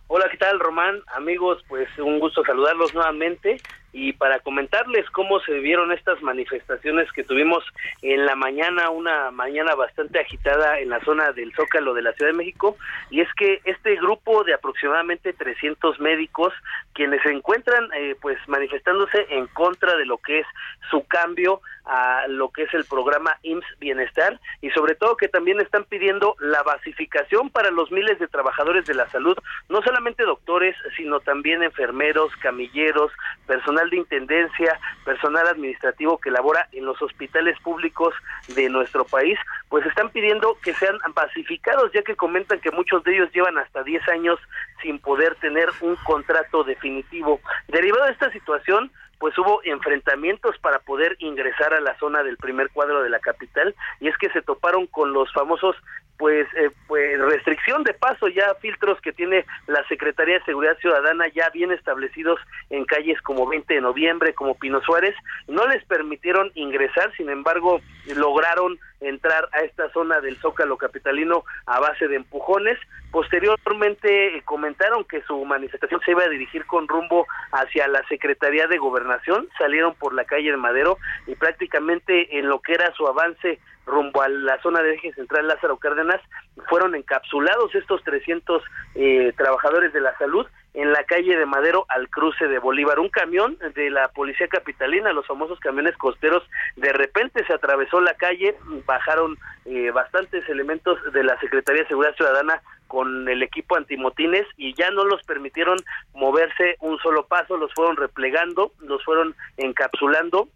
Hola, 0.07 0.27
¿qué 0.31 0.37
tal, 0.37 0.61
Román? 0.61 1.03
Amigos, 1.17 1.64
pues 1.67 1.89
un 1.99 2.21
gusto 2.21 2.45
saludarlos 2.45 2.95
nuevamente 2.95 3.61
y 3.97 4.12
para 4.12 4.40
comentarles 4.40 5.09
cómo 5.09 5.40
se 5.40 5.59
vieron 5.61 5.90
estas 5.90 6.20
manifestaciones 6.20 7.11
que 7.12 7.24
tuvimos 7.24 7.64
en 8.03 8.26
la 8.26 8.36
mañana, 8.36 8.90
una 8.90 9.30
mañana 9.30 9.74
bastante 9.74 10.20
agitada 10.20 10.80
en 10.80 10.90
la 10.90 11.01
zona 11.01 11.32
del 11.32 11.55
Zócalo 11.55 11.94
de 11.94 12.03
la 12.03 12.12
Ciudad 12.12 12.32
de 12.32 12.36
México, 12.36 12.76
y 13.09 13.22
es 13.22 13.28
que 13.38 13.62
este 13.64 13.97
grupo 13.97 14.44
de 14.44 14.53
aproximadamente 14.53 15.32
300 15.32 15.99
médicos, 15.99 16.53
quienes 16.92 17.22
se 17.22 17.30
encuentran 17.30 17.88
eh, 17.97 18.14
pues 18.20 18.36
manifestándose 18.49 19.28
en 19.30 19.47
contra 19.47 19.97
de 19.97 20.05
lo 20.05 20.18
que 20.18 20.40
es 20.40 20.47
su 20.90 21.07
cambio 21.07 21.62
a 21.86 22.26
lo 22.28 22.51
que 22.51 22.64
es 22.64 22.74
el 22.74 22.84
programa 22.84 23.38
IMSS 23.42 23.78
Bienestar 23.78 24.40
y 24.61 24.70
sobre 24.70 24.97
todo 24.97 25.16
que 25.16 25.28
también 25.28 25.61
están 25.61 25.84
pidiendo 25.84 26.34
la 26.40 26.62
basificación 26.64 27.49
para 27.51 27.70
los 27.70 27.92
miles 27.92 28.18
de 28.18 28.26
trabajadores 28.26 28.84
de 28.86 28.94
la 28.94 29.09
salud, 29.11 29.38
no 29.68 29.82
solamente 29.82 30.24
doctores, 30.24 30.76
sino 30.97 31.20
también 31.20 31.62
enfermeros, 31.62 32.34
camilleros, 32.42 33.12
personal 33.47 33.86
de 33.91 33.99
intendencia, 33.99 34.78
personal 35.05 35.47
administrativo 35.47 36.18
que 36.18 36.30
labora 36.30 36.68
en 36.72 36.84
los 36.84 37.01
hospitales 37.03 37.59
públicos 37.61 38.14
de 38.55 38.68
nuestro 38.68 39.05
país, 39.05 39.39
pues 39.68 39.84
están 39.87 40.11
pidiendo 40.11 40.57
que 40.62 40.74
sean 40.74 40.99
basificados, 41.14 41.93
ya 41.93 42.03
que 42.03 42.16
comentan 42.16 42.61
que 42.61 42.70
muchos 42.70 43.03
de 43.05 43.14
ellos 43.14 43.30
llevan 43.32 43.59
hasta 43.59 43.82
10 43.82 44.09
años 44.09 44.39
sin 44.82 44.99
poder 44.99 45.34
tener 45.37 45.68
un 45.80 45.97
contrato 45.97 46.64
definitivo. 46.64 47.41
Derivado 47.68 48.05
de 48.07 48.12
esta 48.12 48.30
situación, 48.30 48.91
pues 49.18 49.37
hubo 49.39 49.61
enfrentamientos 49.64 50.59
para 50.59 50.78
poder 50.80 51.16
ingresar 51.20 51.72
a 51.74 51.80
la 51.80 51.99
zona 51.99 52.22
del 52.22 52.37
primer 52.37 52.70
cuadro 52.70 53.03
de 53.03 53.11
la 53.11 53.18
capital 53.18 53.74
y 54.01 54.09
es 54.09 54.16
que 54.18 54.30
se 54.30 54.43
toparon 54.43 54.87
con 54.87 55.12
los 55.12 55.32
famosos 55.32 55.76
pues, 56.19 56.47
eh, 56.57 56.71
pues 56.87 57.19
restricción 57.21 57.83
de 57.85 57.95
paso 57.95 58.29
ya 58.29 58.55
filtros 58.61 59.01
que 59.01 59.12
tiene 59.12 59.45
la 59.67 59.87
Secretaría 59.89 60.39
de 60.39 60.45
Seguridad 60.45 60.79
Ciudadana 60.79 61.27
ya 61.29 61.51
bien 61.51 61.73
establecidos 61.73 62.41
en 62.71 62.85
calles 62.85 63.21
como 63.23 63.47
20 63.47 63.75
de 63.75 63.81
noviembre 63.81 64.35
como 64.35 64.55
Pino 64.55 64.81
Suárez 64.83 65.14
no 65.47 65.67
les 65.69 65.85
permitieron 65.85 66.51
ingresar 66.55 67.12
sin 67.17 67.29
embargo 67.29 67.81
lograron 68.14 68.79
entrar 69.01 69.49
a 69.53 69.61
esta 69.61 69.90
zona 69.90 70.20
del 70.20 70.36
Zócalo 70.36 70.76
capitalino 70.76 71.44
a 71.66 71.80
base 71.80 72.09
de 72.09 72.16
empujones. 72.16 72.78
Posteriormente 73.11 74.36
eh, 74.36 74.42
comentaron 74.44 75.05
que 75.05 75.22
su 75.22 75.44
manifestación 75.44 76.01
se 76.05 76.12
iba 76.12 76.24
a 76.24 76.28
dirigir 76.28 76.66
con 76.66 76.88
rumbo 76.88 77.26
hacia 77.53 77.88
la 77.88 78.07
Secretaría 78.09 78.66
de 78.66 78.78
Gobernación, 78.78 79.49
salieron 79.59 79.94
por 79.94 80.14
la 80.14 80.24
calle 80.24 80.51
de 80.51 80.57
Madero 80.57 80.99
y 81.26 81.34
prácticamente 81.34 82.38
en 82.38 82.49
lo 82.49 82.61
que 82.61 82.74
era 82.74 82.92
su 82.94 83.07
avance 83.07 83.59
rumbo 83.86 84.20
a 84.20 84.28
la 84.28 84.61
zona 84.62 84.82
de 84.82 84.94
eje 84.94 85.12
central 85.14 85.47
Lázaro 85.47 85.76
Cárdenas, 85.78 86.20
fueron 86.68 86.94
encapsulados 86.94 87.74
estos 87.74 88.03
300 88.03 88.62
eh, 88.97 89.32
trabajadores 89.36 89.92
de 89.92 90.01
la 90.01 90.16
salud 90.18 90.47
en 90.77 90.93
la 90.93 91.03
calle 91.05 91.37
de 91.37 91.47
Madero 91.47 91.87
al 91.89 92.09
cruce 92.11 92.47
de 92.47 92.59
Bolívar. 92.59 93.01
Un 93.01 93.09
camión 93.09 93.57
de 93.74 93.91
la 93.91 94.09
policía 94.09 94.47
capitalina, 94.47 95.12
los 95.12 95.27
famosos 95.27 95.59
camiones 95.59 95.97
costeros, 95.97 96.43
de 96.77 96.93
repente 96.93 97.45
se 97.47 97.55
atravesó 97.55 98.01
la 98.01 98.14
calle, 98.14 98.55
bajaron 98.85 99.39
eh, 99.64 99.91
bastantes 99.91 100.47
elementos 100.51 100.99
de 101.12 101.24
la 101.24 101.41
Secretaría 101.41 101.83
de 101.83 101.89
Seguridad 101.89 102.14
Ciudadana 102.14 102.62
con 102.89 103.27
el 103.29 103.43
equipo 103.43 103.77
antimotines 103.77 104.47
y 104.59 104.74
ya 104.74 104.91
no 104.91 105.05
los 105.05 105.22
permitieron 105.24 105.79
moverse 106.14 106.77
un 106.81 106.99
solo 106.99 107.27
paso, 107.27 107.57
los 107.57 107.72
fueron 107.72 107.97
replegando, 107.97 108.72
los 108.81 109.03
fueron 109.03 109.35
encapsulando 109.57 110.49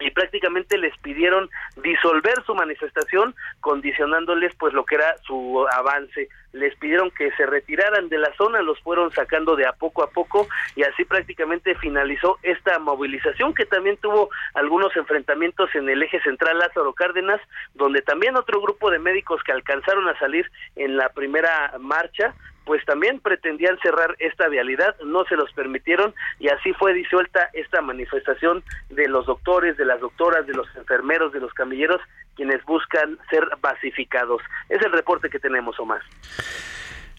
y 0.00 0.10
prácticamente 0.10 0.76
les 0.76 0.96
pidieron 0.98 1.48
disolver 1.76 2.34
su 2.44 2.54
manifestación 2.54 3.34
condicionándoles 3.60 4.54
pues 4.56 4.72
lo 4.74 4.84
que 4.84 4.96
era 4.96 5.16
su 5.26 5.66
avance. 5.72 6.28
Les 6.52 6.74
pidieron 6.76 7.10
que 7.10 7.30
se 7.32 7.46
retiraran 7.46 8.08
de 8.08 8.18
la 8.18 8.32
zona 8.36 8.62
los 8.62 8.80
fueron 8.80 9.10
sacando 9.12 9.56
de 9.56 9.66
a 9.66 9.72
poco 9.72 10.02
a 10.02 10.10
poco 10.10 10.46
y 10.76 10.82
así 10.82 11.04
prácticamente 11.04 11.74
finalizó 11.76 12.38
esta 12.42 12.78
movilización 12.78 13.54
que 13.54 13.66
también 13.66 13.96
tuvo 13.96 14.30
algunos 14.54 14.94
enfrentamientos 14.96 15.74
en 15.74 15.88
el 15.88 16.02
eje 16.02 16.20
central 16.22 16.58
Lázaro 16.58 16.92
Cárdenas 16.92 17.40
donde 17.74 18.02
también 18.02 18.36
otro 18.36 18.60
grupo 18.60 18.90
de 18.90 18.98
médicos 18.98 19.42
que 19.42 19.52
alcanzaron 19.52 20.08
a 20.08 20.18
salir 20.18 20.50
en 20.76 20.96
la 20.96 21.08
primera 21.08 21.74
marcha 21.80 22.34
pues 22.64 22.84
también 22.86 23.20
pretendían 23.20 23.78
cerrar 23.82 24.16
esta 24.18 24.48
vialidad, 24.48 24.96
no 25.04 25.24
se 25.24 25.36
los 25.36 25.52
permitieron 25.52 26.14
y 26.38 26.48
así 26.48 26.72
fue 26.74 26.94
disuelta 26.94 27.50
esta 27.52 27.80
manifestación 27.82 28.62
de 28.90 29.08
los 29.08 29.26
doctores, 29.26 29.76
de 29.76 29.84
las 29.84 30.00
doctoras, 30.00 30.46
de 30.46 30.54
los 30.54 30.66
enfermeros, 30.76 31.32
de 31.32 31.40
los 31.40 31.52
camilleros, 31.52 32.00
quienes 32.36 32.64
buscan 32.64 33.18
ser 33.30 33.46
basificados. 33.60 34.42
Es 34.68 34.82
el 34.82 34.92
reporte 34.92 35.28
que 35.28 35.38
tenemos, 35.38 35.78
Omar. 35.78 36.00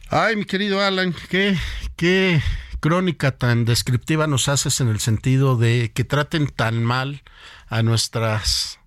Ay, 0.09 0.35
mi 0.35 0.45
querido 0.45 0.81
Alan, 0.81 1.13
qué, 1.29 1.55
qué 1.95 2.39
crónica 2.79 3.31
tan 3.31 3.65
descriptiva 3.65 4.27
nos 4.27 4.47
haces 4.47 4.79
en 4.81 4.89
el 4.89 4.99
sentido 4.99 5.57
de 5.57 5.91
que 5.93 6.03
traten 6.03 6.47
tan 6.47 6.83
mal 6.83 7.23
a 7.67 7.81
nuestras 7.81 8.79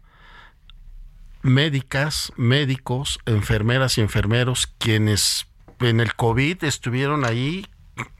médicas, 1.42 2.32
médicos, 2.36 3.18
enfermeras 3.26 3.98
y 3.98 4.00
enfermeros, 4.00 4.66
quienes 4.78 5.47
en 5.80 6.00
el 6.00 6.14
COVID 6.14 6.64
estuvieron 6.64 7.24
ahí 7.24 7.66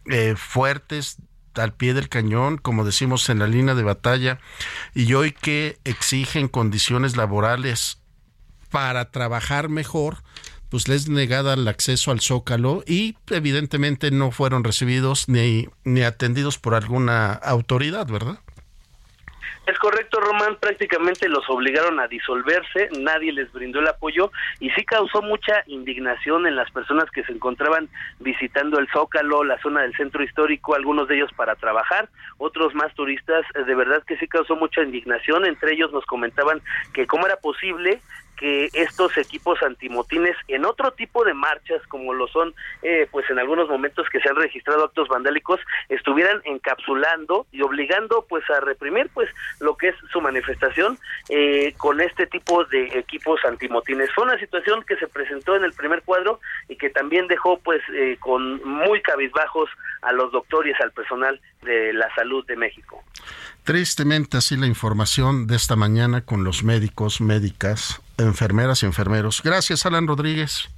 eh, 0.07 0.35
fuertes 0.37 1.19
al 1.55 1.75
pie 1.75 1.95
del 1.95 2.09
cañón, 2.09 2.59
como 2.59 2.85
decimos 2.85 3.29
en 3.29 3.41
la 3.41 3.47
línea 3.47 3.75
de 3.75 3.83
batalla, 3.83 4.39
y 4.95 5.13
hoy 5.15 5.33
que 5.33 5.79
exigen 5.85 6.49
condiciones 6.49 7.17
laborales 7.17 7.99
para 8.71 9.11
trabajar 9.11 9.69
mejor, 9.69 10.23
pues 10.69 10.89
les 10.89 11.09
negada 11.09 11.55
el 11.55 11.67
acceso 11.67 12.11
al 12.11 12.21
zócalo 12.21 12.85
y 12.87 13.17
evidentemente 13.31 14.11
no 14.11 14.31
fueron 14.31 14.65
recibidos 14.65 15.29
ni, 15.29 15.69
ni 15.85 16.03
atendidos 16.03 16.59
por 16.59 16.75
alguna 16.75 17.33
autoridad, 17.33 18.07
¿verdad? 18.07 18.39
Es 19.67 19.79
correcto, 19.79 20.19
Román, 20.21 20.57
prácticamente 20.57 21.29
los 21.29 21.49
obligaron 21.51 22.01
a 22.01 22.09
disolverse, 22.09 22.89
nadie 22.99 23.33
les 23.33 23.53
brindó 23.53 23.81
el 23.81 23.89
apoyo 23.89 24.33
y 24.61 24.71
sí 24.71 24.85
causó 24.85 25.21
mucha 25.21 25.63
indignación 25.67 26.47
en 26.47 26.57
las 26.57 26.71
personas 26.71 27.11
que 27.11 27.23
se 27.25 27.33
encontraban 27.33 27.89
visitando 28.19 28.79
el 28.79 28.89
Zócalo, 28.89 29.45
la 29.45 29.61
zona 29.61 29.83
del 29.83 29.95
centro 29.95 30.23
histórico, 30.23 30.75
algunos 30.75 31.07
de 31.09 31.17
ellos 31.17 31.31
para 31.37 31.55
trabajar, 31.55 32.09
otros 32.39 32.75
más 32.75 32.95
turistas, 32.95 33.45
de 33.55 33.75
verdad 33.75 34.03
que 34.07 34.17
sí 34.17 34.27
causó 34.27 34.57
mucha 34.57 34.83
indignación, 34.83 35.45
entre 35.45 35.75
ellos 35.75 35.93
nos 35.93 36.07
comentaban 36.07 36.63
que 36.95 37.07
cómo 37.07 37.27
era 37.27 37.37
posible 37.37 38.01
que 38.39 38.71
estos 38.73 39.17
equipos 39.19 39.63
antimotines 39.63 40.37
en 40.47 40.65
otro 40.65 40.93
tipo 40.93 41.25
de 41.25 41.35
marchas 41.35 41.83
como 41.89 42.15
lo 42.15 42.29
son 42.29 42.55
eh, 42.83 43.09
pues 43.11 43.29
en 43.31 43.39
algunos 43.39 43.69
momentos 43.69 44.07
que 44.11 44.21
se 44.21 44.29
han 44.29 44.37
registrado 44.37 44.85
actos 44.85 45.09
vandálicos 45.09 45.61
estuvieran 45.89 46.41
encapsulando 46.45 47.47
y 47.53 47.63
obligando 47.63 48.25
pues 48.29 48.49
a 48.51 48.61
reprimir 48.61 49.11
pues 49.13 49.29
lo 49.61 49.77
que 49.77 49.89
es 49.89 49.95
su 50.13 50.21
manifestación 50.21 50.99
eh, 51.29 51.75
con 51.77 52.01
este 52.01 52.27
tipo 52.27 52.65
de 52.65 52.85
equipos 52.99 53.41
antimotines. 53.45 54.11
Fue 54.15 54.25
una 54.25 54.39
situación 54.39 54.85
que 54.85 54.97
se 54.97 55.09
presentó 55.09 55.57
en 55.57 55.65
el 55.65 55.73
primer 55.73 56.03
cuadro 56.03 56.41
y 56.69 56.77
que 56.77 56.91
también 56.91 57.27
dejó 57.27 57.59
pues 57.59 57.83
eh, 57.93 58.17
con 58.21 58.63
muy 58.65 59.03
cabizbajos 59.03 59.69
a 60.03 60.13
los 60.13 60.31
doctores 60.33 60.77
al 60.81 60.93
personal 60.93 61.41
de 61.63 61.93
la 61.93 62.13
salud 62.15 62.47
de 62.47 62.57
México. 62.57 63.03
Tristemente 63.65 64.37
así 64.37 64.57
la 64.57 64.67
información 64.67 65.47
de 65.47 65.57
esta 65.57 65.77
mañana 65.77 66.25
con 66.25 66.45
los 66.45 66.63
médicos, 66.63 67.21
médicas, 67.21 68.01
enfermeras 68.19 68.83
y 68.83 68.87
enfermeros. 68.87 69.43
Gracias, 69.43 69.87
Alan 69.87 70.07
Rodríguez. 70.07 70.69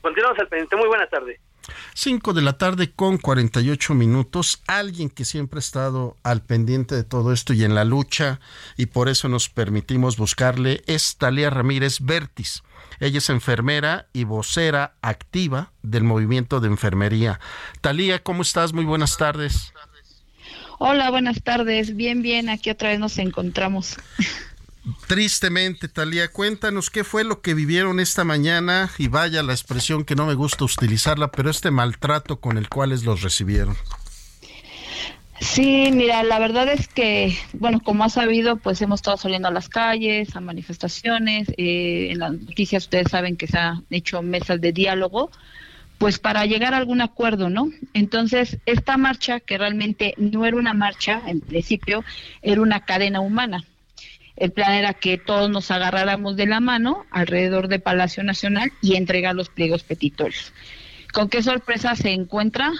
Continuamos 0.00 0.38
al 0.38 0.48
pendiente. 0.48 0.76
Muy 0.76 0.88
buena 0.88 1.06
tarde. 1.06 1.40
5 1.94 2.32
de 2.32 2.42
la 2.42 2.58
tarde 2.58 2.92
con 2.92 3.18
48 3.18 3.94
minutos. 3.94 4.62
Alguien 4.66 5.10
que 5.10 5.24
siempre 5.24 5.58
ha 5.58 5.60
estado 5.60 6.16
al 6.22 6.42
pendiente 6.42 6.94
de 6.94 7.04
todo 7.04 7.32
esto 7.32 7.52
y 7.52 7.64
en 7.64 7.74
la 7.74 7.84
lucha, 7.84 8.40
y 8.76 8.86
por 8.86 9.08
eso 9.08 9.28
nos 9.28 9.48
permitimos 9.48 10.16
buscarle, 10.16 10.82
es 10.86 11.16
Talía 11.16 11.50
Ramírez 11.50 12.00
Vértiz. 12.00 12.62
Ella 13.00 13.18
es 13.18 13.30
enfermera 13.30 14.06
y 14.12 14.24
vocera 14.24 14.94
activa 15.02 15.72
del 15.82 16.04
movimiento 16.04 16.60
de 16.60 16.68
enfermería. 16.68 17.40
Talía, 17.80 18.22
¿cómo 18.22 18.42
estás? 18.42 18.72
Muy 18.72 18.84
buenas 18.84 19.16
tardes. 19.16 19.72
Hola, 20.78 21.10
buenas 21.10 21.42
tardes. 21.42 21.96
Bien, 21.96 22.22
bien, 22.22 22.48
aquí 22.48 22.70
otra 22.70 22.90
vez 22.90 22.98
nos 22.98 23.18
encontramos. 23.18 23.96
Tristemente, 25.06 25.88
Talía, 25.88 26.28
cuéntanos 26.28 26.90
qué 26.90 27.04
fue 27.04 27.24
lo 27.24 27.40
que 27.40 27.54
vivieron 27.54 28.00
esta 28.00 28.24
mañana 28.24 28.90
y 28.98 29.08
vaya 29.08 29.42
la 29.42 29.52
expresión 29.52 30.04
que 30.04 30.14
no 30.14 30.26
me 30.26 30.34
gusta 30.34 30.64
utilizarla, 30.64 31.30
pero 31.30 31.50
este 31.50 31.70
maltrato 31.70 32.38
con 32.40 32.58
el 32.58 32.68
cual 32.68 32.90
los 32.90 33.22
recibieron. 33.22 33.76
Sí, 35.40 35.90
mira, 35.92 36.22
la 36.22 36.38
verdad 36.38 36.68
es 36.68 36.86
que, 36.86 37.36
bueno, 37.54 37.80
como 37.80 38.04
has 38.04 38.12
sabido, 38.12 38.56
pues 38.56 38.80
hemos 38.82 38.98
estado 38.98 39.16
saliendo 39.16 39.48
a 39.48 39.50
las 39.50 39.68
calles, 39.68 40.36
a 40.36 40.40
manifestaciones, 40.40 41.48
eh, 41.56 42.08
en 42.12 42.18
las 42.18 42.32
noticias 42.32 42.84
ustedes 42.84 43.10
saben 43.10 43.36
que 43.36 43.46
se 43.46 43.58
han 43.58 43.84
hecho 43.90 44.22
mesas 44.22 44.60
de 44.60 44.72
diálogo, 44.72 45.30
pues 45.98 46.18
para 46.18 46.46
llegar 46.46 46.74
a 46.74 46.76
algún 46.76 47.00
acuerdo, 47.00 47.50
¿no? 47.50 47.70
Entonces, 47.94 48.58
esta 48.66 48.96
marcha, 48.96 49.40
que 49.40 49.58
realmente 49.58 50.14
no 50.18 50.44
era 50.46 50.56
una 50.56 50.74
marcha, 50.74 51.22
en 51.26 51.40
principio, 51.40 52.04
era 52.42 52.60
una 52.60 52.84
cadena 52.84 53.20
humana. 53.20 53.64
El 54.36 54.52
plan 54.52 54.72
era 54.72 54.94
que 54.94 55.18
todos 55.18 55.48
nos 55.50 55.70
agarráramos 55.70 56.36
de 56.36 56.46
la 56.46 56.60
mano 56.60 57.06
alrededor 57.10 57.68
de 57.68 57.78
Palacio 57.78 58.24
Nacional 58.24 58.72
y 58.82 58.96
entregar 58.96 59.34
los 59.34 59.48
pliegos 59.48 59.84
petitorios. 59.84 60.52
¿Con 61.12 61.28
qué 61.28 61.42
sorpresa 61.42 61.94
se 61.94 62.10
encuentra? 62.10 62.72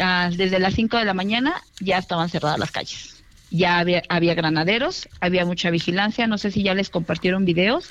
Ah, 0.00 0.30
desde 0.34 0.58
las 0.58 0.74
5 0.74 0.96
de 0.96 1.04
la 1.04 1.12
mañana 1.12 1.62
ya 1.80 1.98
estaban 1.98 2.30
cerradas 2.30 2.58
las 2.58 2.70
calles. 2.70 3.22
Ya 3.50 3.78
había, 3.78 4.02
había 4.08 4.34
granaderos, 4.34 5.10
había 5.20 5.44
mucha 5.44 5.68
vigilancia, 5.68 6.26
no 6.26 6.38
sé 6.38 6.50
si 6.50 6.62
ya 6.62 6.72
les 6.72 6.88
compartieron 6.88 7.44
videos 7.44 7.90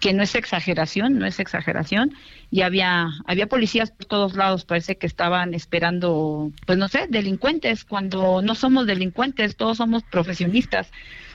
que 0.00 0.14
no 0.14 0.22
es 0.22 0.34
exageración, 0.34 1.18
no 1.18 1.26
es 1.26 1.38
exageración, 1.38 2.14
y 2.50 2.62
había, 2.62 3.08
había 3.26 3.46
policías 3.46 3.90
por 3.90 4.06
todos 4.06 4.34
lados, 4.34 4.64
parece 4.64 4.96
que 4.96 5.06
estaban 5.06 5.52
esperando, 5.52 6.50
pues 6.66 6.78
no 6.78 6.88
sé, 6.88 7.06
delincuentes, 7.08 7.84
cuando 7.84 8.40
no 8.40 8.54
somos 8.54 8.86
delincuentes, 8.86 9.56
todos 9.56 9.76
somos 9.76 10.02
profesionistas, 10.02 10.90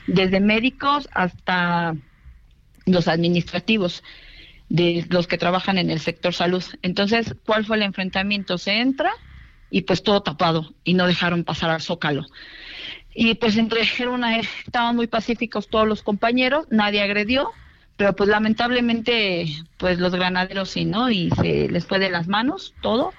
desde 0.06 0.40
médicos 0.40 1.08
hasta 1.12 1.94
los 2.84 3.08
administrativos, 3.08 4.02
de 4.68 5.06
los 5.10 5.26
que 5.26 5.38
trabajan 5.38 5.78
en 5.78 5.90
el 5.90 6.00
sector 6.00 6.34
salud. 6.34 6.64
Entonces, 6.82 7.34
¿cuál 7.44 7.64
fue 7.64 7.76
el 7.76 7.82
enfrentamiento? 7.82 8.58
Se 8.58 8.80
entra 8.80 9.12
y 9.70 9.82
pues 9.82 10.02
todo 10.02 10.22
tapado 10.22 10.74
y 10.84 10.94
no 10.94 11.06
dejaron 11.06 11.44
pasar 11.44 11.70
al 11.70 11.82
zócalo. 11.82 12.26
Y 13.14 13.34
pues 13.34 13.56
entre 13.56 13.82
una, 14.08 14.38
estaban 14.38 14.94
muy 14.94 15.06
pacíficos 15.06 15.68
todos 15.68 15.88
los 15.88 16.02
compañeros, 16.02 16.66
nadie 16.70 17.02
agredió, 17.02 17.50
pero 17.96 18.14
pues 18.14 18.28
lamentablemente 18.28 19.46
pues 19.78 19.98
los 19.98 20.12
granaderos 20.12 20.70
sí, 20.70 20.84
¿no? 20.84 21.10
Y 21.10 21.30
se 21.30 21.68
les 21.68 21.86
fue 21.86 21.98
de 21.98 22.10
las 22.10 22.28
manos 22.28 22.74
todo, 22.82 23.14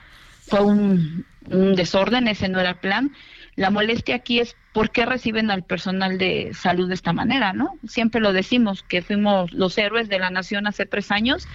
fue 0.45 0.61
un, 0.61 1.25
desorden, 1.49 2.27
ese 2.27 2.47
no 2.47 2.59
era 2.59 2.71
el 2.71 2.75
plan. 2.75 3.11
La 3.57 3.71
molestia 3.71 4.15
aquí 4.15 4.39
es 4.39 4.55
por 4.71 4.91
qué 4.91 5.07
reciben 5.07 5.49
al 5.49 5.63
personal 5.63 6.19
de 6.19 6.53
salud 6.53 6.87
de 6.87 6.93
esta 6.93 7.11
manera, 7.11 7.53
¿no? 7.53 7.71
Siempre 7.87 8.21
lo 8.21 8.31
decimos, 8.31 8.83
que 8.83 9.01
fuimos 9.01 9.51
los 9.51 9.75
héroes 9.79 10.09
de 10.09 10.19
la 10.19 10.29
nación 10.29 10.67
hace 10.67 10.85
tres 10.85 11.09
años, 11.09 11.47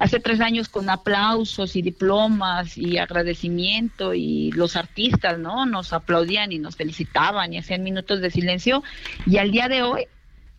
hace 0.00 0.18
tres 0.18 0.40
años 0.40 0.68
con 0.68 0.90
aplausos 0.90 1.76
y 1.76 1.82
diplomas 1.82 2.76
y 2.76 2.98
agradecimiento 2.98 4.14
y 4.14 4.50
los 4.50 4.74
artistas, 4.74 5.38
¿no? 5.38 5.64
Nos 5.64 5.92
aplaudían 5.92 6.50
y 6.50 6.58
nos 6.58 6.74
felicitaban 6.74 7.52
y 7.52 7.58
hacían 7.58 7.84
minutos 7.84 8.20
de 8.20 8.32
silencio 8.32 8.82
y 9.24 9.38
al 9.38 9.52
día 9.52 9.68
de 9.68 9.82
hoy, 9.82 10.06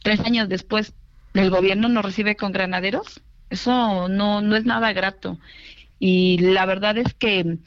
tres 0.02 0.22
años 0.22 0.48
después, 0.48 0.94
el 1.34 1.50
gobierno 1.50 1.90
nos 1.90 2.06
recibe 2.06 2.38
con 2.38 2.54
granaderos, 2.54 3.22
eso 3.50 4.08
no, 4.08 4.40
no 4.40 4.56
es 4.56 4.64
nada 4.64 4.94
grato. 4.94 5.40
Y 6.00 6.38
la 6.38 6.66
verdad 6.66 6.98
es 6.98 7.14
que, 7.14 7.58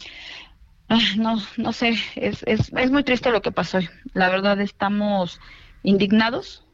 no, 1.17 1.43
no 1.57 1.73
sé, 1.73 1.97
es, 2.17 2.43
es, 2.47 2.73
es 2.75 2.91
muy 2.91 3.05
triste 3.05 3.31
lo 3.31 3.43
que 3.43 3.53
pasó 3.53 3.79
hoy. 3.79 3.89
La 4.15 4.31
verdad 4.31 4.61
estamos 4.61 5.41
indignados 5.83 6.65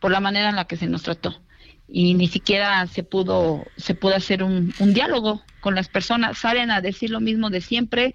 por 0.00 0.10
la 0.10 0.20
manera 0.20 0.48
en 0.48 0.56
la 0.56 0.66
que 0.66 0.76
se 0.76 0.86
nos 0.86 1.02
trató. 1.02 1.40
Y 1.88 2.14
ni 2.14 2.28
siquiera 2.28 2.86
se 2.86 3.02
pudo 3.02 3.64
se 3.76 3.94
pudo 3.94 4.14
hacer 4.14 4.44
un, 4.44 4.72
un, 4.78 4.94
diálogo 4.94 5.42
con 5.60 5.74
las 5.74 5.88
personas. 5.88 6.38
Salen 6.38 6.70
a 6.70 6.80
decir 6.80 7.10
lo 7.10 7.20
mismo 7.20 7.50
de 7.50 7.60
siempre 7.60 8.14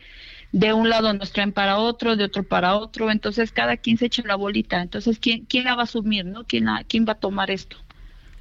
de 0.54 0.72
un 0.72 0.88
lado 0.90 1.14
nos 1.14 1.34
traen 1.34 1.52
para 1.52 1.78
otro 1.78 2.16
de 2.16 2.24
otro 2.24 2.44
para 2.44 2.76
otro. 2.76 3.12
Entonces 3.12 3.52
cada 3.52 3.76
quien 3.76 3.98
se 3.98 4.06
echa 4.06 4.24
la 4.26 4.36
bolita. 4.36 4.82
Entonces 4.82 5.20
quién 5.20 5.46
quién 5.46 5.66
la 5.66 5.76
va 5.76 5.82
a 5.82 5.86
asumir 5.86 6.26
no 6.26 6.46
quién 6.46 6.68
quién 6.88 7.06
va 7.06 7.14
a 7.14 7.20
tomar 7.20 7.52
esto 7.52 7.78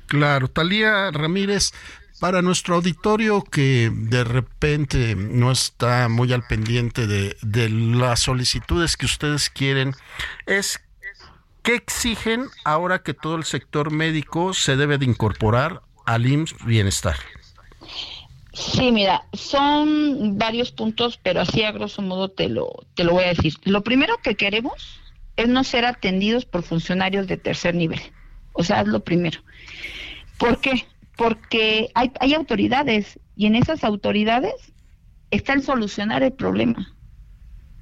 Claro, 0.06 0.48
Talía 0.48 1.10
Ramírez, 1.10 1.72
para 2.20 2.42
nuestro 2.42 2.76
auditorio 2.76 3.42
que 3.42 3.90
de 3.92 4.24
repente 4.24 5.14
no 5.16 5.50
está 5.50 6.08
muy 6.08 6.32
al 6.32 6.46
pendiente 6.46 7.06
de, 7.06 7.68
las 7.68 8.20
solicitudes 8.20 8.96
que 8.96 9.06
ustedes 9.06 9.50
quieren, 9.50 9.94
es 10.46 10.80
¿qué 11.62 11.74
exigen 11.74 12.46
ahora 12.64 13.02
que 13.02 13.14
todo 13.14 13.36
el 13.36 13.44
sector 13.44 13.90
médico 13.90 14.54
se 14.54 14.76
debe 14.76 14.98
de 14.98 15.06
incorporar 15.06 15.82
al 16.06 16.26
IMSS 16.26 16.64
Bienestar? 16.64 17.16
Sí, 18.52 18.92
mira, 18.92 19.24
son 19.32 20.38
varios 20.38 20.70
puntos, 20.70 21.18
pero 21.20 21.40
así 21.40 21.64
a 21.64 21.72
grosso 21.72 22.02
modo 22.02 22.28
te 22.28 22.48
lo, 22.48 22.86
te 22.94 23.02
lo 23.02 23.12
voy 23.12 23.24
a 23.24 23.28
decir. 23.28 23.54
Lo 23.64 23.82
primero 23.82 24.16
que 24.22 24.36
queremos 24.36 25.00
es 25.36 25.48
no 25.48 25.64
ser 25.64 25.84
atendidos 25.84 26.44
por 26.44 26.62
funcionarios 26.62 27.26
de 27.26 27.36
tercer 27.36 27.74
nivel. 27.74 28.00
O 28.52 28.62
sea, 28.62 28.82
es 28.82 28.86
lo 28.86 29.02
primero. 29.02 29.40
¿Por 30.38 30.60
qué? 30.60 30.86
Porque 31.16 31.90
hay, 31.94 32.12
hay 32.20 32.34
autoridades 32.34 33.18
y 33.36 33.46
en 33.46 33.54
esas 33.54 33.84
autoridades 33.84 34.72
está 35.30 35.52
el 35.52 35.62
solucionar 35.62 36.22
el 36.22 36.32
problema. 36.32 36.94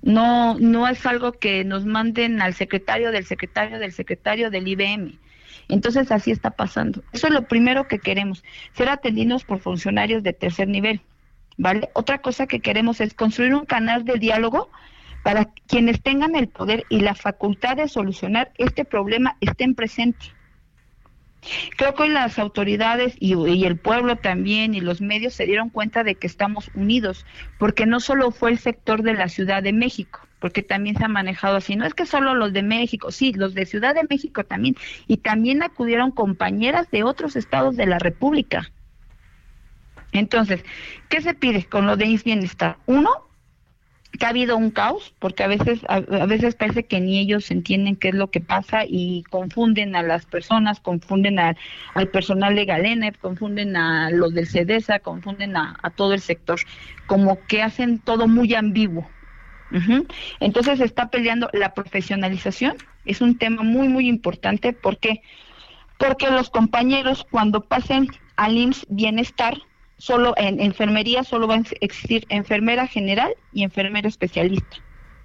No, 0.03 0.59
no 0.59 0.89
es 0.89 1.07
algo 1.07 1.33
que 1.33 1.65
nos 1.65 1.87
manden 1.87 2.43
al 2.43 2.55
secretario 2.55 3.13
del 3.13 3.25
secretario 3.25 3.79
del 3.79 3.93
secretario 3.93 4.51
del 4.51 4.67
IBM. 4.67 5.19
Entonces 5.69 6.11
así 6.11 6.31
está 6.31 6.51
pasando. 6.51 7.03
Eso 7.13 7.29
es 7.29 7.33
lo 7.33 7.47
primero 7.47 7.87
que 7.87 7.99
queremos, 7.99 8.43
ser 8.73 8.89
atendidos 8.89 9.45
por 9.45 9.61
funcionarios 9.61 10.23
de 10.23 10.33
tercer 10.33 10.69
nivel. 10.69 11.01
¿Vale? 11.57 11.91
Otra 11.93 12.19
cosa 12.19 12.47
que 12.47 12.61
queremos 12.61 13.01
es 13.01 13.15
construir 13.15 13.55
un 13.55 13.67
canal 13.67 14.05
de 14.05 14.15
diálogo 14.15 14.71
para 15.23 15.51
quienes 15.67 16.03
tengan 16.03 16.35
el 16.35 16.49
poder 16.49 16.85
y 16.89 17.01
la 17.01 17.15
facultad 17.15 17.77
de 17.77 17.89
solucionar 17.89 18.51
este 18.59 18.85
problema 18.85 19.37
estén 19.41 19.75
presentes. 19.75 20.33
Creo 21.77 21.95
que 21.95 22.09
las 22.09 22.39
autoridades 22.39 23.15
y, 23.19 23.65
el 23.65 23.77
pueblo 23.77 24.17
también 24.17 24.75
y 24.75 24.81
los 24.81 25.01
medios 25.01 25.35
se 25.35 25.47
dieron 25.47 25.71
cuenta 25.71 26.05
de 26.05 26.15
que 26.15 26.27
estamos 26.27 26.71
unidos, 26.75 27.27
porque 27.59 27.85
no 27.85 27.99
solo 27.99 28.31
fue 28.31 28.51
el 28.51 28.59
sector 28.59 29.03
de 29.03 29.15
la 29.15 29.29
Ciudad 29.29 29.63
de 29.63 29.73
México, 29.73 30.21
porque 30.39 30.63
también 30.63 30.97
se 30.97 31.05
ha 31.05 31.09
manejado 31.09 31.57
así, 31.57 31.75
no 31.75 31.85
es 31.85 31.95
que 31.95 32.07
solo 32.07 32.35
los 32.35 32.53
de 32.53 32.63
México, 32.63 33.11
sí, 33.11 33.33
los 33.33 33.55
de 33.55 33.67
Ciudad 33.67 33.95
de 33.95 34.07
México 34.09 34.45
también, 34.45 34.77
y 35.09 35.17
también 35.17 35.63
acudieron 35.63 36.13
compañeras 36.13 36.91
de 36.93 37.03
otros 37.03 37.35
estados 37.35 37.77
de 37.77 37.87
la 37.87 37.99
República. 37.99 38.71
Entonces, 40.13 40.65
¿qué 41.09 41.23
se 41.23 41.35
pide 41.35 41.65
con 41.65 41.87
lo 41.87 41.97
de 41.97 42.21
Bienestar? 42.25 42.77
Uno, 42.87 43.11
que 44.19 44.27
ha 44.27 44.29
habido 44.29 44.57
un 44.57 44.71
caos, 44.71 45.15
porque 45.19 45.43
a 45.43 45.47
veces, 45.47 45.81
a, 45.89 46.01
veces 46.01 46.55
parece 46.55 46.85
que 46.85 47.01
ni 47.01 47.19
ellos 47.19 47.51
entienden 47.51 47.97
qué 47.97 48.09
es 48.09 48.15
lo 48.15 48.31
que 48.31 48.41
pasa 48.41 48.85
y 48.87 49.25
confunden 49.31 49.97
a 49.97 50.03
las 50.03 50.27
personas, 50.27 50.81
confunden 50.81 51.39
al 51.39 52.09
personal 52.13 52.55
de 52.55 52.67
Galenep, 52.67 53.17
confunden 53.19 53.77
a 53.77 54.11
los 54.11 54.35
del 54.35 54.47
CEDESA, 54.47 54.99
confunden 54.99 55.57
a, 55.57 55.77
todo 55.97 56.13
el 56.13 56.21
sector, 56.21 56.61
como 57.07 57.39
que 57.47 57.63
hacen 57.63 57.99
todo 57.99 58.29
muy 58.29 58.55
ambiguo. 58.55 59.09
Entonces 60.39 60.79
se 60.79 60.85
está 60.85 61.09
peleando 61.09 61.49
la 61.55 61.73
profesionalización, 61.73 62.77
es 63.07 63.23
un 63.23 63.39
tema 63.39 63.63
muy, 63.63 63.89
muy 63.89 64.07
importante, 64.07 64.75
¿por 64.75 64.99
qué? 64.99 65.23
Porque 65.99 66.31
los 66.31 66.51
compañeros 66.51 67.27
cuando 67.31 67.63
pasen 67.63 68.09
al 68.37 68.59
IMSS 68.59 68.87
Bienestar, 68.91 69.57
solo 70.03 70.35
en 70.37 70.61
enfermería 70.61 71.23
solo 71.23 71.47
va 71.47 71.55
a 71.55 71.63
existir 71.81 72.27
enfermera 72.29 72.89
general 72.89 73.35
y 73.53 73.63
enfermera 73.63 74.09
especialista. 74.09 74.79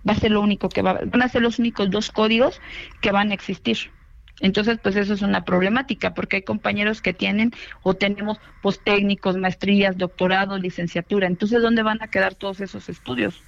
Va 0.08 0.14
a 0.14 0.20
ser 0.20 0.30
lo 0.30 0.40
único 0.40 0.70
que 0.70 0.84
va, 0.84 1.00
van 1.04 1.24
a 1.24 1.30
ser 1.30 1.42
los 1.42 1.58
únicos 1.58 1.90
dos 1.90 2.12
códigos 2.12 2.62
que 3.02 3.12
van 3.12 3.32
a 3.32 3.34
existir. 3.34 3.92
Entonces, 4.40 4.78
pues 4.84 4.96
eso 4.96 5.16
es 5.16 5.24
una 5.24 5.46
problemática, 5.46 6.14
porque 6.14 6.36
hay 6.36 6.42
compañeros 6.44 7.02
que 7.02 7.12
tienen 7.16 7.54
o 7.82 7.96
tenemos 7.96 8.38
técnicos, 8.84 9.36
maestrías, 9.36 9.98
doctorado, 9.98 10.60
licenciatura. 10.60 11.26
Entonces, 11.26 11.60
¿dónde 11.64 11.82
van 11.82 12.04
a 12.04 12.10
quedar 12.10 12.36
todos 12.36 12.62
esos 12.62 12.88
estudios? 12.88 13.42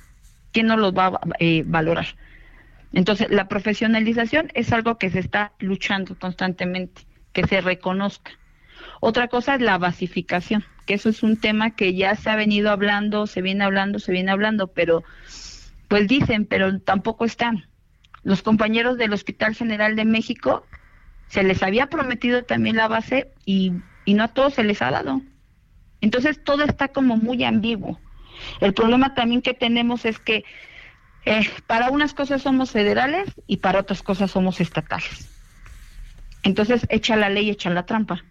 ¿Quién 0.51 0.65
no 0.65 0.77
los 0.77 0.93
va 0.95 1.07
a 1.09 1.19
eh, 1.37 1.61
valorar? 1.63 2.07
Entonces, 2.91 3.29
la 3.29 3.47
profesionalización 3.47 4.49
es 4.55 4.73
algo 4.73 4.97
que 4.97 5.11
se 5.11 5.19
está 5.19 5.53
luchando 5.59 6.17
constantemente, 6.17 7.03
que 7.33 7.45
se 7.45 7.61
reconozca. 7.61 8.38
Otra 8.99 9.27
cosa 9.27 9.55
es 9.55 9.61
la 9.61 9.77
basificación, 9.77 10.65
que 10.85 10.95
eso 10.95 11.09
es 11.09 11.23
un 11.23 11.37
tema 11.37 11.71
que 11.71 11.93
ya 11.93 12.15
se 12.15 12.29
ha 12.29 12.35
venido 12.35 12.71
hablando, 12.71 13.27
se 13.27 13.41
viene 13.41 13.63
hablando, 13.63 13.99
se 13.99 14.11
viene 14.11 14.31
hablando, 14.31 14.67
pero 14.67 15.03
pues 15.87 16.07
dicen, 16.07 16.45
pero 16.45 16.79
tampoco 16.79 17.25
están. 17.25 17.67
Los 18.23 18.41
compañeros 18.41 18.97
del 18.97 19.13
Hospital 19.13 19.55
General 19.55 19.95
de 19.95 20.05
México 20.05 20.65
se 21.27 21.43
les 21.43 21.63
había 21.63 21.87
prometido 21.87 22.43
también 22.43 22.75
la 22.75 22.87
base 22.87 23.31
y, 23.45 23.73
y 24.05 24.13
no 24.13 24.23
a 24.23 24.27
todos 24.29 24.55
se 24.55 24.63
les 24.63 24.81
ha 24.81 24.91
dado. 24.91 25.21
Entonces 26.01 26.43
todo 26.43 26.63
está 26.63 26.89
como 26.89 27.17
muy 27.17 27.43
ambiguo. 27.43 27.99
El 28.61 28.73
problema 28.73 29.13
también 29.13 29.41
que 29.41 29.53
tenemos 29.53 30.05
es 30.05 30.19
que 30.19 30.43
eh, 31.25 31.49
para 31.67 31.91
unas 31.91 32.13
cosas 32.13 32.41
somos 32.41 32.71
federales 32.71 33.29
y 33.47 33.57
para 33.57 33.79
otras 33.79 34.01
cosas 34.01 34.31
somos 34.31 34.61
estatales. 34.61 35.29
Entonces 36.43 36.85
echa 36.89 37.15
la 37.15 37.29
ley, 37.29 37.49
echa 37.49 37.69
la 37.69 37.85
trampa. 37.85 38.23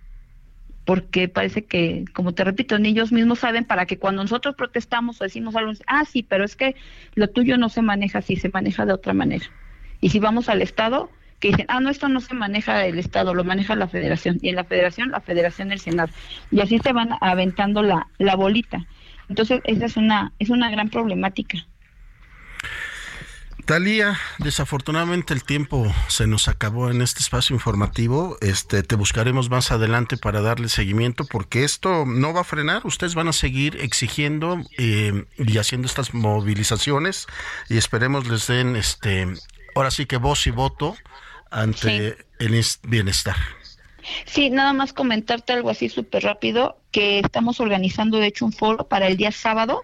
Porque 0.88 1.28
parece 1.28 1.66
que, 1.66 2.06
como 2.14 2.32
te 2.32 2.44
repito, 2.44 2.78
ni 2.78 2.88
ellos 2.88 3.12
mismos 3.12 3.40
saben 3.40 3.66
para 3.66 3.84
que 3.84 3.98
cuando 3.98 4.22
nosotros 4.22 4.54
protestamos 4.54 5.20
o 5.20 5.24
decimos 5.24 5.54
algo, 5.54 5.72
ah, 5.86 6.06
sí, 6.06 6.22
pero 6.22 6.46
es 6.46 6.56
que 6.56 6.76
lo 7.14 7.28
tuyo 7.28 7.58
no 7.58 7.68
se 7.68 7.82
maneja 7.82 8.20
así, 8.20 8.36
se 8.36 8.48
maneja 8.48 8.86
de 8.86 8.94
otra 8.94 9.12
manera. 9.12 9.44
Y 10.00 10.08
si 10.08 10.18
vamos 10.18 10.48
al 10.48 10.62
Estado, 10.62 11.10
que 11.40 11.48
dicen, 11.48 11.66
ah, 11.68 11.80
no, 11.80 11.90
esto 11.90 12.08
no 12.08 12.20
se 12.20 12.32
maneja 12.32 12.86
el 12.86 12.98
Estado, 12.98 13.34
lo 13.34 13.44
maneja 13.44 13.76
la 13.76 13.86
Federación, 13.86 14.38
y 14.40 14.48
en 14.48 14.56
la 14.56 14.64
Federación, 14.64 15.10
la 15.10 15.20
Federación, 15.20 15.72
el 15.72 15.78
Senado. 15.78 16.10
Y 16.50 16.60
así 16.60 16.78
se 16.78 16.94
van 16.94 17.10
aventando 17.20 17.82
la, 17.82 18.08
la 18.16 18.34
bolita. 18.34 18.86
Entonces, 19.28 19.60
esa 19.64 19.84
es 19.84 19.98
una, 19.98 20.32
es 20.38 20.48
una 20.48 20.70
gran 20.70 20.88
problemática. 20.88 21.66
Talía, 23.68 24.18
desafortunadamente 24.38 25.34
el 25.34 25.44
tiempo 25.44 25.92
se 26.08 26.26
nos 26.26 26.48
acabó 26.48 26.90
en 26.90 27.02
este 27.02 27.20
espacio 27.20 27.52
informativo. 27.52 28.38
Este, 28.40 28.82
te 28.82 28.96
buscaremos 28.96 29.50
más 29.50 29.70
adelante 29.70 30.16
para 30.16 30.40
darle 30.40 30.70
seguimiento 30.70 31.26
porque 31.26 31.64
esto 31.64 32.06
no 32.06 32.32
va 32.32 32.40
a 32.40 32.44
frenar. 32.44 32.86
Ustedes 32.86 33.14
van 33.14 33.28
a 33.28 33.34
seguir 33.34 33.76
exigiendo 33.82 34.62
eh, 34.78 35.26
y 35.36 35.58
haciendo 35.58 35.86
estas 35.86 36.14
movilizaciones 36.14 37.26
y 37.68 37.76
esperemos 37.76 38.26
les 38.26 38.46
den, 38.46 38.74
este, 38.74 39.26
ahora 39.74 39.90
sí 39.90 40.06
que 40.06 40.16
voz 40.16 40.46
y 40.46 40.50
voto 40.50 40.96
ante 41.50 42.16
el 42.38 42.64
bienestar. 42.84 43.36
Sí, 44.24 44.48
nada 44.48 44.72
más 44.72 44.94
comentarte 44.94 45.52
algo 45.52 45.68
así 45.68 45.90
súper 45.90 46.22
rápido, 46.22 46.78
que 46.90 47.18
estamos 47.18 47.60
organizando 47.60 48.16
de 48.16 48.28
hecho 48.28 48.46
un 48.46 48.52
foro 48.52 48.88
para 48.88 49.08
el 49.08 49.18
día 49.18 49.30
sábado, 49.30 49.82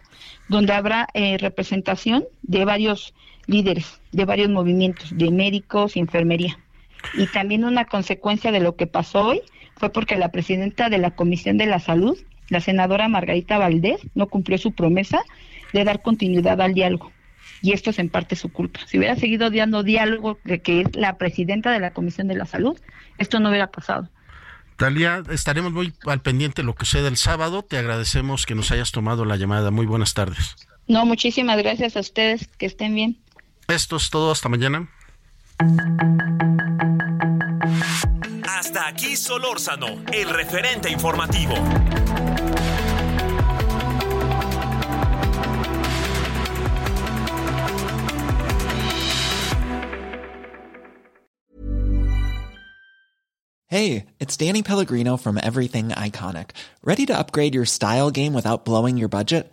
donde 0.48 0.72
habrá 0.72 1.06
eh, 1.12 1.36
representación 1.36 2.24
de 2.40 2.64
varios 2.64 3.12
líderes, 3.46 4.00
de 4.12 4.24
varios 4.24 4.48
movimientos, 4.48 5.16
de 5.16 5.30
médicos 5.30 5.96
y 5.96 6.00
enfermería. 6.00 6.58
Y 7.14 7.26
también 7.26 7.64
una 7.64 7.84
consecuencia 7.84 8.52
de 8.52 8.60
lo 8.60 8.76
que 8.76 8.86
pasó 8.86 9.26
hoy 9.26 9.42
fue 9.76 9.90
porque 9.90 10.16
la 10.16 10.30
presidenta 10.30 10.88
de 10.88 10.98
la 10.98 11.10
Comisión 11.10 11.58
de 11.58 11.66
la 11.66 11.78
Salud, 11.78 12.16
la 12.48 12.60
senadora 12.60 13.08
Margarita 13.08 13.58
Valdés, 13.58 14.00
no 14.14 14.28
cumplió 14.28 14.58
su 14.58 14.72
promesa 14.72 15.22
de 15.72 15.84
dar 15.84 16.02
continuidad 16.02 16.60
al 16.60 16.74
diálogo 16.74 17.12
y 17.64 17.72
esto 17.72 17.88
es 17.88 17.98
en 17.98 18.10
parte 18.10 18.36
su 18.36 18.50
culpa. 18.50 18.80
Si 18.86 18.98
hubiera 18.98 19.16
seguido 19.16 19.48
dando 19.48 19.82
diálogo 19.82 20.38
de 20.44 20.60
que 20.60 20.82
es 20.82 20.94
la 20.94 21.16
presidenta 21.16 21.72
de 21.72 21.80
la 21.80 21.92
Comisión 21.92 22.28
de 22.28 22.34
la 22.34 22.44
Salud, 22.44 22.78
esto 23.16 23.40
no 23.40 23.48
hubiera 23.48 23.70
pasado. 23.70 24.10
Talia, 24.76 25.22
estaremos 25.30 25.72
muy 25.72 25.94
al 26.04 26.20
pendiente 26.20 26.60
de 26.60 26.66
lo 26.66 26.74
que 26.74 26.84
suceda 26.84 27.08
el 27.08 27.16
sábado. 27.16 27.62
Te 27.62 27.78
agradecemos 27.78 28.44
que 28.44 28.54
nos 28.54 28.70
hayas 28.70 28.92
tomado 28.92 29.24
la 29.24 29.36
llamada. 29.36 29.70
Muy 29.70 29.86
buenas 29.86 30.12
tardes. 30.12 30.56
No, 30.88 31.06
muchísimas 31.06 31.56
gracias 31.56 31.96
a 31.96 32.00
ustedes. 32.00 32.48
Que 32.58 32.66
estén 32.66 32.94
bien. 32.94 33.16
Esto 33.68 33.96
es 33.96 34.10
todo. 34.10 34.30
Hasta 34.30 34.48
mañana. 34.48 34.88
Hasta 38.46 38.88
aquí 38.88 39.16
Solórzano, 39.16 40.02
el 40.12 40.30
referente 40.30 40.90
informativo. 40.90 41.54
Hey, 53.66 54.06
it's 54.20 54.36
Danny 54.36 54.62
Pellegrino 54.62 55.16
from 55.16 55.36
Everything 55.36 55.88
Iconic. 55.88 56.50
Ready 56.84 57.06
to 57.06 57.18
upgrade 57.18 57.54
your 57.56 57.64
style 57.64 58.12
game 58.12 58.32
without 58.32 58.64
blowing 58.64 58.96
your 58.96 59.08
budget? 59.08 59.52